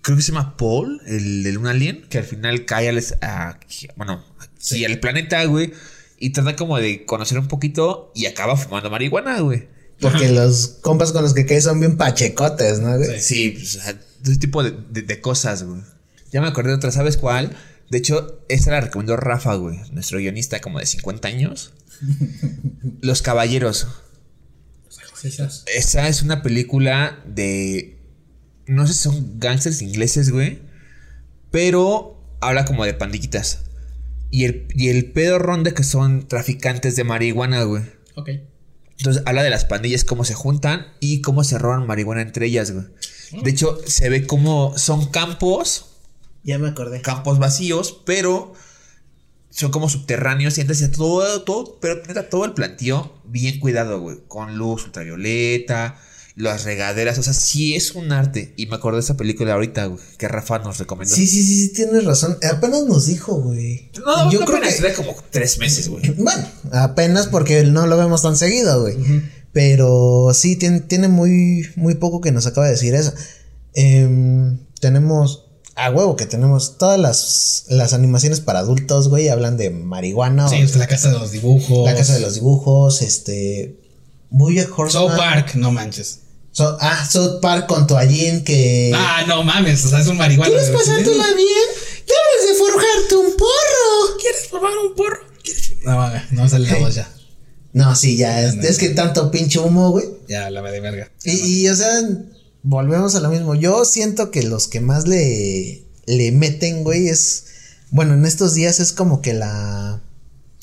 creo 0.06 0.16
que 0.16 0.22
se 0.22 0.30
llama 0.32 0.56
Paul, 0.56 1.02
el 1.06 1.42
de 1.42 1.58
un 1.58 1.66
alien, 1.66 2.06
que 2.08 2.18
al 2.18 2.24
final 2.24 2.64
cae 2.64 2.88
al, 2.88 3.02
a, 3.22 3.58
bueno, 3.96 4.24
sí, 4.56 4.84
al 4.84 5.00
planeta, 5.00 5.44
güey, 5.46 5.72
y 6.18 6.30
trata 6.30 6.54
como 6.54 6.78
de 6.78 7.04
conocer 7.04 7.38
un 7.40 7.48
poquito 7.48 8.12
y 8.14 8.26
acaba 8.26 8.56
fumando 8.56 8.88
marihuana, 8.88 9.40
güey. 9.40 9.68
porque 10.00 10.28
los 10.30 10.68
compas 10.80 11.10
con 11.10 11.22
los 11.24 11.34
que 11.34 11.44
cae 11.44 11.60
son 11.60 11.80
bien 11.80 11.96
pachecotes, 11.96 12.78
¿no? 12.78 12.96
güey? 12.96 13.20
Sí, 13.20 13.50
pues, 13.50 13.74
ese 14.22 14.36
tipo 14.38 14.62
de, 14.62 14.70
de- 14.90 15.02
de 15.02 15.20
cosas, 15.20 15.64
güey. 15.64 15.80
Ya 16.30 16.40
me 16.40 16.46
acordé 16.46 16.70
de 16.70 16.76
otra, 16.76 16.92
¿sabes 16.92 17.16
cuál? 17.16 17.56
De 17.90 17.98
hecho, 17.98 18.44
esta 18.48 18.70
la 18.70 18.80
recomendó 18.82 19.16
Rafa, 19.16 19.54
güey, 19.56 19.78
nuestro 19.92 20.18
guionista 20.18 20.60
como 20.60 20.78
de 20.78 20.86
50 20.86 21.26
años. 21.28 21.72
Los 23.00 23.22
Caballeros. 23.22 23.86
Esa 25.74 26.06
es 26.08 26.22
una 26.22 26.42
película 26.42 27.22
de. 27.26 27.95
No 28.66 28.86
sé 28.86 28.92
si 28.94 29.00
son 29.00 29.38
gangsters 29.38 29.82
ingleses, 29.82 30.30
güey. 30.30 30.60
Pero 31.50 32.20
habla 32.40 32.64
como 32.64 32.84
de 32.84 32.94
pandillitas. 32.94 33.60
Y 34.30 34.44
el, 34.44 34.66
y 34.74 34.88
el 34.88 35.12
pedo 35.12 35.38
ronda 35.38 35.72
que 35.72 35.84
son 35.84 36.26
traficantes 36.28 36.96
de 36.96 37.04
marihuana, 37.04 37.62
güey. 37.62 37.84
Ok. 38.16 38.30
Entonces 38.98 39.22
habla 39.26 39.42
de 39.42 39.50
las 39.50 39.64
pandillas, 39.64 40.04
cómo 40.04 40.24
se 40.24 40.34
juntan 40.34 40.86
y 41.00 41.20
cómo 41.20 41.44
se 41.44 41.58
roban 41.58 41.86
marihuana 41.86 42.22
entre 42.22 42.46
ellas, 42.46 42.72
güey. 42.72 42.86
De 43.42 43.50
hecho, 43.50 43.78
se 43.86 44.08
ve 44.08 44.26
como 44.26 44.76
son 44.78 45.06
campos, 45.10 45.96
Ya 46.44 46.58
me 46.58 46.68
acordé. 46.68 47.02
campos 47.02 47.38
vacíos, 47.38 48.00
pero 48.06 48.54
son 49.50 49.70
como 49.70 49.88
subterráneos 49.88 50.56
y 50.58 50.62
entonces 50.62 50.90
todo, 50.92 51.42
todo, 51.42 51.78
pero 51.80 51.96
neta, 52.06 52.28
todo 52.28 52.44
el 52.46 52.52
plantío 52.52 53.12
bien 53.24 53.58
cuidado, 53.60 54.00
güey. 54.00 54.18
Con 54.28 54.56
luz 54.56 54.84
ultravioleta, 54.84 56.00
las 56.36 56.64
regaderas, 56.64 57.16
o 57.18 57.22
sea, 57.22 57.32
sí 57.32 57.74
es 57.74 57.94
un 57.94 58.12
arte. 58.12 58.52
Y 58.58 58.66
me 58.66 58.76
acordé 58.76 58.98
de 58.98 59.04
esa 59.04 59.16
película 59.16 59.54
ahorita, 59.54 59.86
güey, 59.86 60.00
que 60.18 60.28
Rafa 60.28 60.58
nos 60.58 60.76
recomendó. 60.78 61.14
Sí, 61.14 61.26
sí, 61.26 61.42
sí, 61.42 61.62
sí, 61.68 61.72
tienes 61.72 62.04
razón. 62.04 62.36
Apenas 62.50 62.84
nos 62.84 63.06
dijo, 63.06 63.36
güey. 63.40 63.90
No, 64.04 64.30
Yo 64.30 64.40
yo 64.40 64.44
creo 64.46 64.60
creo 64.60 64.90
que- 64.90 64.94
como 64.94 65.16
tres 65.30 65.58
meses, 65.58 65.88
güey. 65.88 66.10
Bueno, 66.10 66.46
apenas 66.72 67.26
porque 67.28 67.64
no 67.64 67.86
lo 67.86 67.96
vemos 67.96 68.20
tan 68.22 68.36
seguido, 68.36 68.82
güey. 68.82 68.96
Pero 69.52 70.32
sí, 70.34 70.56
tiene, 70.56 70.80
tiene 70.80 71.08
muy, 71.08 71.66
muy 71.76 71.94
poco 71.94 72.20
que 72.20 72.32
nos 72.32 72.46
acaba 72.46 72.66
de 72.66 72.72
decir 72.72 72.94
eso. 72.94 73.14
Em, 73.74 74.58
tenemos, 74.80 75.46
a 75.74 75.90
huevo 75.90 76.16
que 76.16 76.26
tenemos 76.26 76.76
todas 76.78 76.98
las, 77.00 77.64
las 77.68 77.92
animaciones 77.94 78.40
para 78.40 78.58
adultos, 78.58 79.08
güey, 79.08 79.28
hablan 79.30 79.56
de 79.56 79.70
marihuana. 79.70 80.48
Sí, 80.48 80.56
o- 80.56 80.58
pues, 80.60 80.76
la 80.76 80.86
casa 80.86 81.10
de 81.12 81.18
los 81.18 81.30
dibujos. 81.32 81.86
la 81.86 81.94
casa 81.94 82.12
de 82.14 82.20
los 82.20 82.34
dibujos, 82.34 83.00
este... 83.02 83.80
Bojack 84.28 84.76
Horseman. 84.78 85.08
South 85.08 85.16
Park, 85.16 85.54
no 85.54 85.70
manches. 85.72 86.18
So- 86.56 86.78
ah, 86.80 87.06
South 87.06 87.40
Park 87.42 87.66
con 87.66 87.86
Toallín 87.86 88.42
que... 88.42 88.90
Ah, 88.94 89.24
no 89.28 89.42
mames, 89.42 89.84
o 89.84 89.90
sea, 89.90 90.00
es 90.00 90.06
un 90.06 90.16
marihuana. 90.16 90.50
¿Quieres 90.50 90.70
pasártela 90.70 91.26
bien? 91.34 91.68
Debes 92.06 92.48
de 92.48 92.54
forjarte 92.58 93.14
un 93.16 93.36
porro. 93.36 94.16
¿Quieres 94.18 94.46
probar 94.48 94.72
un 94.78 94.94
porro? 94.94 95.18
¿Quieres- 95.44 95.72
No, 95.84 96.10
no 96.30 96.48
sale 96.48 96.66
la 96.70 96.78
voz 96.78 96.94
ya. 96.94 97.12
No, 97.74 97.94
sí, 97.94 98.16
ya, 98.16 98.42
es, 98.42 98.54
es 98.54 98.78
que 98.78 98.88
tanto 98.88 99.30
pinche 99.30 99.58
humo, 99.58 99.90
güey. 99.90 100.06
Ya, 100.28 100.48
la 100.48 100.62
de 100.62 100.80
verga. 100.80 101.10
Y, 101.24 101.64
y, 101.64 101.68
o 101.68 101.76
sea, 101.76 101.90
volvemos 102.62 103.14
a 103.16 103.20
lo 103.20 103.28
mismo. 103.28 103.54
Yo 103.54 103.84
siento 103.84 104.30
que 104.30 104.42
los 104.42 104.66
que 104.66 104.80
más 104.80 105.06
le, 105.06 105.84
le 106.06 106.32
meten, 106.32 106.84
güey, 106.84 107.08
es. 107.08 107.44
Bueno, 107.90 108.14
en 108.14 108.24
estos 108.24 108.54
días 108.54 108.80
es 108.80 108.92
como 108.92 109.20
que 109.20 109.34
la. 109.34 110.00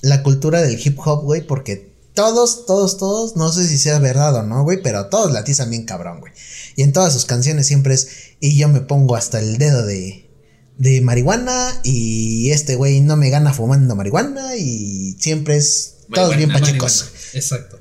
La 0.02 0.24
cultura 0.24 0.64
del 0.64 0.82
hip 0.84 0.98
hop, 1.06 1.22
güey, 1.24 1.46
porque 1.46 1.93
todos, 2.14 2.66
todos, 2.66 2.98
todos, 2.98 3.36
no 3.36 3.52
sé 3.52 3.68
si 3.68 3.78
sea 3.78 4.00
verdad 4.00 4.36
o 4.36 4.44
no, 4.44 4.64
güey, 4.64 4.82
pero 4.82 5.08
todos 5.08 5.32
la 5.32 5.40
atizan 5.40 5.70
bien 5.70 5.86
cabrón, 5.86 6.20
güey. 6.20 6.34
Y 6.76 6.84
en 6.84 6.94
todas 6.94 7.14
sus 7.14 7.26
canciones 7.26 7.68
siempre 7.68 7.94
es. 7.94 8.36
Y 8.40 8.58
yo 8.58 8.68
me 8.68 8.82
pongo 8.82 9.16
hasta 9.16 9.40
el 9.40 9.58
dedo 9.58 9.86
de. 9.86 10.22
De 10.76 11.02
marihuana 11.02 11.70
y 11.84 12.50
este 12.50 12.76
güey 12.76 13.00
no 13.02 13.16
me 13.16 13.30
gana 13.30 13.54
fumando 13.54 13.96
marihuana 13.96 14.56
y 14.56 15.16
siempre 15.20 15.56
es 15.56 15.98
todos 16.12 16.36
bien 16.36 16.50
marihuana. 16.50 16.96
Exacto. 17.34 17.80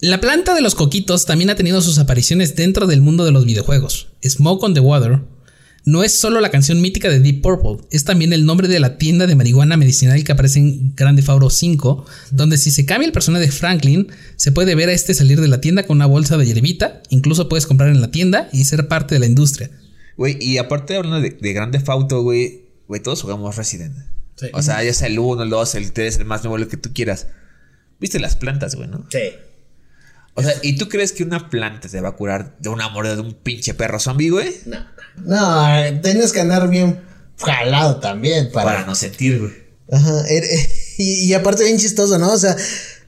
La 0.00 0.20
planta 0.20 0.56
de 0.56 0.62
los 0.62 0.74
coquitos 0.74 1.26
también 1.26 1.48
ha 1.48 1.54
tenido 1.54 1.80
sus 1.80 1.98
apariciones 1.98 2.56
dentro 2.56 2.88
del 2.88 3.02
mundo 3.02 3.24
de 3.24 3.30
los 3.30 3.44
videojuegos. 3.44 4.08
Smoke 4.24 4.64
on 4.64 4.74
the 4.74 4.80
Water 4.80 5.20
no 5.86 6.02
es 6.02 6.12
solo 6.12 6.40
la 6.40 6.50
canción 6.50 6.80
mítica 6.80 7.08
de 7.08 7.20
Deep 7.20 7.42
Purple, 7.42 7.86
es 7.92 8.02
también 8.02 8.32
el 8.32 8.44
nombre 8.44 8.66
de 8.66 8.80
la 8.80 8.98
tienda 8.98 9.28
de 9.28 9.36
marihuana 9.36 9.76
medicinal 9.76 10.22
que 10.24 10.32
aparece 10.32 10.58
en 10.58 10.96
Grande 10.96 11.22
Fauro 11.22 11.48
5, 11.48 12.04
donde 12.32 12.58
si 12.58 12.72
se 12.72 12.84
cambia 12.84 13.06
el 13.06 13.12
personaje 13.12 13.46
de 13.46 13.52
Franklin, 13.52 14.08
se 14.34 14.50
puede 14.50 14.74
ver 14.74 14.88
a 14.88 14.92
este 14.92 15.14
salir 15.14 15.40
de 15.40 15.46
la 15.46 15.60
tienda 15.60 15.84
con 15.84 15.98
una 15.98 16.06
bolsa 16.06 16.36
de 16.36 16.44
hierbita, 16.44 17.02
incluso 17.08 17.48
puedes 17.48 17.66
comprar 17.66 17.90
en 17.90 18.00
la 18.00 18.10
tienda 18.10 18.48
y 18.52 18.64
ser 18.64 18.88
parte 18.88 19.14
de 19.14 19.20
la 19.20 19.26
industria. 19.26 19.70
Güey, 20.16 20.36
y 20.40 20.58
aparte 20.58 20.96
hablando 20.96 21.20
de, 21.20 21.30
de 21.30 21.52
Grande 21.52 21.78
Fauto, 21.78 22.20
güey, 22.22 22.64
güey, 22.88 23.00
todos 23.00 23.22
jugamos 23.22 23.54
Resident. 23.54 23.94
Sí. 24.34 24.48
O 24.54 24.62
sea, 24.62 24.82
ya 24.82 24.92
sea 24.92 25.06
el 25.06 25.20
1, 25.20 25.44
el 25.44 25.50
2, 25.50 25.74
el 25.76 25.92
3, 25.92 26.18
el 26.18 26.24
más 26.24 26.42
nuevo, 26.42 26.58
lo 26.58 26.66
que 26.66 26.76
tú 26.76 26.90
quieras. 26.92 27.28
Viste 28.00 28.18
las 28.18 28.34
plantas, 28.34 28.74
güey, 28.74 28.88
¿no? 28.88 29.06
Sí. 29.08 29.20
O 30.36 30.42
sea, 30.42 30.54
¿y 30.62 30.76
tú 30.76 30.88
crees 30.88 31.12
que 31.12 31.22
una 31.24 31.48
planta 31.50 31.88
te 31.88 32.00
va 32.00 32.10
a 32.10 32.12
curar 32.16 32.56
de 32.60 32.68
una 32.68 32.88
mordida 32.90 33.16
de 33.16 33.22
un 33.22 33.34
pinche 33.34 33.74
perro 33.74 33.98
zombie, 33.98 34.30
güey? 34.30 34.54
No, 35.24 35.66
tienes 36.02 36.32
que 36.32 36.40
andar 36.40 36.68
bien 36.68 37.00
jalado 37.38 38.00
también 38.00 38.50
para. 38.52 38.66
Para 38.72 38.86
no 38.86 38.94
sentir, 38.94 39.38
güey. 39.40 39.52
Ajá. 39.90 40.24
er- 40.28 40.44
Y, 40.98 41.26
y 41.26 41.34
aparte, 41.34 41.62
bien 41.64 41.76
chistoso, 41.78 42.18
¿no? 42.18 42.32
O 42.32 42.38
sea, 42.38 42.56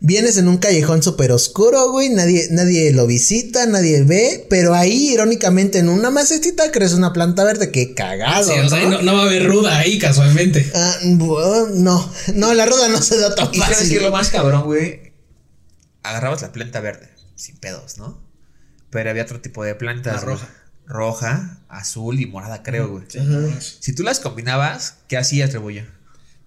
vienes 0.00 0.36
en 0.36 0.46
un 0.46 0.58
callejón 0.58 1.02
súper 1.02 1.32
oscuro, 1.32 1.90
güey. 1.90 2.10
Nadie, 2.10 2.48
nadie 2.50 2.92
lo 2.92 3.06
visita, 3.06 3.64
nadie 3.64 4.02
ve. 4.02 4.46
Pero 4.50 4.74
ahí, 4.74 5.14
irónicamente, 5.14 5.78
en 5.78 5.88
una 5.88 6.10
macetita 6.10 6.70
crees 6.70 6.92
una 6.92 7.14
planta 7.14 7.44
verde. 7.44 7.70
Qué 7.70 7.94
cagado. 7.94 8.44
Sí, 8.52 8.58
o 8.58 8.68
sea, 8.68 8.82
¿no? 8.82 8.90
no, 8.90 9.02
no 9.02 9.14
va 9.14 9.22
a 9.22 9.24
haber 9.24 9.46
ruda 9.46 9.78
ahí 9.78 9.98
casualmente. 9.98 10.70
Ah, 10.74 10.96
bueno, 11.02 11.68
no, 11.76 12.12
no, 12.34 12.52
la 12.52 12.66
rueda 12.66 12.88
no 12.88 13.00
se 13.00 13.16
da 13.18 13.34
tan 13.34 13.48
Y 13.54 13.58
sabes 13.58 13.76
fácil. 13.78 13.90
que 13.90 13.96
es 13.96 14.02
lo 14.02 14.10
más 14.12 14.28
cabrón, 14.28 14.64
güey. 14.64 15.12
Agarrabas 16.02 16.42
la 16.42 16.52
planta 16.52 16.80
verde, 16.80 17.08
sin 17.38 17.56
pedos, 17.56 17.98
¿no? 17.98 18.20
Pero 18.90 19.10
había 19.10 19.22
otro 19.22 19.40
tipo 19.40 19.64
de 19.64 19.74
plantas. 19.74 20.14
La 20.16 20.20
güey. 20.22 20.34
roja. 20.36 20.48
Roja, 20.86 21.58
azul 21.68 22.18
y 22.18 22.24
morada, 22.26 22.62
creo, 22.62 22.88
güey. 22.88 23.04
Si 23.60 23.94
tú 23.94 24.02
las 24.02 24.20
combinabas, 24.20 24.96
¿qué 25.06 25.18
hacías, 25.18 25.50
Trebulla? 25.50 25.86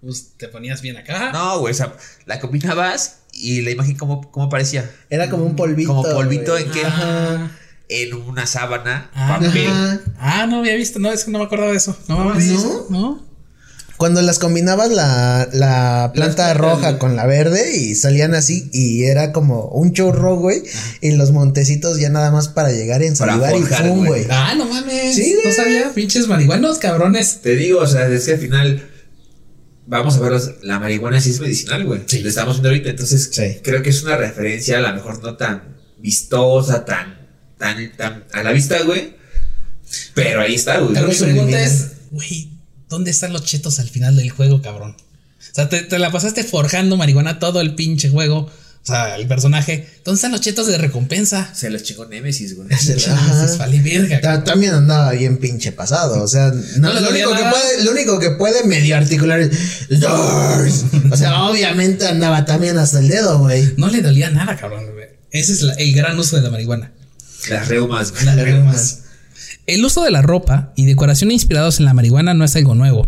Pues 0.02 0.34
te 0.38 0.48
ponías 0.48 0.82
bien 0.82 0.98
acá. 0.98 1.32
No, 1.32 1.60
güey, 1.60 1.74
o 1.74 1.78
sea, 1.78 1.96
la 2.26 2.40
combinabas 2.40 3.20
y 3.34 3.62
la 3.62 3.70
imagen, 3.70 3.96
¿cómo, 3.98 4.32
cómo 4.32 4.50
parecía? 4.50 4.90
Era 5.12 5.30
como 5.30 5.46
un 5.46 5.56
polvito. 5.56 5.90
Como 5.96 6.04
polvito 6.12 6.54
güey. 6.54 6.64
en 6.64 6.72
qué? 6.72 6.84
Ajá. 6.86 7.52
En 7.88 8.14
una 8.16 8.48
sábana, 8.48 9.12
Ah, 9.14 9.38
papel. 9.40 9.68
Ajá. 9.68 10.00
Ah, 10.18 10.48
no 10.48 10.60
había 10.60 10.76
visto, 10.76 10.98
no, 10.98 11.12
es 11.12 11.24
que 11.24 11.30
no 11.30 11.38
me 11.38 11.46
acordaba 11.46 11.70
de 11.72 11.78
eso. 11.78 11.96
No. 12.08 12.34
¿No? 12.34 12.90
No. 12.90 13.31
Cuando 14.02 14.24
las 14.24 14.40
combinabas 14.40 14.90
la, 14.90 15.48
la 15.54 16.10
planta 16.12 16.52
roja 16.56 16.98
con 16.98 17.16
la 17.16 17.28
verde 17.28 17.78
y 17.78 17.94
salían 17.94 18.34
así 18.34 18.68
y 18.74 19.04
era 19.04 19.32
como 19.32 19.66
un 19.68 19.94
chorro, 19.94 20.38
güey. 20.38 20.64
Y 21.02 21.12
los 21.12 21.32
montecitos 21.32 22.00
ya 22.00 22.10
nada 22.10 22.32
más 22.32 22.48
para 22.48 22.72
llegar 22.72 23.04
en 23.04 23.16
Para 23.16 23.34
salivar 23.34 23.56
y 23.56 23.62
fum, 23.62 24.08
güey. 24.08 24.26
Ah, 24.32 24.56
no 24.58 24.66
mames. 24.66 25.14
Sí, 25.16 25.36
No 25.46 25.52
sabía, 25.52 25.92
pinches 25.94 26.28
marihuanos, 26.28 26.80
cabrones. 26.80 27.42
Te 27.44 27.56
digo, 27.56 27.82
o 27.82 27.86
sea, 27.86 28.08
es 28.08 28.26
que 28.26 28.32
al 28.34 28.40
final 28.40 28.90
vamos 29.86 30.16
a 30.18 30.20
ver 30.22 30.32
los- 30.32 30.64
la 30.64 30.80
marihuana 30.80 31.22
sí 31.22 31.30
es 31.30 31.40
medicinal, 31.40 31.86
güey. 31.86 32.02
Sí. 32.08 32.22
Lo 32.22 32.30
estamos 32.30 32.56
viendo 32.56 32.70
ahorita, 32.70 32.90
entonces 32.90 33.30
Sí. 33.32 33.60
creo 33.64 33.84
que 33.84 33.92
es 33.92 34.02
una 34.02 34.18
referencia 34.18 34.80
a 34.80 34.82
lo 34.82 34.94
mejor 34.96 35.22
no 35.22 35.38
tan 35.38 35.78
vistosa, 36.00 36.86
tan, 36.86 37.20
tan, 37.60 37.96
tan 37.96 38.24
a 38.34 38.42
la 38.42 38.52
vista, 38.52 38.82
güey. 38.82 39.14
Pero 40.16 40.42
ahí 40.42 40.56
está, 40.56 40.80
güey. 40.80 40.94
Pero 40.96 41.06
mi 41.06 41.14
Eso 41.14 41.26
pregunta 41.26 41.62
es, 41.62 41.88
güey, 42.10 42.51
¿dónde 42.92 43.10
están 43.10 43.34
los 43.34 43.44
chetos 43.44 43.80
al 43.80 43.90
final 43.90 44.16
del 44.16 44.30
juego, 44.30 44.62
cabrón? 44.62 44.92
O 44.96 45.56
sea, 45.56 45.68
te, 45.68 45.82
te 45.82 45.98
la 45.98 46.12
pasaste 46.12 46.44
forjando 46.44 46.96
marihuana 46.98 47.40
todo 47.40 47.60
el 47.62 47.74
pinche 47.74 48.10
juego 48.10 48.38
O 48.84 48.86
sea, 48.86 49.16
el 49.16 49.28
personaje, 49.28 49.88
¿dónde 50.06 50.16
están 50.18 50.32
los 50.32 50.42
chetos 50.42 50.68
de 50.68 50.78
recompensa? 50.78 51.50
Se 51.54 51.70
los 51.70 51.84
chingó 51.84 52.06
Nemesis, 52.06 52.56
güey. 52.56 52.68
Entonces, 52.72 53.58
vale 53.58 53.80
verga. 53.82 54.22
Ta- 54.22 54.44
También 54.44 54.74
andaba 54.74 55.12
bien 55.12 55.38
pinche 55.40 55.72
pasado. 55.72 56.22
O 56.24 56.28
sea, 56.28 56.52
no, 56.78 56.94
lo, 56.94 57.10
único 57.10 57.32
que 57.36 57.44
puede, 57.44 57.84
lo 57.84 57.92
único 57.92 58.20
que 58.20 58.32
puede 58.32 58.64
medio 58.66 58.96
articular 58.98 59.40
es 59.40 59.52
"Doors". 60.00 60.86
O 61.12 61.18
sea, 61.18 61.44
obviamente 61.44 62.08
andaba 62.08 62.46
también 62.46 62.78
hasta 62.78 63.00
el 63.00 63.08
dedo, 63.08 63.40
güey. 63.40 63.74
No 63.78 63.88
le 63.88 64.02
dolía 64.02 64.30
nada, 64.30 64.56
cabrón. 64.58 64.92
güey. 64.94 65.08
Ese 65.32 65.54
es 65.54 65.62
la- 65.62 65.74
el 65.74 65.94
gran 65.94 66.18
uso 66.20 66.36
de 66.38 66.42
la 66.44 66.50
marihuana. 66.50 66.92
Las 67.50 67.68
reumas, 67.68 68.12
güey. 68.12 68.26
Las 68.26 68.36
reumas. 68.36 68.98
El 69.72 69.86
uso 69.86 70.04
de 70.04 70.12
la 70.12 70.22
ropa 70.22 70.74
y 70.76 70.86
decoración 70.86 71.32
inspirados 71.32 71.80
en 71.80 71.86
la 71.86 71.94
marihuana 71.94 72.34
no 72.34 72.44
es 72.44 72.58
algo 72.58 72.76
nuevo. 72.76 73.08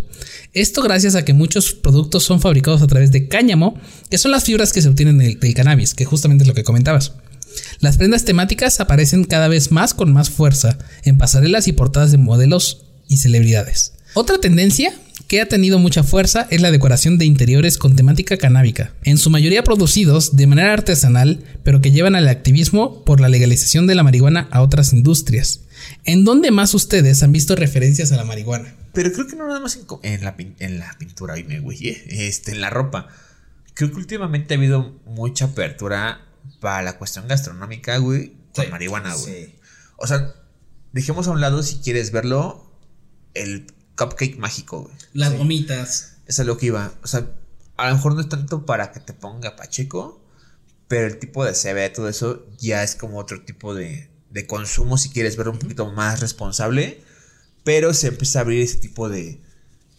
Esto 0.53 0.82
gracias 0.82 1.14
a 1.16 1.26
que 1.26 1.34
muchos 1.34 1.74
productos 1.74 2.24
son 2.24 2.39
fabricados 2.39 2.82
a 2.82 2.88
través 2.88 3.11
de 3.11 3.28
cáñamo, 3.28 3.78
que 4.09 4.18
son 4.18 4.32
las 4.32 4.45
fibras 4.45 4.72
que 4.72 4.82
se 4.82 4.88
obtienen 4.88 5.18
del, 5.18 5.38
del 5.41 5.53
cannabis, 5.55 5.93
que 5.93 6.05
justamente 6.05 6.45
es 6.45 6.47
lo 6.47 6.53
que 6.53 6.64
comentabas. 6.64 7.16
Las 7.82 7.97
prendas 7.97 8.24
temáticas 8.24 8.80
aparecen 8.80 9.26
cada 9.26 9.49
vez 9.49 9.74
más 9.74 9.93
con 9.93 10.14
más 10.14 10.30
fuerza 10.30 10.78
en 11.03 11.18
pasarelas 11.18 11.68
y 11.68 11.74
portadas 11.74 12.11
de 12.14 12.18
modelos 12.18 12.86
y 13.09 13.18
celebridades. 13.18 13.91
Otra 14.14 14.38
tendencia 14.38 14.93
que 15.28 15.41
ha 15.41 15.49
tenido 15.49 15.80
mucha 15.80 16.03
fuerza 16.03 16.47
es 16.49 16.61
la 16.61 16.72
decoración 16.72 17.18
de 17.18 17.26
interiores 17.26 17.78
con 17.78 17.97
temática 17.97 18.38
canábica, 18.38 18.93
en 19.03 19.18
su 19.18 19.30
mayoría 19.30 19.66
producidos 19.66 20.38
de 20.38 20.47
manera 20.47 20.72
artesanal, 20.72 21.43
pero 21.64 21.82
que 21.82 21.91
llevan 21.91 22.16
al 22.16 22.30
activismo 22.30 23.03
por 23.03 23.20
la 23.20 23.28
legalización 23.28 23.86
de 23.86 23.95
la 23.95 24.03
marihuana 24.03 24.47
a 24.49 24.61
otras 24.61 24.93
industrias. 24.93 25.59
¿En 26.05 26.25
dónde 26.25 26.51
más 26.51 26.73
ustedes 26.73 27.23
han 27.23 27.31
visto 27.31 27.55
referencias 27.55 28.11
a 28.11 28.17
la 28.17 28.23
marihuana? 28.25 28.75
Pero 28.93 29.11
creo 29.11 29.27
que 29.27 29.36
no 29.36 29.47
nada 29.47 29.59
más 29.59 29.77
en, 30.03 30.23
la, 30.23 30.36
en 30.59 30.79
la 30.79 30.95
pintura, 30.99 31.36
me 31.47 31.59
güey, 31.59 31.88
eh, 31.88 32.27
este, 32.27 32.51
en 32.51 32.61
la 32.61 32.69
ropa. 32.69 33.07
Creo 33.73 33.89
que 33.91 33.97
últimamente 33.97 34.53
ha 34.53 34.57
habido 34.57 34.99
mucha 35.05 35.45
apertura 35.45 36.21
para 36.59 36.81
la 36.84 36.97
cuestión 36.97 37.27
gastronómica, 37.27 37.97
güey, 37.97 38.34
con 38.53 38.65
Sí. 38.65 38.71
marihuana, 38.71 39.15
güey. 39.15 39.55
O 39.97 40.05
sea, 40.07 40.34
dejemos 40.91 41.27
a 41.27 41.31
un 41.31 41.41
lado, 41.41 41.63
si 41.63 41.77
quieres 41.77 42.11
verlo, 42.11 42.71
el 43.34 43.67
cupcake 43.97 44.38
mágico, 44.38 44.84
güey. 44.84 44.95
Las 45.13 45.36
gomitas. 45.38 46.17
Eso 46.27 46.43
es 46.43 46.47
lo 46.47 46.57
que 46.57 46.67
iba. 46.67 46.93
O 47.03 47.07
sea, 47.07 47.27
a 47.77 47.89
lo 47.89 47.95
mejor 47.95 48.13
no 48.13 48.21
es 48.21 48.29
tanto 48.29 48.65
para 48.65 48.91
que 48.91 48.99
te 48.99 49.13
ponga 49.13 49.55
pacheco, 49.55 50.23
pero 50.88 51.07
el 51.07 51.17
tipo 51.17 51.43
de 51.43 51.53
CB, 51.53 51.91
todo 51.93 52.07
eso, 52.09 52.45
ya 52.59 52.84
es 52.84 52.95
como 52.95 53.17
otro 53.17 53.43
tipo 53.43 53.73
de, 53.73 54.09
de 54.34 54.47
consumo, 54.47 54.97
si 54.97 55.09
quieres 55.09 55.38
verlo 55.38 55.53
un 55.53 55.59
poquito 55.59 55.91
más 55.91 56.19
responsable. 56.19 57.01
Pero 57.63 57.93
se 57.93 58.07
empieza 58.07 58.39
a 58.39 58.41
abrir 58.41 58.61
ese 58.61 58.77
tipo 58.77 59.07
de, 59.07 59.39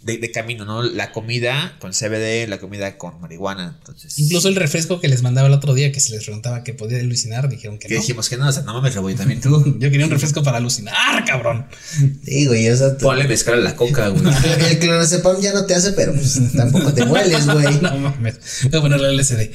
de, 0.02 0.18
de 0.18 0.30
camino, 0.30 0.66
¿no? 0.66 0.82
La 0.82 1.12
comida 1.12 1.76
con 1.80 1.92
CBD, 1.92 2.46
la 2.46 2.58
comida 2.58 2.98
con 2.98 3.20
marihuana. 3.22 3.76
Entonces, 3.78 4.18
Incluso 4.18 4.48
el 4.48 4.56
refresco 4.56 5.00
que 5.00 5.08
les 5.08 5.22
mandaba 5.22 5.48
el 5.48 5.54
otro 5.54 5.72
día 5.72 5.90
que 5.92 6.00
se 6.00 6.12
les 6.12 6.24
preguntaba 6.24 6.62
que 6.62 6.74
podía 6.74 6.98
alucinar, 6.98 7.48
dijeron 7.48 7.78
que 7.78 7.88
que 7.88 7.94
no. 7.94 8.00
dijimos 8.00 8.28
que 8.28 8.36
no, 8.36 8.46
o 8.46 8.52
sea, 8.52 8.64
no 8.64 8.74
mames, 8.74 8.94
Reboy, 8.94 9.14
también 9.14 9.40
tú. 9.40 9.64
Yo 9.78 9.90
quería 9.90 10.04
un 10.04 10.12
refresco 10.12 10.42
para 10.42 10.58
alucinar, 10.58 11.24
cabrón. 11.24 11.66
Sí, 12.24 12.46
güey, 12.46 12.68
o 12.68 12.76
sea, 12.76 12.98
Ponle 12.98 13.26
mezclar 13.26 13.56
a 13.56 13.62
la 13.62 13.76
coca, 13.76 14.08
güey. 14.08 14.22
el 14.68 14.78
clonazepam 14.78 15.40
ya 15.40 15.54
no 15.54 15.64
te 15.64 15.74
hace, 15.74 15.92
pero 15.92 16.12
pues, 16.12 16.38
tampoco 16.54 16.92
te 16.92 17.02
hueles, 17.04 17.46
güey. 17.46 17.80
No 17.80 17.96
mames. 17.96 18.38
Voy 18.70 18.78
a 18.78 18.82
ponerle 18.82 19.12
LSD. 19.16 19.50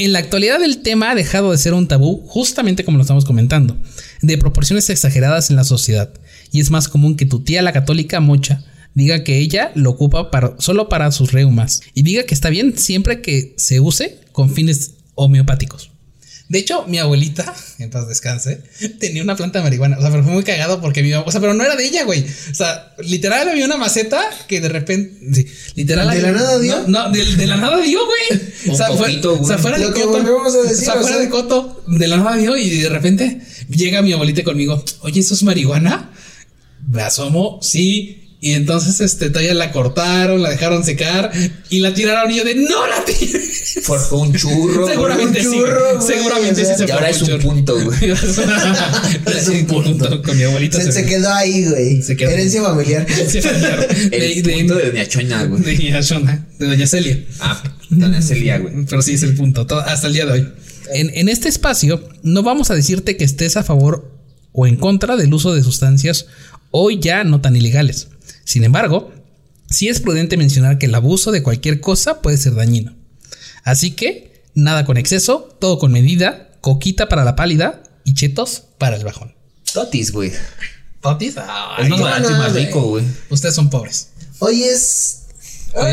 En 0.00 0.14
la 0.14 0.20
actualidad 0.20 0.62
el 0.62 0.78
tema 0.78 1.10
ha 1.10 1.14
dejado 1.14 1.52
de 1.52 1.58
ser 1.58 1.74
un 1.74 1.86
tabú, 1.86 2.22
justamente 2.26 2.86
como 2.86 2.96
lo 2.96 3.02
estamos 3.02 3.26
comentando, 3.26 3.76
de 4.22 4.38
proporciones 4.38 4.88
exageradas 4.88 5.50
en 5.50 5.56
la 5.56 5.64
sociedad. 5.64 6.10
Y 6.50 6.60
es 6.60 6.70
más 6.70 6.88
común 6.88 7.18
que 7.18 7.26
tu 7.26 7.40
tía 7.40 7.60
la 7.60 7.74
católica 7.74 8.18
mocha 8.18 8.64
diga 8.94 9.24
que 9.24 9.36
ella 9.36 9.72
lo 9.74 9.90
ocupa 9.90 10.30
solo 10.58 10.88
para 10.88 11.12
sus 11.12 11.32
reumas 11.32 11.82
y 11.92 12.02
diga 12.02 12.22
que 12.22 12.32
está 12.32 12.48
bien 12.48 12.78
siempre 12.78 13.20
que 13.20 13.52
se 13.58 13.78
use 13.80 14.22
con 14.32 14.48
fines 14.48 14.94
homeopáticos. 15.16 15.89
De 16.50 16.58
hecho, 16.58 16.84
mi 16.88 16.98
abuelita, 16.98 17.54
en 17.78 17.90
paz 17.90 18.08
descanse, 18.08 18.60
tenía 18.98 19.22
una 19.22 19.36
planta 19.36 19.60
de 19.60 19.62
marihuana. 19.62 19.96
O 19.98 20.00
sea, 20.00 20.10
pero 20.10 20.24
fue 20.24 20.32
muy 20.32 20.42
cagado 20.42 20.80
porque 20.80 21.00
mi 21.04 21.14
O 21.14 21.30
sea, 21.30 21.40
pero 21.40 21.54
no 21.54 21.62
era 21.64 21.76
de 21.76 21.86
ella, 21.86 22.02
güey. 22.04 22.26
O 22.50 22.54
sea, 22.54 22.92
literal 23.04 23.48
había 23.48 23.64
una 23.66 23.76
maceta 23.76 24.20
que 24.48 24.60
de 24.60 24.68
repente. 24.68 25.16
sí, 25.32 25.46
literal. 25.76 26.08
¿De 26.10 26.16
había- 26.18 26.32
la 26.32 26.38
nada 26.38 26.58
dio? 26.58 26.82
No, 26.88 27.04
no, 27.06 27.10
de, 27.12 27.24
de 27.36 27.46
la 27.46 27.56
nada 27.56 27.80
dio, 27.80 28.00
güey. 28.04 28.40
O 28.68 28.76
sea, 28.76 28.88
fue- 28.88 28.96
poquito, 29.06 29.30
güey. 29.36 29.44
o 29.44 29.46
sea, 29.46 29.58
fuera 29.58 29.78
de 29.78 29.84
Lo 29.86 29.94
que 29.94 30.00
coto. 30.02 30.18
volvemos 30.24 30.54
a 30.56 30.62
decir, 30.62 30.76
o 30.76 30.80
sea, 30.92 30.94
o 30.94 31.00
fuera 31.02 31.16
sea- 31.16 31.24
de 31.24 31.30
coto. 31.30 31.84
De 31.86 32.08
la 32.08 32.16
nada 32.16 32.36
dio 32.36 32.56
y 32.56 32.68
de 32.80 32.88
repente 32.88 33.40
llega 33.68 34.02
mi 34.02 34.12
abuelita 34.12 34.42
conmigo. 34.42 34.84
Oye, 35.02 35.20
¿eso 35.20 35.34
es 35.34 35.44
marihuana? 35.44 36.10
Me 36.90 37.02
asomo, 37.02 37.60
sí. 37.62 38.19
Y 38.42 38.52
entonces 38.52 39.00
este, 39.02 39.28
todavía 39.28 39.52
la 39.52 39.70
cortaron, 39.70 40.42
la 40.42 40.48
dejaron 40.48 40.82
secar 40.82 41.30
y 41.68 41.80
la 41.80 41.92
tiraron 41.92 42.30
y 42.32 42.36
yo 42.38 42.44
de 42.44 42.54
no 42.54 42.86
la 42.86 43.04
tiré. 43.04 43.38
Forjó 43.82 44.18
un 44.20 44.34
churro. 44.34 44.86
Seguramente 44.88 45.40
un 45.46 45.52
sí. 45.52 45.58
churro, 45.58 45.96
güey, 45.98 46.06
seguramente 46.06 46.62
o 46.62 46.64
sea, 46.64 46.74
sí 46.74 46.82
se 46.84 46.88
y 46.88 46.90
ahora 46.90 47.10
es 47.10 47.20
un 47.20 47.28
churro. 47.28 47.42
punto, 47.42 47.84
güey. 47.84 48.10
es 49.36 49.48
un 49.48 49.66
punto. 49.66 50.22
Con 50.22 50.36
mi 50.38 50.44
abuelita 50.44 50.80
Se, 50.80 50.90
se 50.90 51.04
quedó 51.04 51.32
ahí, 51.34 51.66
güey. 51.66 52.02
Se 52.02 52.16
quedó. 52.16 52.30
Herencia 52.30 52.62
familiar. 52.62 53.06
Se 53.28 53.42
familiar. 53.42 53.88
El 54.10 54.42
de, 54.42 54.52
punto 54.54 54.74
de, 54.74 54.90
Doña 54.90 55.44
güey. 55.44 55.62
de 55.62 55.74
Doña 55.76 56.46
de 56.58 56.66
Doña 56.66 56.86
Celia. 56.86 57.24
Ah, 57.40 57.62
Doña 57.90 58.22
Celia, 58.22 58.58
güey. 58.58 58.86
Pero 58.88 59.02
sí 59.02 59.14
es 59.14 59.22
el 59.22 59.34
punto, 59.34 59.66
to- 59.66 59.80
hasta 59.80 60.06
el 60.06 60.14
día 60.14 60.24
de 60.26 60.32
hoy. 60.32 60.48
En, 60.94 61.10
en 61.14 61.28
este 61.28 61.48
espacio 61.48 62.08
no 62.22 62.42
vamos 62.42 62.70
a 62.70 62.74
decirte 62.74 63.16
que 63.16 63.24
estés 63.24 63.56
a 63.56 63.62
favor 63.64 64.10
o 64.52 64.66
en 64.66 64.76
contra 64.76 65.16
del 65.16 65.32
uso 65.34 65.54
de 65.54 65.62
sustancias 65.62 66.26
hoy 66.72 66.98
ya 67.00 67.22
no 67.24 67.40
tan 67.40 67.54
ilegales. 67.56 68.08
Sin 68.44 68.64
embargo, 68.64 69.12
sí 69.68 69.88
es 69.88 70.00
prudente 70.00 70.36
mencionar 70.36 70.78
que 70.78 70.86
el 70.86 70.94
abuso 70.94 71.32
de 71.32 71.42
cualquier 71.42 71.80
cosa 71.80 72.20
puede 72.22 72.36
ser 72.36 72.54
dañino. 72.54 72.96
Así 73.64 73.92
que, 73.92 74.42
nada 74.54 74.84
con 74.84 74.96
exceso, 74.96 75.56
todo 75.60 75.78
con 75.78 75.92
medida, 75.92 76.52
coquita 76.60 77.08
para 77.08 77.24
la 77.24 77.36
pálida 77.36 77.82
y 78.04 78.14
chetos 78.14 78.64
para 78.78 78.96
el 78.96 79.04
bajón. 79.04 79.34
Totis, 79.72 80.12
güey. 80.12 80.32
¿Totis? 81.00 81.36
Es 81.36 81.42
Ay, 81.46 81.88
más 81.88 81.98
no, 81.98 82.04
barato 82.04 82.30
y 82.30 82.34
más 82.34 82.54
rico, 82.54 82.82
güey. 82.82 83.04
Ustedes 83.30 83.54
son 83.54 83.70
pobres. 83.70 84.08
Hoy 84.38 84.64
es. 84.64 85.22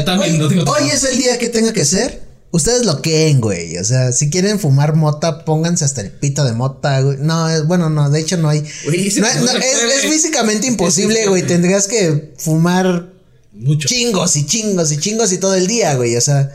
También 0.06 0.42
hoy 0.42 0.90
es 0.92 1.04
el 1.04 1.18
día 1.18 1.38
que 1.38 1.50
tenga 1.50 1.72
que 1.72 1.86
ser. 1.86 2.27
Ustedes 2.52 2.86
lo 2.86 3.02
queen, 3.02 3.42
güey. 3.42 3.78
O 3.78 3.84
sea, 3.84 4.12
si 4.14 4.30
quieren 4.30 4.60
fumar 4.60 4.96
mota, 4.96 5.44
pónganse 5.46 5.84
hasta 5.86 6.02
el 6.02 6.12
pito 6.12 6.46
de 6.46 6.54
mota, 6.54 7.02
güey. 7.02 7.18
No, 7.20 7.50
es- 7.50 7.66
bueno, 7.68 7.90
no, 7.90 8.10
de 8.10 8.20
hecho 8.22 8.38
no 8.38 8.50
hay. 8.50 8.64
Güey, 8.86 9.12
no- 9.20 9.28
no 9.44 9.52
es, 9.52 10.02
físicamente 10.10 10.66
imposible, 10.68 11.28
güey. 11.28 11.44
Tendrías 11.46 11.88
que 11.88 12.34
fumar 12.38 13.12
Mucho. 13.52 13.88
chingos 13.88 14.36
y 14.38 14.46
chingos 14.46 14.92
y 14.92 14.98
chingos 14.98 15.32
y 15.34 15.38
todo 15.40 15.56
el 15.56 15.68
día, 15.68 15.96
güey. 15.96 16.16
O 16.16 16.22
sea, 16.22 16.54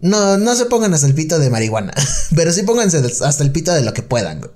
no, 0.00 0.36
no 0.36 0.54
se 0.54 0.66
pongan 0.66 0.92
hasta 0.94 1.06
el 1.06 1.14
pito 1.14 1.38
de 1.38 1.48
marihuana. 1.48 1.94
Pero 2.36 2.52
sí 2.52 2.62
pónganse 2.62 2.98
hasta 3.24 3.42
el 3.42 3.52
pito 3.52 3.72
de 3.72 3.80
lo 3.82 3.94
que 3.94 4.02
puedan, 4.02 4.40
güey. 4.40 4.50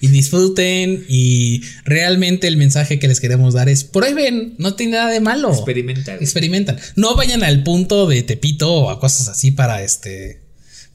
Y 0.00 0.08
disfruten 0.08 1.04
y 1.08 1.62
realmente 1.84 2.46
el 2.48 2.56
mensaje 2.56 2.98
que 2.98 3.08
les 3.08 3.20
queremos 3.20 3.54
dar 3.54 3.68
es 3.68 3.84
prueben, 3.84 4.54
no 4.58 4.74
tiene 4.74 4.92
nada 4.96 5.10
de 5.10 5.20
malo. 5.20 5.50
Experimenta, 5.52 6.12
güey. 6.12 6.24
Experimentan. 6.24 6.78
No 6.96 7.14
vayan 7.16 7.42
al 7.42 7.62
punto 7.62 8.06
de 8.06 8.22
Tepito 8.22 8.72
o 8.72 8.90
a 8.90 9.00
cosas 9.00 9.28
así 9.28 9.50
para 9.50 9.82
este 9.82 10.42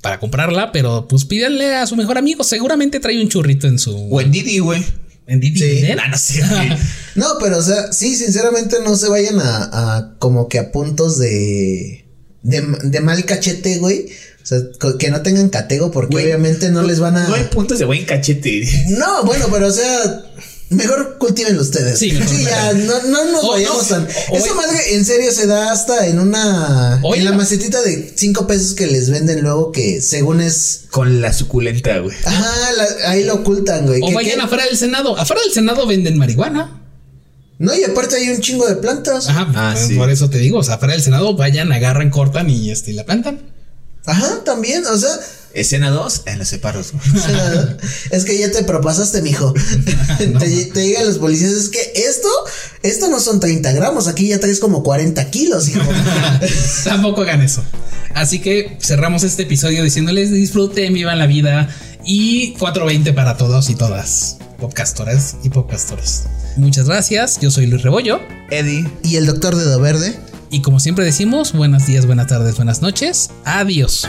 para 0.02 0.20
comprarla, 0.20 0.74
pero 0.74 1.08
pues 1.08 1.24
pídanle 1.24 1.76
a 1.76 1.88
su 1.88 1.96
mejor 1.96 2.18
amigo, 2.18 2.44
seguramente 2.44 3.00
trae 3.00 3.22
un 3.22 3.30
churrito 3.30 3.68
en 3.68 3.80
su 3.80 3.96
O 4.12 4.20
en 4.20 4.32
Didi, 4.32 4.60
güey. 4.60 4.84
en 5.28 5.40
Didi, 5.40 5.58
Sí. 5.60 5.64
¿eh? 5.86 5.96
Ah, 5.98 6.10
no 6.10 6.18
sé, 6.18 6.42
güey. 6.46 6.70
No, 7.16 7.28
pero 7.40 7.60
o 7.60 7.62
sea, 7.62 7.94
sí, 7.94 8.16
sinceramente 8.16 8.78
no 8.84 8.96
se 8.98 9.08
vayan 9.08 9.40
a, 9.40 9.98
a 9.98 10.16
como 10.20 10.50
que 10.50 10.60
a 10.60 10.72
puntos 10.74 11.20
de, 11.20 12.06
de, 12.42 12.62
de 12.84 13.00
mal 13.02 13.24
cachete, 13.24 13.78
güey. 13.78 14.08
O 14.44 14.46
sea, 14.46 14.60
que 15.00 15.10
no 15.10 15.22
tengan 15.22 15.48
catego 15.50 15.90
porque 15.90 16.12
Güey, 16.16 16.26
obviamente 16.26 16.70
no 16.70 16.84
les 16.84 17.00
van 17.00 17.16
a... 17.16 17.28
No 17.30 17.36
hay 17.36 17.46
puntos 17.46 17.80
de 17.80 17.86
buen 17.86 18.04
cachete. 18.04 18.68
No, 18.90 19.24
bueno, 19.24 19.48
pero 19.50 19.68
o 19.68 19.72
sea, 19.72 20.26
mejor 20.70 21.18
cultiven 21.18 21.58
ustedes. 21.58 21.98
Sí, 22.00 22.12
mejor 22.12 22.38
ya, 22.42 22.74
no, 22.74 23.04
no 23.04 23.32
nos 23.32 23.48
vayamos 23.48 23.90
no, 23.90 23.96
tan. 23.98 24.08
Esa 24.34 24.54
madre 24.54 24.96
en 24.96 25.06
serio 25.06 25.32
se 25.32 25.48
da 25.48 25.72
hasta 25.72 26.08
en 26.08 26.20
una. 26.20 27.00
Oye, 27.04 27.20
en 27.20 27.26
la 27.26 27.32
macetita 27.32 27.82
de 27.82 28.12
5 28.14 28.46
pesos 28.46 28.74
que 28.74 28.86
les 28.88 29.10
venden 29.10 29.42
luego 29.42 29.72
que 29.72 30.02
según 30.02 30.42
es. 30.42 30.82
Con 30.92 31.22
la 31.22 31.32
suculenta, 31.32 32.00
güey. 32.00 32.16
Ajá, 32.26 32.72
la- 32.76 33.12
ahí 33.12 33.24
lo 33.24 33.36
ocultan, 33.36 33.86
güey. 33.86 34.02
O 34.04 34.12
vayan 34.12 34.42
afuera 34.42 34.66
del 34.66 34.78
Senado. 34.78 35.18
Afuera 35.18 35.42
del 35.42 35.54
Senado 35.54 35.88
venden 35.88 36.18
marihuana. 36.18 36.82
No, 37.60 37.74
y 37.74 37.82
aparte 37.86 38.18
hay 38.18 38.30
un 38.30 38.42
chingo 38.42 38.68
de 38.68 38.76
plantas. 38.76 39.30
Ajá, 39.30 39.48
Ah, 39.56 39.76
sí. 39.78 39.96
por 39.96 40.10
eso 40.10 40.30
te 40.30 40.40
digo, 40.40 40.58
o 40.60 40.64
sea, 40.64 40.76
afuera 40.76 40.96
del 40.96 41.04
Senado 41.04 41.34
vayan, 41.38 41.72
agarran, 41.72 42.10
cortan 42.10 42.50
y 42.50 42.72
este 42.72 42.92
y 42.92 42.96
la 42.96 43.06
plantan. 43.06 43.53
Ajá, 44.06 44.44
también, 44.44 44.86
o 44.86 44.98
sea. 44.98 45.12
Escena 45.54 45.92
2 45.92 46.24
en 46.26 46.40
los 46.40 46.48
separos, 46.48 46.94
es 48.10 48.26
que 48.26 48.40
ya 48.40 48.52
te 48.52 48.64
propasaste, 48.64 49.22
mijo. 49.22 49.54
te, 50.18 50.66
te 50.66 50.88
llegan 50.88 51.06
los 51.06 51.20
policías, 51.20 51.52
es 51.52 51.70
que 51.70 51.94
esto, 51.96 52.28
esto 52.82 53.08
no 53.08 53.20
son 53.20 53.40
30 53.40 53.72
gramos, 53.74 54.08
aquí 54.08 54.28
ya 54.28 54.40
traes 54.40 54.60
como 54.60 54.82
40 54.82 55.30
kilos, 55.30 55.70
hijo. 55.70 55.88
Tampoco 56.84 57.22
hagan 57.22 57.42
eso. 57.44 57.64
Así 58.16 58.40
que 58.40 58.78
cerramos 58.82 59.24
este 59.24 59.44
episodio 59.44 59.84
diciéndoles 59.84 60.32
disfruten, 60.32 60.94
vivan 60.94 61.20
la 61.20 61.28
vida 61.28 61.70
y 62.04 62.54
420 62.54 63.14
para 63.14 63.38
todos 63.38 63.70
y 63.70 63.76
todas, 63.76 64.38
podcastoras 64.60 65.38
y 65.44 65.50
podcastores. 65.50 66.24
Muchas 66.58 66.88
gracias, 66.88 67.40
yo 67.40 67.52
soy 67.52 67.68
Luis 67.68 67.84
Rebollo 67.84 68.22
Eddie. 68.50 68.90
y 69.04 69.18
el 69.18 69.28
doctor 69.28 69.56
Dedo 69.56 69.80
Verde. 69.80 70.33
Y 70.54 70.62
como 70.62 70.80
siempre 70.80 71.04
decimos, 71.04 71.52
buenos 71.52 71.88
días, 71.88 72.06
buenas 72.06 72.28
tardes, 72.28 72.58
buenas 72.58 72.82
noches, 72.84 73.32
adiós. 73.44 74.08